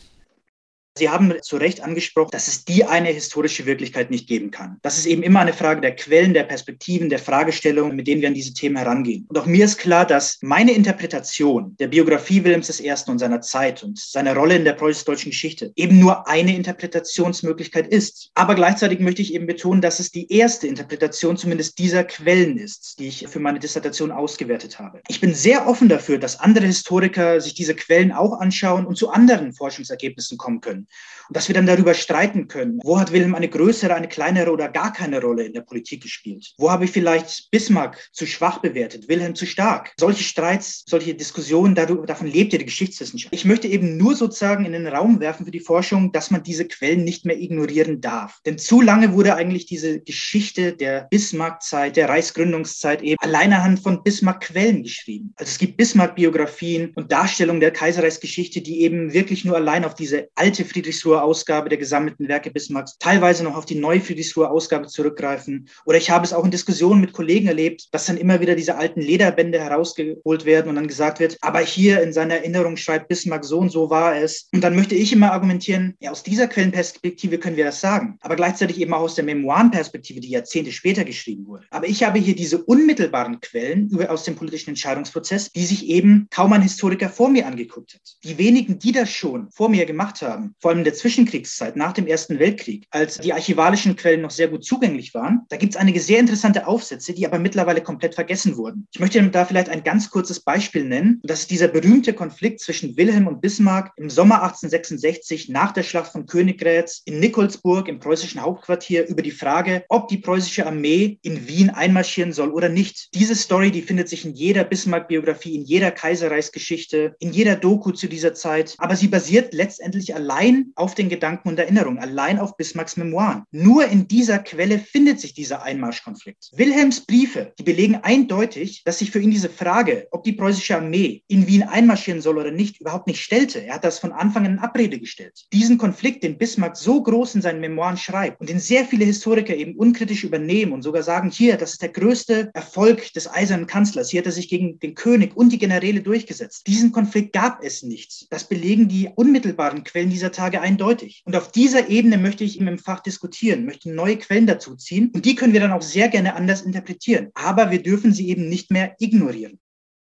Sie 0.98 1.10
haben 1.10 1.34
zu 1.42 1.58
Recht 1.58 1.82
angesprochen, 1.82 2.30
dass 2.32 2.48
es 2.48 2.64
die 2.64 2.84
eine 2.84 3.08
historische 3.08 3.66
Wirklichkeit 3.66 4.10
nicht 4.10 4.26
geben 4.26 4.50
kann. 4.50 4.78
Das 4.82 4.96
ist 4.96 5.04
eben 5.04 5.22
immer 5.22 5.40
eine 5.40 5.52
Frage 5.52 5.82
der 5.82 5.94
Quellen, 5.94 6.32
der 6.32 6.44
Perspektiven, 6.44 7.10
der 7.10 7.18
Fragestellungen, 7.18 7.94
mit 7.94 8.06
denen 8.06 8.22
wir 8.22 8.28
an 8.28 8.34
diese 8.34 8.54
Themen 8.54 8.76
herangehen. 8.76 9.26
Und 9.28 9.38
auch 9.38 9.44
mir 9.44 9.66
ist 9.66 9.76
klar, 9.76 10.06
dass 10.06 10.38
meine 10.40 10.72
Interpretation 10.72 11.76
der 11.78 11.88
Biografie 11.88 12.42
Wilhelms 12.44 12.80
I. 12.80 12.94
und 13.08 13.18
seiner 13.18 13.42
Zeit 13.42 13.82
und 13.82 13.98
seiner 13.98 14.34
Rolle 14.34 14.56
in 14.56 14.64
der 14.64 14.72
preußisch-deutschen 14.72 15.30
Geschichte 15.30 15.72
eben 15.76 15.98
nur 15.98 16.26
eine 16.28 16.56
Interpretationsmöglichkeit 16.56 17.86
ist. 17.88 18.30
Aber 18.34 18.54
gleichzeitig 18.54 19.00
möchte 19.00 19.20
ich 19.20 19.34
eben 19.34 19.46
betonen, 19.46 19.82
dass 19.82 20.00
es 20.00 20.10
die 20.10 20.32
erste 20.32 20.66
Interpretation 20.66 21.36
zumindest 21.36 21.78
dieser 21.78 22.04
Quellen 22.04 22.56
ist, 22.56 22.98
die 22.98 23.08
ich 23.08 23.28
für 23.28 23.40
meine 23.40 23.58
Dissertation 23.58 24.10
ausgewertet 24.10 24.78
habe. 24.78 25.02
Ich 25.08 25.20
bin 25.20 25.34
sehr 25.34 25.68
offen 25.68 25.90
dafür, 25.90 26.18
dass 26.18 26.40
andere 26.40 26.66
Historiker 26.66 27.40
sich 27.42 27.52
diese 27.52 27.74
Quellen 27.74 28.12
auch 28.12 28.40
anschauen 28.40 28.86
und 28.86 28.96
zu 28.96 29.10
anderen 29.10 29.52
Forschungsergebnissen 29.52 30.38
kommen 30.38 30.62
können. 30.62 30.85
Und 31.28 31.36
dass 31.36 31.48
wir 31.48 31.54
dann 31.54 31.66
darüber 31.66 31.94
streiten 31.94 32.46
können, 32.48 32.78
wo 32.82 32.98
hat 32.98 33.12
Wilhelm 33.12 33.34
eine 33.34 33.48
größere, 33.48 33.94
eine 33.94 34.08
kleinere 34.08 34.52
oder 34.52 34.68
gar 34.68 34.92
keine 34.92 35.20
Rolle 35.20 35.44
in 35.44 35.52
der 35.52 35.62
Politik 35.62 36.02
gespielt? 36.02 36.54
Wo 36.56 36.70
habe 36.70 36.84
ich 36.84 36.92
vielleicht 36.92 37.50
Bismarck 37.50 37.98
zu 38.12 38.26
schwach 38.26 38.58
bewertet, 38.58 39.08
Wilhelm 39.08 39.34
zu 39.34 39.46
stark? 39.46 39.92
Solche 39.98 40.22
Streits, 40.22 40.84
solche 40.86 41.14
Diskussionen, 41.14 41.74
davon 41.74 42.26
lebt 42.28 42.52
ja 42.52 42.58
die 42.58 42.64
Geschichtswissenschaft. 42.64 43.34
Ich 43.34 43.44
möchte 43.44 43.66
eben 43.66 43.96
nur 43.96 44.14
sozusagen 44.14 44.64
in 44.64 44.72
den 44.72 44.86
Raum 44.86 45.18
werfen 45.20 45.44
für 45.44 45.50
die 45.50 45.60
Forschung, 45.60 46.12
dass 46.12 46.30
man 46.30 46.42
diese 46.42 46.66
Quellen 46.66 47.04
nicht 47.04 47.24
mehr 47.24 47.40
ignorieren 47.40 48.00
darf. 48.00 48.40
Denn 48.46 48.58
zu 48.58 48.80
lange 48.80 49.12
wurde 49.12 49.34
eigentlich 49.34 49.66
diese 49.66 50.00
Geschichte 50.00 50.74
der 50.74 51.08
Bismarck-Zeit, 51.10 51.96
der 51.96 52.08
Reichsgründungszeit 52.08 53.02
eben 53.02 53.16
allein 53.20 53.52
anhand 53.52 53.80
von 53.80 54.02
Bismarck-Quellen 54.02 54.84
geschrieben. 54.84 55.32
Also 55.36 55.50
es 55.50 55.58
gibt 55.58 55.76
Bismarck-Biografien 55.76 56.92
und 56.94 57.10
Darstellungen 57.10 57.60
der 57.60 57.72
Kaiserreichsgeschichte, 57.72 58.60
die 58.60 58.82
eben 58.82 59.12
wirklich 59.12 59.44
nur 59.44 59.56
allein 59.56 59.84
auf 59.84 59.94
diese 59.94 60.28
alte 60.34 60.64
Friedrichsruher 60.76 61.24
Ausgabe 61.24 61.70
der 61.70 61.78
gesammelten 61.78 62.28
Werke 62.28 62.50
Bismarcks, 62.50 62.98
teilweise 62.98 63.42
noch 63.42 63.56
auf 63.56 63.64
die 63.64 63.76
neue 63.76 64.02
Friedrichsruher 64.02 64.50
Ausgabe 64.50 64.88
zurückgreifen. 64.88 65.70
Oder 65.86 65.96
ich 65.96 66.10
habe 66.10 66.26
es 66.26 66.34
auch 66.34 66.44
in 66.44 66.50
Diskussionen 66.50 67.00
mit 67.00 67.14
Kollegen 67.14 67.46
erlebt, 67.46 67.88
dass 67.92 68.04
dann 68.04 68.18
immer 68.18 68.40
wieder 68.40 68.54
diese 68.54 68.76
alten 68.76 69.00
Lederbände 69.00 69.58
herausgeholt 69.58 70.44
werden 70.44 70.68
und 70.68 70.74
dann 70.74 70.86
gesagt 70.86 71.18
wird, 71.18 71.38
aber 71.40 71.60
hier 71.60 72.02
in 72.02 72.12
seiner 72.12 72.34
Erinnerung 72.34 72.76
schreibt 72.76 73.08
Bismarck 73.08 73.46
so 73.46 73.58
und 73.58 73.70
so 73.70 73.88
war 73.88 74.18
es. 74.18 74.50
Und 74.52 74.62
dann 74.62 74.76
möchte 74.76 74.94
ich 74.94 75.14
immer 75.14 75.32
argumentieren, 75.32 75.94
ja, 75.98 76.10
aus 76.10 76.22
dieser 76.22 76.46
Quellenperspektive 76.46 77.38
können 77.38 77.56
wir 77.56 77.64
das 77.64 77.80
sagen, 77.80 78.18
aber 78.20 78.36
gleichzeitig 78.36 78.78
eben 78.78 78.92
auch 78.92 79.00
aus 79.00 79.14
der 79.14 79.24
Memoirenperspektive, 79.24 80.20
die 80.20 80.28
Jahrzehnte 80.28 80.72
später 80.72 81.04
geschrieben 81.04 81.46
wurde. 81.46 81.64
Aber 81.70 81.88
ich 81.88 82.04
habe 82.04 82.18
hier 82.18 82.36
diese 82.36 82.62
unmittelbaren 82.62 83.40
Quellen 83.40 83.88
über, 83.88 84.10
aus 84.10 84.24
dem 84.24 84.36
politischen 84.36 84.70
Entscheidungsprozess, 84.70 85.52
die 85.52 85.64
sich 85.64 85.86
eben 85.86 86.26
kaum 86.30 86.52
ein 86.52 86.60
Historiker 86.60 87.08
vor 87.08 87.30
mir 87.30 87.46
angeguckt 87.46 87.94
hat. 87.94 88.02
Die 88.24 88.36
wenigen, 88.36 88.78
die 88.78 88.92
das 88.92 89.10
schon 89.10 89.50
vor 89.50 89.70
mir 89.70 89.86
gemacht 89.86 90.20
haben, 90.20 90.54
vor 90.66 90.72
allem 90.72 90.78
in 90.80 90.84
der 90.84 90.94
Zwischenkriegszeit, 90.94 91.76
nach 91.76 91.92
dem 91.92 92.08
Ersten 92.08 92.40
Weltkrieg, 92.40 92.88
als 92.90 93.18
die 93.18 93.32
archivalischen 93.32 93.94
Quellen 93.94 94.22
noch 94.22 94.32
sehr 94.32 94.48
gut 94.48 94.64
zugänglich 94.64 95.14
waren, 95.14 95.42
da 95.48 95.56
gibt 95.56 95.74
es 95.74 95.80
einige 95.80 96.00
sehr 96.00 96.18
interessante 96.18 96.66
Aufsätze, 96.66 97.14
die 97.14 97.24
aber 97.24 97.38
mittlerweile 97.38 97.80
komplett 97.80 98.16
vergessen 98.16 98.56
wurden. 98.56 98.88
Ich 98.92 98.98
möchte 98.98 99.22
da 99.22 99.44
vielleicht 99.44 99.68
ein 99.68 99.84
ganz 99.84 100.10
kurzes 100.10 100.40
Beispiel 100.40 100.82
nennen. 100.82 101.20
Das 101.22 101.42
ist 101.42 101.52
dieser 101.52 101.68
berühmte 101.68 102.14
Konflikt 102.14 102.58
zwischen 102.58 102.96
Wilhelm 102.96 103.28
und 103.28 103.40
Bismarck 103.40 103.92
im 103.96 104.10
Sommer 104.10 104.42
1866 104.42 105.50
nach 105.50 105.70
der 105.70 105.84
Schlacht 105.84 106.10
von 106.10 106.26
Königgrätz 106.26 107.02
in 107.04 107.20
Nikolsburg 107.20 107.86
im 107.86 108.00
preußischen 108.00 108.42
Hauptquartier 108.42 109.06
über 109.06 109.22
die 109.22 109.30
Frage, 109.30 109.84
ob 109.88 110.08
die 110.08 110.18
preußische 110.18 110.66
Armee 110.66 111.20
in 111.22 111.46
Wien 111.46 111.70
einmarschieren 111.70 112.32
soll 112.32 112.50
oder 112.50 112.68
nicht. 112.68 113.14
Diese 113.14 113.36
Story, 113.36 113.70
die 113.70 113.82
findet 113.82 114.08
sich 114.08 114.24
in 114.24 114.34
jeder 114.34 114.64
Bismarck-Biografie, 114.64 115.54
in 115.54 115.62
jeder 115.62 115.92
Kaiserreichsgeschichte, 115.92 117.14
in 117.20 117.30
jeder 117.30 117.54
Doku 117.54 117.92
zu 117.92 118.08
dieser 118.08 118.34
Zeit. 118.34 118.74
Aber 118.78 118.96
sie 118.96 119.06
basiert 119.06 119.54
letztendlich 119.54 120.12
allein 120.12 120.45
auf 120.74 120.94
den 120.94 121.08
Gedanken 121.08 121.48
und 121.48 121.58
Erinnerungen, 121.58 121.98
allein 121.98 122.38
auf 122.38 122.56
Bismarcks 122.56 122.96
Memoiren. 122.96 123.44
Nur 123.50 123.86
in 123.86 124.08
dieser 124.08 124.38
Quelle 124.38 124.78
findet 124.78 125.20
sich 125.20 125.34
dieser 125.34 125.62
Einmarschkonflikt. 125.62 126.50
Wilhelms 126.52 127.00
Briefe, 127.00 127.52
die 127.58 127.62
belegen 127.62 127.96
eindeutig, 127.96 128.82
dass 128.84 128.98
sich 128.98 129.10
für 129.10 129.20
ihn 129.20 129.30
diese 129.30 129.50
Frage, 129.50 130.08
ob 130.10 130.24
die 130.24 130.32
preußische 130.32 130.76
Armee 130.76 131.22
in 131.28 131.46
Wien 131.46 131.62
einmarschieren 131.62 132.20
soll 132.20 132.38
oder 132.38 132.50
nicht, 132.50 132.80
überhaupt 132.80 133.06
nicht 133.06 133.22
stellte. 133.22 133.64
Er 133.64 133.74
hat 133.74 133.84
das 133.84 133.98
von 133.98 134.12
Anfang 134.12 134.46
an 134.46 134.52
in 134.52 134.58
Abrede 134.58 134.98
gestellt. 134.98 135.46
Diesen 135.52 135.78
Konflikt, 135.78 136.22
den 136.22 136.38
Bismarck 136.38 136.76
so 136.76 137.02
groß 137.02 137.36
in 137.36 137.42
seinen 137.42 137.60
Memoiren 137.60 137.96
schreibt 137.96 138.40
und 138.40 138.48
den 138.48 138.58
sehr 138.58 138.84
viele 138.84 139.04
Historiker 139.04 139.54
eben 139.54 139.76
unkritisch 139.76 140.24
übernehmen 140.24 140.72
und 140.72 140.82
sogar 140.82 141.02
sagen, 141.02 141.30
hier, 141.30 141.56
das 141.56 141.72
ist 141.72 141.82
der 141.82 141.90
größte 141.90 142.50
Erfolg 142.54 143.12
des 143.12 143.30
eisernen 143.30 143.66
Kanzlers. 143.66 144.10
Hier 144.10 144.20
hat 144.20 144.26
er 144.26 144.32
sich 144.32 144.48
gegen 144.48 144.78
den 144.78 144.94
König 144.94 145.36
und 145.36 145.52
die 145.52 145.58
Generäle 145.58 146.00
durchgesetzt. 146.00 146.66
Diesen 146.66 146.92
Konflikt 146.92 147.32
gab 147.32 147.62
es 147.62 147.82
nicht. 147.82 148.26
Das 148.30 148.44
belegen 148.48 148.88
die 148.88 149.08
unmittelbaren 149.14 149.84
Quellen 149.84 150.10
dieser 150.10 150.32
Tage 150.36 150.60
eindeutig. 150.60 151.22
Und 151.24 151.34
auf 151.36 151.50
dieser 151.50 151.88
Ebene 151.88 152.18
möchte 152.18 152.44
ich 152.44 152.60
im 152.60 152.78
Fach 152.78 153.00
diskutieren, 153.00 153.64
möchte 153.64 153.92
neue 153.92 154.18
Quellen 154.18 154.46
dazu 154.46 154.76
ziehen. 154.76 155.10
Und 155.14 155.24
die 155.24 155.34
können 155.34 155.52
wir 155.52 155.60
dann 155.60 155.72
auch 155.72 155.82
sehr 155.82 156.08
gerne 156.08 156.34
anders 156.34 156.62
interpretieren. 156.62 157.30
Aber 157.34 157.70
wir 157.70 157.82
dürfen 157.82 158.12
sie 158.12 158.28
eben 158.28 158.48
nicht 158.48 158.70
mehr 158.70 158.94
ignorieren. 158.98 159.58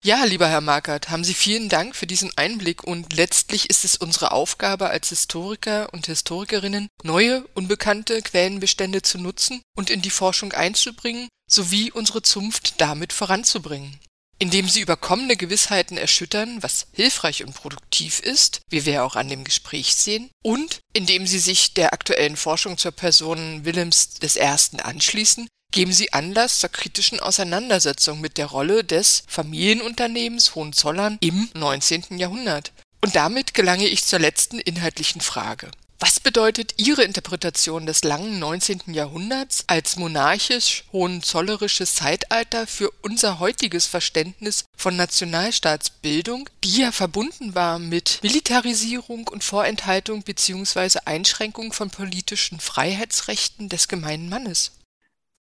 Ja, 0.05 0.25
lieber 0.25 0.49
Herr 0.49 0.61
Markert, 0.61 1.11
haben 1.11 1.23
Sie 1.23 1.35
vielen 1.35 1.69
Dank 1.69 1.95
für 1.95 2.09
diesen 2.09 2.33
Einblick 2.35 2.83
und 2.83 3.13
letztlich 3.13 3.71
ist 3.71 3.85
es 3.85 3.97
unsere 3.97 4.33
Aufgabe 4.33 4.91
als 4.91 5.11
Historiker 5.11 5.91
und 5.93 6.07
Historikerinnen, 6.07 6.89
neue, 7.05 7.45
unbekannte 7.55 8.21
Quellenbestände 8.21 9.03
zu 9.03 9.19
nutzen 9.19 9.63
und 9.77 9.91
in 9.91 10.03
die 10.03 10.11
Forschung 10.11 10.53
einzubringen, 10.55 11.29
sowie 11.49 11.93
unsere 11.93 12.23
Zunft 12.23 12.81
damit 12.81 13.13
voranzubringen 13.13 14.01
indem 14.39 14.69
sie 14.69 14.81
überkommene 14.81 15.37
Gewissheiten 15.37 15.97
erschüttern, 15.97 16.63
was 16.63 16.87
hilfreich 16.93 17.45
und 17.45 17.55
produktiv 17.55 18.21
ist, 18.21 18.61
wie 18.71 18.85
wir 18.85 19.05
auch 19.05 19.17
an 19.17 19.29
dem 19.29 19.45
Gespräch 19.45 19.95
sehen, 19.95 20.31
und 20.43 20.81
indem 20.93 21.27
sie 21.27 21.39
sich 21.39 21.75
der 21.75 21.93
aktuellen 21.93 22.37
Forschung 22.37 22.79
zur 22.79 22.93
Person 22.93 23.65
Wilhelms 23.65 24.15
I. 24.23 24.81
anschließen, 24.83 25.49
geben 25.73 25.93
sie 25.93 26.13
Anlass 26.13 26.61
zur 26.61 26.71
kritischen 26.71 27.19
Auseinandersetzung 27.19 28.21
mit 28.21 28.39
der 28.39 28.47
Rolle 28.47 28.85
des 28.85 29.25
Familienunternehmens 29.27 30.55
Hohenzollern 30.55 31.19
im 31.21 31.49
19. 31.55 32.19
Jahrhundert. 32.19 32.73
Und 33.01 33.17
damit 33.17 33.55
gelange 33.55 33.87
ich 33.87 34.05
zur 34.05 34.21
letzten 34.21 34.61
inhaltlichen 34.61 35.21
Frage. 35.21 35.71
Was 36.05 36.19
bedeutet 36.19 36.75
Ihre 36.79 37.05
Interpretation 37.05 37.87
des 37.87 38.03
langen 38.03 38.41
19. 38.41 38.93
Jahrhunderts 38.93 39.63
als 39.69 39.95
monarchisch-hohenzollerisches 39.95 41.95
Zeitalter 41.95 42.67
für 42.67 42.91
unser 43.03 43.39
heutiges 43.39 43.87
Verständnis 43.87 44.65
von 44.77 44.97
Nationalstaatsbildung, 44.97 46.51
die 46.65 46.79
ja 46.79 46.91
verbunden 46.91 47.55
war 47.55 47.79
mit 47.79 48.19
Militarisierung 48.25 49.29
und 49.29 49.45
Vorenthaltung 49.45 50.25
bzw. 50.25 50.99
Einschränkung 51.05 51.73
von 51.73 51.91
politischen 51.91 52.59
Freiheitsrechten 52.59 53.69
des 53.69 53.87
gemeinen 53.87 54.29
Mannes? 54.29 54.73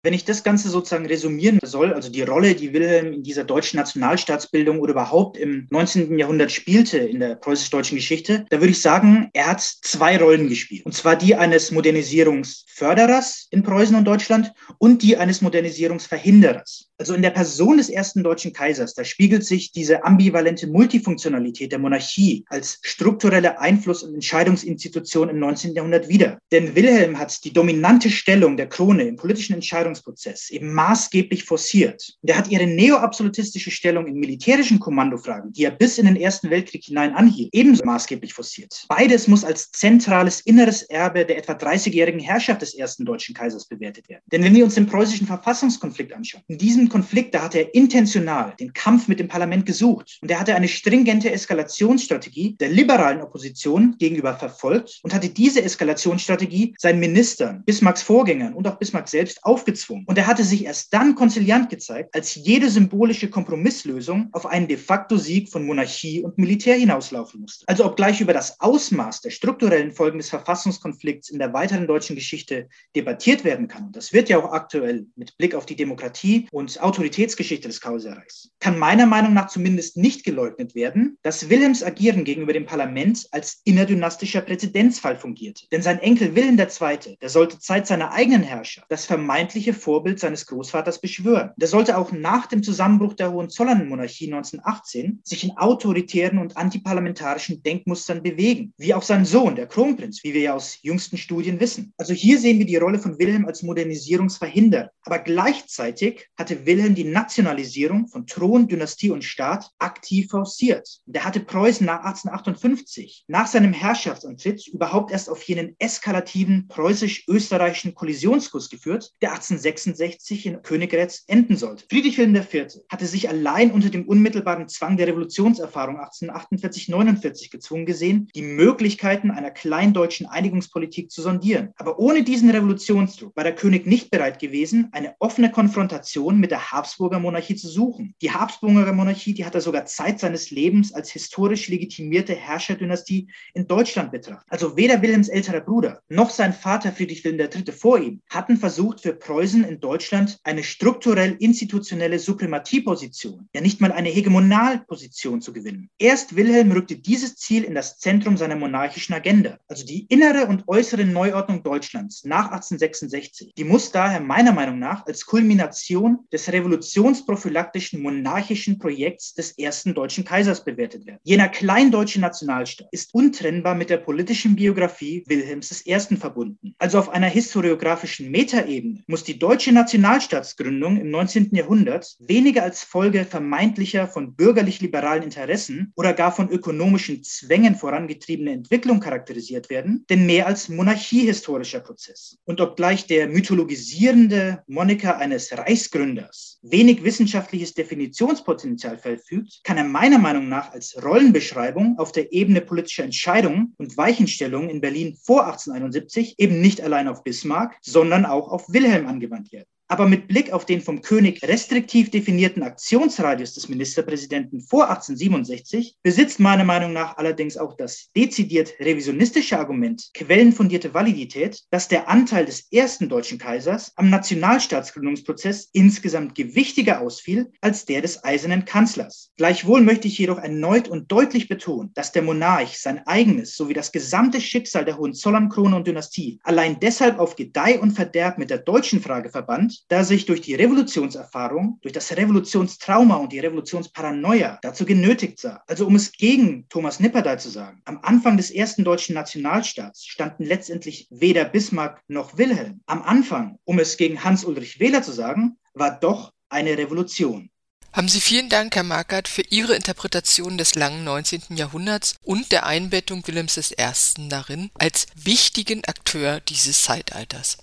Wenn 0.04 0.16
ich 0.16 0.26
das 0.26 0.44
Ganze 0.44 0.70
sozusagen 0.70 1.06
resümieren 1.06 1.60
soll, 1.64 1.94
also 1.94 2.10
die 2.10 2.24
Rolle, 2.24 2.56
die 2.56 2.74
Wilhelm 2.74 3.14
in 3.14 3.22
dieser 3.22 3.44
deutschen 3.44 3.78
Nationalstaatsbildung 3.78 4.80
oder 4.80 4.94
überhaupt 4.94 5.38
im 5.38 5.68
19. 5.70 6.18
Jahrhundert 6.18 6.52
spielte 6.52 6.98
in 6.98 7.20
der 7.20 7.36
preußisch-deutschen 7.36 7.98
Geschichte, 7.98 8.46
da 8.50 8.60
würde 8.60 8.72
ich 8.72 8.82
sagen, 8.82 9.30
er 9.34 9.46
hat 9.46 9.62
zwei 9.62 10.18
Rollen 10.18 10.50
gespielt. 10.50 10.88
Und 10.88 10.96
zwar 10.96 11.16
die 11.16 11.36
eines 11.36 11.70
Modernisierungsförderers 11.70 13.46
in 13.52 13.62
Preußen 13.62 13.96
und 13.96 14.06
Deutschland 14.06 14.52
und 14.80 15.04
die 15.04 15.18
eines 15.18 15.44
Modernisierungsverhinderers. 15.44 16.88
Also 16.98 17.14
in 17.14 17.22
der 17.22 17.32
Person 17.32 17.78
des 17.78 17.90
ersten 17.90 18.24
deutschen 18.24 18.54
Kaisers, 18.54 18.94
da 18.94 19.04
spiegelt 19.04 19.44
sich 19.44 19.72
diese 19.72 20.04
ambivalente 20.04 20.68
Multifunktionalität 20.68 21.72
der 21.72 21.80
Monarchie 21.80 22.44
als 22.48 22.80
strukturelle 22.84 23.60
Einfluss- 23.60 24.04
und 24.04 24.14
Entscheidungsinstitution 24.14 25.30
im 25.30 25.40
19. 25.40 25.74
Jahrhundert 25.74 26.10
wider. 26.10 26.38
Denn 26.52 26.76
Wilhelm 26.76 27.18
hat 27.18 27.44
die 27.44 27.54
dominante 27.54 28.10
Stellung 28.12 28.56
der 28.56 28.70
Krone 28.70 29.04
im 29.04 29.16
politischen 29.16 29.56
Entscheidungsprozess 29.92 30.50
eben 30.50 30.74
maßgeblich 30.74 31.44
forciert. 31.44 32.18
Und 32.22 32.30
er 32.30 32.38
hat 32.38 32.50
ihre 32.50 32.66
neoabsolutistische 32.66 33.72
Stellung 33.72 34.08
in 34.08 34.16
militärischen 34.16 34.80
Kommandofragen, 34.80 35.52
die 35.54 35.66
er 35.66 35.72
bis 35.72 35.98
in 35.98 36.06
den 36.06 36.16
Ersten 36.16 36.50
Weltkrieg 36.50 36.84
hinein 36.84 37.14
anhielt, 37.14 37.50
ebenso 37.54 37.84
maßgeblich 37.86 38.34
forciert. 38.34 38.86
Beides 38.88 39.28
muss 39.28 39.44
als 39.44 39.72
zentrales 39.72 40.42
inneres 40.42 40.84
Erbe 40.84 41.26
der 41.26 41.38
etwa 41.38 41.54
30-jährigen 41.54 42.20
Herrschaft 42.20 42.62
des 42.62 42.74
ersten 42.74 43.06
deutschen 43.06 43.36
Kaisers 43.36 43.68
bewertet 43.68 44.08
werden. 44.10 44.24
Denn 44.32 44.44
wenn 44.44 44.56
wir 44.56 44.64
uns 44.64 44.76
den 44.76 44.88
preußischen 44.88 45.28
Verfassungskonflikt 45.28 46.14
anschauen, 46.14 46.44
in 46.48 46.58
diesem 46.58 46.90
Konflikt, 46.90 47.36
da 47.36 47.44
hat 47.44 47.56
er 47.56 47.74
intentional 47.76 48.54
den 48.60 48.74
Kampf 48.74 49.08
mit 49.08 49.20
dem 49.20 49.28
Parlament 49.28 49.66
gesucht. 49.66 50.20
Und 50.22 50.32
er 50.32 50.40
hatte 50.40 50.56
eine 50.56 50.68
stringente 50.68 51.32
Eskalationsstrategie 51.32 52.56
der 52.60 52.70
liberalen 52.70 53.22
Opposition 53.22 53.96
gegenüber 53.98 54.36
verfolgt 54.36 55.00
und 55.04 55.14
hatte 55.14 55.30
diese 55.30 55.62
Eskalationsstrategie 55.62 56.76
seinen 56.78 57.00
Ministern, 57.00 57.64
Bismarcks 57.66 58.02
Vorgängern 58.02 58.54
und 58.54 58.68
auch 58.68 58.78
Bismarck 58.78 59.08
selbst 59.08 59.44
aufgezeigt 59.44 59.81
gezwungen. 59.82 60.06
Und 60.08 60.18
er 60.18 60.28
hatte 60.28 60.44
sich 60.44 60.66
erst 60.66 60.94
dann 60.94 61.16
konziliant 61.16 61.70
gezeigt, 61.70 62.14
als 62.14 62.36
jede 62.36 62.70
symbolische 62.70 63.30
Kompromisslösung 63.30 64.30
auf 64.32 64.46
einen 64.46 64.68
de 64.68 64.78
facto 64.78 65.18
Sieg 65.18 65.50
von 65.50 65.66
Monarchie 65.66 66.22
und 66.22 66.38
Militär 66.38 66.76
hinauslaufen 66.76 67.42
musste. 67.42 67.68
Also 67.68 67.86
obgleich 67.86 68.22
über 68.22 68.34
das 68.34 68.60
Ausmaß 68.60 69.22
der 69.22 69.32
strukturellen 69.32 69.92
Folgen 69.92 70.20
des 70.20 70.30
Verfassungskonflikts 70.30 71.30
in 71.30 71.40
der 71.40 71.54
weiteren 71.54 71.88
deutschen 71.88 72.16
Geschichte 72.16 72.70
debattiert 72.96 73.44
werden 73.44 73.68
kann, 73.68 73.88
und 73.88 73.96
das 73.96 74.14
wird 74.14 74.30
ja 74.30 74.38
auch 74.38 74.52
aktuell 74.52 75.08
mit 75.16 75.38
Blick 75.38 75.56
auf 75.56 75.66
die 75.66 75.76
Demokratie 75.76 76.48
und 76.52 76.82
Autoritätsgeschichte 76.82 77.68
des 77.68 77.82
Kaiserreichs, 77.82 78.52
kann 78.60 78.78
meiner 78.78 79.06
Meinung 79.06 79.34
nach 79.34 79.48
zumindest 79.48 79.98
nicht 79.98 80.24
geleugnet 80.24 80.76
werden, 80.76 81.18
dass 81.24 81.50
Wilhelms 81.50 81.84
Agieren 81.84 82.24
gegenüber 82.24 82.54
dem 82.54 82.66
Parlament 82.66 83.28
als 83.32 83.62
innerdynastischer 83.64 84.42
Präzedenzfall 84.42 85.18
fungierte. 85.18 85.66
Denn 85.72 85.82
sein 85.82 86.00
Enkel 86.00 86.36
Wilhelm 86.36 86.60
II., 86.60 87.18
der 87.22 87.30
sollte 87.30 87.60
Zeit 87.60 87.88
seiner 87.88 88.12
eigenen 88.12 88.44
Herrschaft 88.44 88.88
das 88.90 89.06
vermeintliche 89.06 89.71
Vorbild 89.74 90.20
seines 90.20 90.46
Großvaters 90.46 91.02
beschwören. 91.02 91.52
Der 91.58 91.68
sollte 91.68 91.98
auch 91.98 92.12
nach 92.12 92.48
dem 92.48 92.64
Zusammenbruch 92.64 93.14
der 93.14 93.32
Hohenzollernmonarchie 93.32 94.32
1918 94.34 95.22
sich 95.24 95.44
in 95.44 95.58
autoritären 95.58 96.38
und 96.38 96.58
antiparlamentarischen 96.58 97.64
Denkmustern 97.64 98.24
bewegen, 98.24 98.74
wie 98.78 98.94
auch 98.94 99.04
sein 99.04 99.26
Sohn, 99.26 99.56
der 99.56 99.68
Kronprinz, 99.68 100.24
wie 100.24 100.34
wir 100.34 100.42
ja 100.42 100.54
aus 100.54 100.80
jüngsten 100.82 101.18
Studien 101.18 101.60
wissen. 101.60 101.94
Also 101.98 102.14
hier 102.14 102.40
sehen 102.40 102.60
wir 102.60 102.66
die 102.66 102.78
Rolle 102.78 103.00
von 103.00 103.18
Wilhelm 103.20 103.46
als 103.46 103.64
Modernisierungsverhinderer. 103.64 104.92
Aber 105.04 105.20
gleichzeitig 105.20 106.28
hatte 106.38 106.66
Wilhelm 106.66 106.96
die 106.96 107.04
Nationalisierung 107.04 108.08
von 108.08 108.28
Thron, 108.28 108.68
Dynastie 108.68 109.12
und 109.12 109.24
Staat 109.24 109.70
aktiv 109.80 110.30
forciert. 110.30 111.02
Der 111.06 111.26
hatte 111.26 111.40
Preußen 111.40 111.86
nach 111.86 112.04
1858, 112.04 113.26
nach 113.28 113.48
seinem 113.48 113.74
Herrschaftsantritt, 113.74 114.68
überhaupt 114.68 115.12
erst 115.12 115.30
auf 115.30 115.42
jenen 115.44 115.76
eskalativen 115.80 116.68
preußisch-österreichischen 116.68 117.96
Kollisionskurs 117.96 118.70
geführt, 118.70 119.12
der 119.22 119.34
1866 119.70 120.46
in 120.46 120.62
Königgrätz 120.62 121.24
enden 121.28 121.56
sollte. 121.56 121.86
Friedrich 121.90 122.18
Wilhelm 122.18 122.36
IV. 122.36 122.82
hatte 122.90 123.06
sich 123.06 123.30
allein 123.30 123.72
unter 123.72 123.90
dem 123.90 124.08
unmittelbaren 124.08 124.68
Zwang 124.68 124.98
der 124.98 125.08
Revolutionserfahrung 125.08 126.00
1848-49 126.00 127.52
gezwungen 127.52 127.86
gesehen, 127.86 128.30
die 128.36 128.42
Möglichkeiten 128.42 129.32
einer 129.32 129.52
kleindeutschen 129.52 130.28
Einigungspolitik 130.28 131.12
zu 131.12 131.22
sondieren. 131.22 131.74
Aber 131.78 132.00
ohne 132.00 132.24
diesen 132.24 132.50
Revolutionsdruck 132.50 133.36
war 133.36 133.44
der 133.44 133.56
König 133.56 133.86
nicht 133.86 134.12
bereit 134.12 134.40
gewesen, 134.40 134.90
eine 134.92 135.16
offene 135.20 135.52
Konfrontation 135.52 136.40
mit 136.40 136.52
der 136.52 136.72
Habsburger 136.72 137.20
Monarchie 137.20 137.56
zu 137.56 137.68
suchen. 137.68 138.16
Die 138.22 138.32
Habsburger 138.32 138.94
Monarchie, 138.94 139.34
die 139.34 139.46
hat 139.46 139.56
er 139.56 139.62
sogar 139.62 139.86
Zeit 139.86 140.20
seines 140.20 140.52
Lebens 140.52 140.94
als 140.94 141.12
historisch 141.12 141.68
legitimierte 141.68 142.36
Herrscherdynastie 142.36 143.30
in 143.54 143.68
Deutschland 143.68 144.12
betrachtet. 144.12 144.48
Also 144.50 144.78
weder 144.78 145.02
Wilhelms 145.02 145.30
älterer 145.30 145.62
Bruder 145.62 146.02
noch 146.10 146.30
sein 146.30 146.54
Vater 146.54 146.92
Friedrich 146.92 147.24
Wilhelm 147.24 147.50
III. 147.54 147.72
vor 147.72 148.00
ihm 148.00 148.22
hatten 148.30 148.58
versucht, 148.58 149.02
für 149.02 149.14
Preußen 149.14 149.51
in 149.54 149.80
Deutschland 149.80 150.40
eine 150.44 150.64
strukturell 150.64 151.36
institutionelle 151.40 152.20
Suprematieposition, 152.20 153.50
ja 153.54 153.62
nicht 153.62 153.82
mal 153.82 153.92
eine 153.92 154.10
Hegemonalposition 154.10 155.42
zu 155.42 155.54
gewinnen. 155.54 155.90
Erst 156.00 156.36
Wilhelm 156.36 156.72
rückte 156.72 156.96
dieses 156.96 157.36
Ziel 157.36 157.64
in 157.64 157.76
das 157.76 158.00
Zentrum 158.00 158.38
seiner 158.38 158.56
monarchischen 158.56 159.14
Agenda. 159.14 159.60
Also 159.68 159.86
die 159.86 160.06
innere 160.10 160.48
und 160.48 160.68
äußere 160.68 161.06
Neuordnung 161.06 161.64
Deutschlands 161.64 162.24
nach 162.24 162.46
1866, 162.52 163.54
die 163.58 163.64
muss 163.64 163.92
daher 163.92 164.22
meiner 164.22 164.54
Meinung 164.54 164.80
nach 164.80 165.06
als 165.06 165.26
Kulmination 165.26 166.20
des 166.32 166.52
revolutionsprophylaktischen 166.52 168.02
monarchischen 168.02 168.80
Projekts 168.80 169.34
des 169.34 169.58
ersten 169.58 169.94
deutschen 169.94 170.24
Kaisers 170.26 170.64
bewertet 170.64 171.06
werden. 171.06 171.20
Jener 171.24 171.50
kleindeutsche 171.50 172.20
Nationalstaat 172.20 172.88
ist 172.92 173.14
untrennbar 173.14 173.76
mit 173.76 173.90
der 173.90 173.98
politischen 173.98 174.56
Biografie 174.56 175.24
Wilhelms 175.28 175.86
I. 175.86 176.00
verbunden. 176.16 176.76
Also 176.78 177.00
auf 177.00 177.10
einer 177.10 177.28
historiografischen 177.28 178.32
Metaebene 178.32 179.04
muss 179.08 179.24
die 179.24 179.31
deutsche 179.40 179.72
Nationalstaatsgründung 179.72 180.98
im 180.98 181.12
19. 181.12 181.50
Jahrhundert 181.54 182.16
weniger 182.20 182.64
als 182.64 182.84
Folge 182.84 183.26
vermeintlicher 183.26 184.08
von 184.08 184.36
bürgerlich-liberalen 184.36 185.24
Interessen 185.24 185.92
oder 185.96 186.14
gar 186.14 186.32
von 186.32 186.50
ökonomischen 186.50 187.24
Zwängen 187.24 187.76
vorangetriebene 187.76 188.52
Entwicklung 188.52 189.00
charakterisiert 189.00 189.70
werden, 189.70 190.06
denn 190.10 190.26
mehr 190.26 190.48
als 190.48 190.70
monarchiehistorischer 190.70 191.80
Prozess. 191.82 192.38
Und 192.46 192.62
obgleich 192.62 193.08
der 193.08 193.28
mythologisierende 193.28 194.64
Moniker 194.68 195.18
eines 195.18 195.52
Reichsgründers 195.58 196.60
wenig 196.62 197.04
wissenschaftliches 197.04 197.74
Definitionspotenzial 197.74 198.98
verfügt, 198.98 199.62
kann 199.64 199.78
er 199.78 199.84
meiner 199.84 200.20
Meinung 200.20 200.48
nach 200.50 200.72
als 200.72 200.96
Rollenbeschreibung 201.04 201.98
auf 201.98 202.12
der 202.12 202.32
Ebene 202.34 202.62
politischer 202.62 203.04
Entscheidungen 203.04 203.74
und 203.78 203.98
Weichenstellungen 203.98 204.70
in 204.70 204.82
Berlin 204.82 205.18
vor 205.22 205.46
1871 205.46 206.36
eben 206.38 206.62
nicht 206.62 206.82
allein 206.82 207.08
auf 207.08 207.24
Bismarck, 207.24 207.78
sondern 207.82 208.26
auch 208.26 208.50
auf 208.50 208.72
Wilhelm 208.72 209.08
angewandt 209.22 209.52
werden. 209.52 209.68
Aber 209.92 210.08
mit 210.08 210.30
Blick 210.30 210.54
auf 210.54 210.64
den 210.64 210.80
vom 210.80 211.02
König 211.02 211.44
restriktiv 211.44 212.12
definierten 212.12 212.64
Aktionsradius 212.64 213.56
des 213.56 213.68
Ministerpräsidenten 213.68 214.62
vor 214.62 214.84
1867 214.84 215.98
besitzt 216.02 216.40
meiner 216.40 216.64
Meinung 216.64 216.94
nach 216.94 217.18
allerdings 217.18 217.58
auch 217.58 217.76
das 217.76 218.10
dezidiert 218.16 218.74
revisionistische 218.80 219.60
Argument 219.60 220.10
quellenfundierte 220.14 220.94
Validität, 220.94 221.64
dass 221.72 221.90
der 221.90 222.08
Anteil 222.08 222.46
des 222.46 222.72
ersten 222.72 223.10
deutschen 223.10 223.38
Kaisers 223.38 223.92
am 223.98 224.10
Nationalstaatsgründungsprozess 224.10 225.68
insgesamt 225.74 226.36
gewichtiger 226.36 227.02
ausfiel 227.02 227.52
als 227.60 227.84
der 227.84 228.02
des 228.02 228.24
eisernen 228.24 228.64
Kanzlers. 228.64 229.32
Gleichwohl 229.36 229.82
möchte 229.82 230.08
ich 230.08 230.18
jedoch 230.18 230.38
erneut 230.38 230.88
und 230.88 231.12
deutlich 231.12 231.50
betonen, 231.50 231.92
dass 231.96 232.14
der 232.14 232.22
Monarch 232.22 232.80
sein 232.80 233.06
eigenes 233.08 233.58
sowie 233.58 233.74
das 233.74 233.92
gesamte 233.92 234.40
Schicksal 234.40 234.86
der 234.86 234.98
Hohenzollernkrone 234.98 235.76
und 235.76 235.86
Dynastie 235.86 236.40
allein 236.44 236.80
deshalb 236.80 237.20
auf 237.20 237.36
Gedeih 237.36 237.82
und 237.82 237.92
Verderb 237.92 238.38
mit 238.38 238.50
der 238.50 238.60
deutschen 238.60 239.02
Frage 239.02 239.30
verband, 239.30 239.81
da 239.88 240.04
sich 240.04 240.26
durch 240.26 240.42
die 240.42 240.56
Revolutionserfahrung, 240.56 241.80
durch 241.82 241.94
das 241.94 242.16
Revolutionstrauma 242.16 243.16
und 243.16 243.32
die 243.32 243.40
Revolutionsparanoia 243.40 244.60
dazu 244.62 244.86
genötigt 244.86 245.40
sah. 245.40 245.62
Also 245.68 245.86
um 245.88 245.96
es 245.96 246.12
gegen 246.12 246.68
Thomas 246.70 247.00
Nipperdey 247.00 247.38
zu 247.38 247.50
sagen, 247.50 247.82
am 247.86 248.00
Anfang 248.02 248.38
des 248.38 248.52
ersten 248.52 248.84
deutschen 248.84 249.16
Nationalstaats 249.16 250.06
standen 250.06 250.46
letztendlich 250.46 251.08
weder 251.10 251.46
Bismarck 251.46 252.02
noch 252.08 252.38
Wilhelm. 252.38 252.82
Am 252.86 253.02
Anfang, 253.02 253.58
um 253.66 253.80
es 253.80 253.98
gegen 253.98 254.24
Hans-Ulrich 254.24 254.80
Wähler 254.80 255.04
zu 255.04 255.12
sagen, 255.12 255.58
war 255.74 256.00
doch 256.00 256.32
eine 256.50 256.78
Revolution. 256.78 257.50
Haben 257.94 258.08
Sie 258.08 258.22
vielen 258.22 258.48
Dank, 258.48 258.74
Herr 258.76 258.84
Markert, 258.84 259.28
für 259.28 259.42
Ihre 259.50 259.76
Interpretation 259.76 260.58
des 260.58 260.76
langen 260.76 261.04
19. 261.04 261.58
Jahrhunderts 261.58 262.16
und 262.24 262.54
der 262.54 262.66
Einbettung 262.66 263.28
Wilhelms 263.28 263.58
I. 263.58 264.30
darin 264.30 264.72
als 264.76 265.08
wichtigen 265.16 265.84
Akteur 265.84 266.40
dieses 266.40 266.84
Zeitalters. 266.84 267.58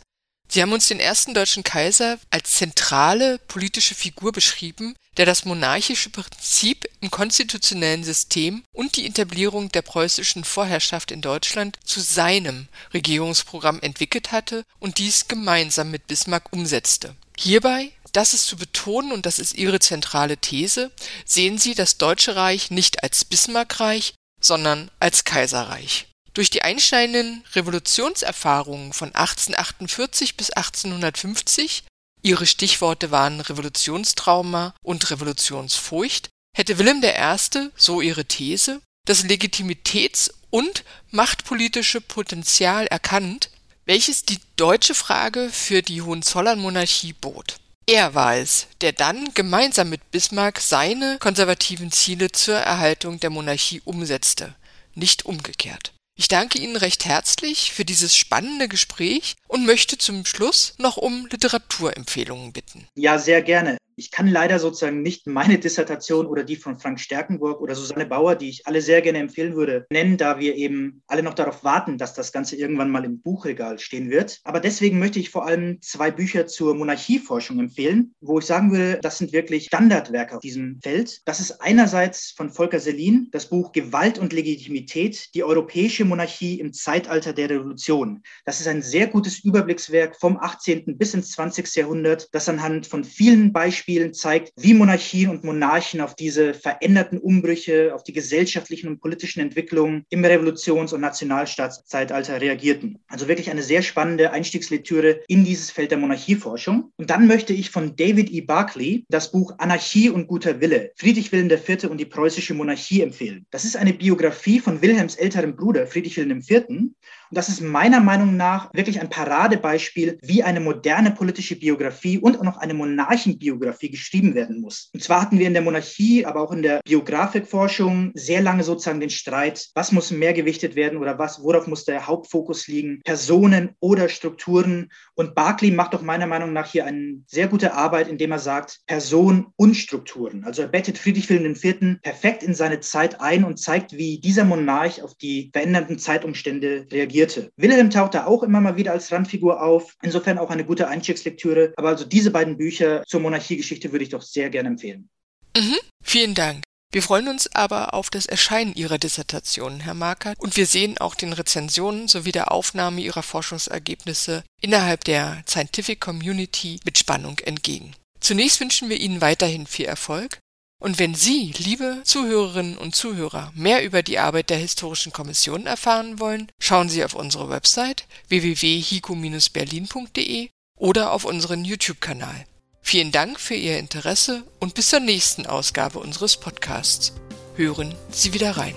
Sie 0.50 0.62
haben 0.62 0.72
uns 0.72 0.88
den 0.88 0.98
ersten 0.98 1.34
deutschen 1.34 1.62
Kaiser 1.62 2.18
als 2.30 2.52
zentrale 2.54 3.38
politische 3.38 3.94
Figur 3.94 4.32
beschrieben, 4.32 4.94
der 5.18 5.26
das 5.26 5.44
monarchische 5.44 6.10
Prinzip 6.10 6.88
im 7.00 7.10
konstitutionellen 7.10 8.02
System 8.02 8.64
und 8.72 8.96
die 8.96 9.06
Etablierung 9.06 9.70
der 9.70 9.82
preußischen 9.82 10.44
Vorherrschaft 10.44 11.10
in 11.10 11.20
Deutschland 11.20 11.76
zu 11.84 12.00
seinem 12.00 12.68
Regierungsprogramm 12.94 13.80
entwickelt 13.80 14.32
hatte 14.32 14.62
und 14.78 14.98
dies 14.98 15.28
gemeinsam 15.28 15.90
mit 15.90 16.06
Bismarck 16.06 16.52
umsetzte. 16.52 17.14
Hierbei, 17.36 17.92
das 18.12 18.32
ist 18.32 18.46
zu 18.46 18.56
betonen 18.56 19.12
und 19.12 19.26
das 19.26 19.38
ist 19.38 19.54
Ihre 19.54 19.80
zentrale 19.80 20.38
These, 20.38 20.90
sehen 21.26 21.58
Sie 21.58 21.74
das 21.74 21.98
Deutsche 21.98 22.36
Reich 22.36 22.70
nicht 22.70 23.02
als 23.02 23.24
Bismarckreich, 23.24 24.14
sondern 24.40 24.90
als 24.98 25.24
Kaiserreich. 25.24 26.06
Durch 26.38 26.50
die 26.50 26.62
einschneidenden 26.62 27.42
Revolutionserfahrungen 27.56 28.92
von 28.92 29.12
1848 29.12 30.36
bis 30.36 30.50
1850 30.50 31.82
Ihre 32.22 32.46
Stichworte 32.46 33.10
waren 33.10 33.40
Revolutionstrauma 33.40 34.72
und 34.84 35.10
Revolutionsfurcht, 35.10 36.28
hätte 36.56 36.78
Wilhelm 36.78 37.02
I., 37.02 37.70
so 37.74 38.00
ihre 38.00 38.24
These, 38.24 38.80
das 39.04 39.24
Legitimitäts- 39.24 40.30
und 40.50 40.84
machtpolitische 41.10 42.00
Potenzial 42.00 42.86
erkannt, 42.86 43.50
welches 43.84 44.24
die 44.24 44.38
deutsche 44.54 44.94
Frage 44.94 45.50
für 45.50 45.82
die 45.82 46.02
Hohenzollernmonarchie 46.02 47.14
bot. 47.14 47.56
Er 47.84 48.14
war 48.14 48.36
es, 48.36 48.68
der 48.80 48.92
dann 48.92 49.34
gemeinsam 49.34 49.88
mit 49.88 50.12
Bismarck 50.12 50.60
seine 50.60 51.18
konservativen 51.18 51.90
Ziele 51.90 52.30
zur 52.30 52.58
Erhaltung 52.58 53.18
der 53.18 53.30
Monarchie 53.30 53.82
umsetzte, 53.84 54.54
nicht 54.94 55.26
umgekehrt. 55.26 55.94
Ich 56.20 56.26
danke 56.26 56.58
Ihnen 56.58 56.74
recht 56.74 57.04
herzlich 57.04 57.72
für 57.72 57.84
dieses 57.84 58.16
spannende 58.16 58.66
Gespräch 58.66 59.36
und 59.46 59.64
möchte 59.64 59.98
zum 59.98 60.26
Schluss 60.26 60.74
noch 60.76 60.96
um 60.96 61.26
Literaturempfehlungen 61.26 62.52
bitten. 62.52 62.88
Ja, 62.96 63.20
sehr 63.20 63.40
gerne. 63.40 63.78
Ich 63.98 64.12
kann 64.12 64.28
leider 64.28 64.60
sozusagen 64.60 65.02
nicht 65.02 65.26
meine 65.26 65.58
Dissertation 65.58 66.26
oder 66.26 66.44
die 66.44 66.54
von 66.54 66.78
Frank 66.78 67.00
Stärkenburg 67.00 67.60
oder 67.60 67.74
Susanne 67.74 68.06
Bauer, 68.06 68.36
die 68.36 68.48
ich 68.48 68.64
alle 68.64 68.80
sehr 68.80 69.02
gerne 69.02 69.18
empfehlen 69.18 69.56
würde, 69.56 69.86
nennen, 69.90 70.16
da 70.16 70.38
wir 70.38 70.54
eben 70.54 71.02
alle 71.08 71.24
noch 71.24 71.34
darauf 71.34 71.64
warten, 71.64 71.98
dass 71.98 72.14
das 72.14 72.30
Ganze 72.30 72.54
irgendwann 72.54 72.92
mal 72.92 73.04
im 73.04 73.20
Buchregal 73.20 73.80
stehen 73.80 74.08
wird. 74.08 74.38
Aber 74.44 74.60
deswegen 74.60 75.00
möchte 75.00 75.18
ich 75.18 75.30
vor 75.30 75.46
allem 75.46 75.82
zwei 75.82 76.12
Bücher 76.12 76.46
zur 76.46 76.76
Monarchieforschung 76.76 77.58
empfehlen, 77.58 78.14
wo 78.20 78.38
ich 78.38 78.46
sagen 78.46 78.70
würde, 78.70 79.00
das 79.02 79.18
sind 79.18 79.32
wirklich 79.32 79.64
Standardwerke 79.64 80.36
auf 80.36 80.42
diesem 80.42 80.78
Feld. 80.80 81.20
Das 81.24 81.40
ist 81.40 81.60
einerseits 81.60 82.30
von 82.30 82.50
Volker 82.50 82.78
Selin 82.78 83.28
das 83.32 83.50
Buch 83.50 83.72
Gewalt 83.72 84.20
und 84.20 84.32
Legitimität, 84.32 85.34
die 85.34 85.42
europäische 85.42 86.04
Monarchie 86.04 86.60
im 86.60 86.72
Zeitalter 86.72 87.32
der 87.32 87.50
Revolution. 87.50 88.22
Das 88.44 88.60
ist 88.60 88.68
ein 88.68 88.82
sehr 88.82 89.08
gutes 89.08 89.40
Überblickswerk 89.40 90.14
vom 90.14 90.36
18. 90.36 90.96
bis 90.96 91.14
ins 91.14 91.32
20. 91.32 91.74
Jahrhundert, 91.74 92.28
das 92.32 92.48
anhand 92.48 92.86
von 92.86 93.02
vielen 93.02 93.52
Beispielen 93.52 93.87
zeigt, 94.12 94.52
wie 94.56 94.74
Monarchien 94.74 95.30
und 95.30 95.44
Monarchen 95.44 96.00
auf 96.00 96.14
diese 96.14 96.54
veränderten 96.54 97.18
Umbrüche, 97.18 97.94
auf 97.94 98.02
die 98.02 98.12
gesellschaftlichen 98.12 98.88
und 98.88 99.00
politischen 99.00 99.40
Entwicklungen 99.40 100.04
im 100.10 100.24
Revolutions- 100.24 100.92
und 100.92 101.00
Nationalstaatszeitalter 101.00 102.40
reagierten. 102.40 102.98
Also 103.08 103.28
wirklich 103.28 103.50
eine 103.50 103.62
sehr 103.62 103.82
spannende 103.82 104.30
Einstiegslektüre 104.30 105.20
in 105.28 105.44
dieses 105.44 105.70
Feld 105.70 105.90
der 105.90 105.98
Monarchieforschung. 105.98 106.92
Und 106.96 107.10
dann 107.10 107.26
möchte 107.26 107.52
ich 107.52 107.70
von 107.70 107.96
David 107.96 108.30
E. 108.30 108.42
Barclay 108.42 109.04
das 109.08 109.32
Buch 109.32 109.54
Anarchie 109.58 110.10
und 110.10 110.26
guter 110.26 110.60
Wille, 110.60 110.92
Friedrich 110.96 111.32
Wilhelm 111.32 111.50
IV. 111.50 111.88
und 111.90 111.98
die 111.98 112.04
preußische 112.04 112.54
Monarchie 112.54 113.02
empfehlen. 113.02 113.46
Das 113.50 113.64
ist 113.64 113.76
eine 113.76 113.94
Biografie 113.94 114.60
von 114.60 114.82
Wilhelms 114.82 115.16
älterem 115.16 115.56
Bruder 115.56 115.86
Friedrich 115.86 116.16
Wilhelm 116.16 116.40
IV. 116.40 116.90
Und 117.30 117.36
das 117.36 117.48
ist 117.48 117.60
meiner 117.60 118.00
Meinung 118.00 118.36
nach 118.36 118.72
wirklich 118.72 119.00
ein 119.00 119.10
Paradebeispiel, 119.10 120.18
wie 120.22 120.42
eine 120.42 120.60
moderne 120.60 121.10
politische 121.10 121.56
Biografie 121.56 122.18
und 122.18 122.38
auch 122.38 122.44
noch 122.44 122.56
eine 122.56 122.74
Monarchenbiografie 122.74 123.90
geschrieben 123.90 124.34
werden 124.34 124.60
muss. 124.60 124.90
Und 124.94 125.02
zwar 125.02 125.22
hatten 125.22 125.38
wir 125.38 125.46
in 125.46 125.52
der 125.52 125.62
Monarchie, 125.62 126.24
aber 126.24 126.40
auch 126.40 126.52
in 126.52 126.62
der 126.62 126.80
Biografikforschung 126.84 128.12
sehr 128.14 128.40
lange 128.40 128.64
sozusagen 128.64 129.00
den 129.00 129.10
Streit, 129.10 129.68
was 129.74 129.92
muss 129.92 130.10
mehr 130.10 130.32
gewichtet 130.32 130.74
werden 130.74 130.98
oder 130.98 131.18
was, 131.18 131.42
worauf 131.42 131.66
muss 131.66 131.84
der 131.84 132.06
Hauptfokus 132.06 132.66
liegen, 132.66 133.00
Personen 133.04 133.70
oder 133.80 134.08
Strukturen. 134.08 134.90
Und 135.14 135.34
Barclay 135.34 135.70
macht 135.70 135.94
doch 135.94 136.02
meiner 136.02 136.26
Meinung 136.26 136.52
nach 136.52 136.70
hier 136.70 136.86
eine 136.86 137.22
sehr 137.26 137.48
gute 137.48 137.74
Arbeit, 137.74 138.08
indem 138.08 138.32
er 138.32 138.38
sagt, 138.38 138.80
Person 138.86 139.48
und 139.56 139.74
Strukturen. 139.74 140.44
Also 140.44 140.62
er 140.62 140.68
bettet 140.68 140.96
Friedrich 140.96 141.28
Wilhelm 141.28 141.54
IV. 141.54 142.00
perfekt 142.02 142.42
in 142.42 142.54
seine 142.54 142.80
Zeit 142.80 143.20
ein 143.20 143.44
und 143.44 143.58
zeigt, 143.58 143.92
wie 143.92 144.18
dieser 144.18 144.44
Monarch 144.44 145.02
auf 145.02 145.14
die 145.14 145.50
verändernden 145.52 145.98
Zeitumstände 145.98 146.86
reagierte. 147.18 147.52
Wilhelm 147.56 147.90
taucht 147.90 148.14
da 148.14 148.26
auch 148.26 148.42
immer 148.42 148.60
mal 148.60 148.76
wieder 148.76 148.92
als 148.92 149.10
Randfigur 149.12 149.62
auf. 149.62 149.96
Insofern 150.02 150.38
auch 150.38 150.50
eine 150.50 150.64
gute 150.64 150.88
Einstiegslektüre. 150.88 151.74
Aber 151.76 151.88
also 151.88 152.04
diese 152.04 152.30
beiden 152.30 152.56
Bücher 152.56 153.04
zur 153.06 153.20
Monarchiegeschichte 153.20 153.92
würde 153.92 154.04
ich 154.04 154.10
doch 154.10 154.22
sehr 154.22 154.50
gerne 154.50 154.68
empfehlen. 154.68 155.08
Mhm, 155.56 155.76
vielen 156.02 156.34
Dank. 156.34 156.62
Wir 156.90 157.02
freuen 157.02 157.28
uns 157.28 157.54
aber 157.54 157.92
auf 157.92 158.08
das 158.08 158.24
Erscheinen 158.24 158.74
Ihrer 158.74 158.96
Dissertation, 158.96 159.80
Herr 159.80 159.92
Markert, 159.92 160.38
und 160.38 160.56
wir 160.56 160.64
sehen 160.64 160.96
auch 160.96 161.14
den 161.14 161.34
Rezensionen 161.34 162.08
sowie 162.08 162.32
der 162.32 162.50
Aufnahme 162.50 163.02
Ihrer 163.02 163.22
Forschungsergebnisse 163.22 164.42
innerhalb 164.62 165.04
der 165.04 165.42
Scientific 165.46 166.00
Community 166.00 166.80
mit 166.86 166.96
Spannung 166.96 167.38
entgegen. 167.40 167.92
Zunächst 168.20 168.60
wünschen 168.60 168.88
wir 168.88 168.98
Ihnen 168.98 169.20
weiterhin 169.20 169.66
viel 169.66 169.84
Erfolg 169.84 170.38
und 170.80 170.98
wenn 170.98 171.14
Sie, 171.14 171.54
liebe 171.58 172.00
Zuhörerinnen 172.04 172.76
und 172.78 172.94
Zuhörer, 172.94 173.50
mehr 173.54 173.84
über 173.84 174.04
die 174.04 174.18
Arbeit 174.18 174.50
der 174.50 174.58
Historischen 174.58 175.12
Kommission 175.12 175.66
erfahren 175.66 176.20
wollen, 176.20 176.52
schauen 176.60 176.88
Sie 176.88 177.04
auf 177.04 177.14
unsere 177.14 177.50
Website 177.50 178.06
www.hico-berlin.de 178.28 180.50
oder 180.76 181.12
auf 181.12 181.24
unseren 181.24 181.64
YouTube-Kanal. 181.64 182.44
Vielen 182.80 183.10
Dank 183.12 183.38
für 183.40 183.54
Ihr 183.54 183.78
Interesse 183.78 184.44
und 184.60 184.74
bis 184.74 184.88
zur 184.88 185.00
nächsten 185.00 185.46
Ausgabe 185.46 185.98
unseres 185.98 186.36
Podcasts. 186.36 187.12
Hören 187.56 187.94
Sie 188.10 188.32
wieder 188.32 188.56
rein. 188.56 188.76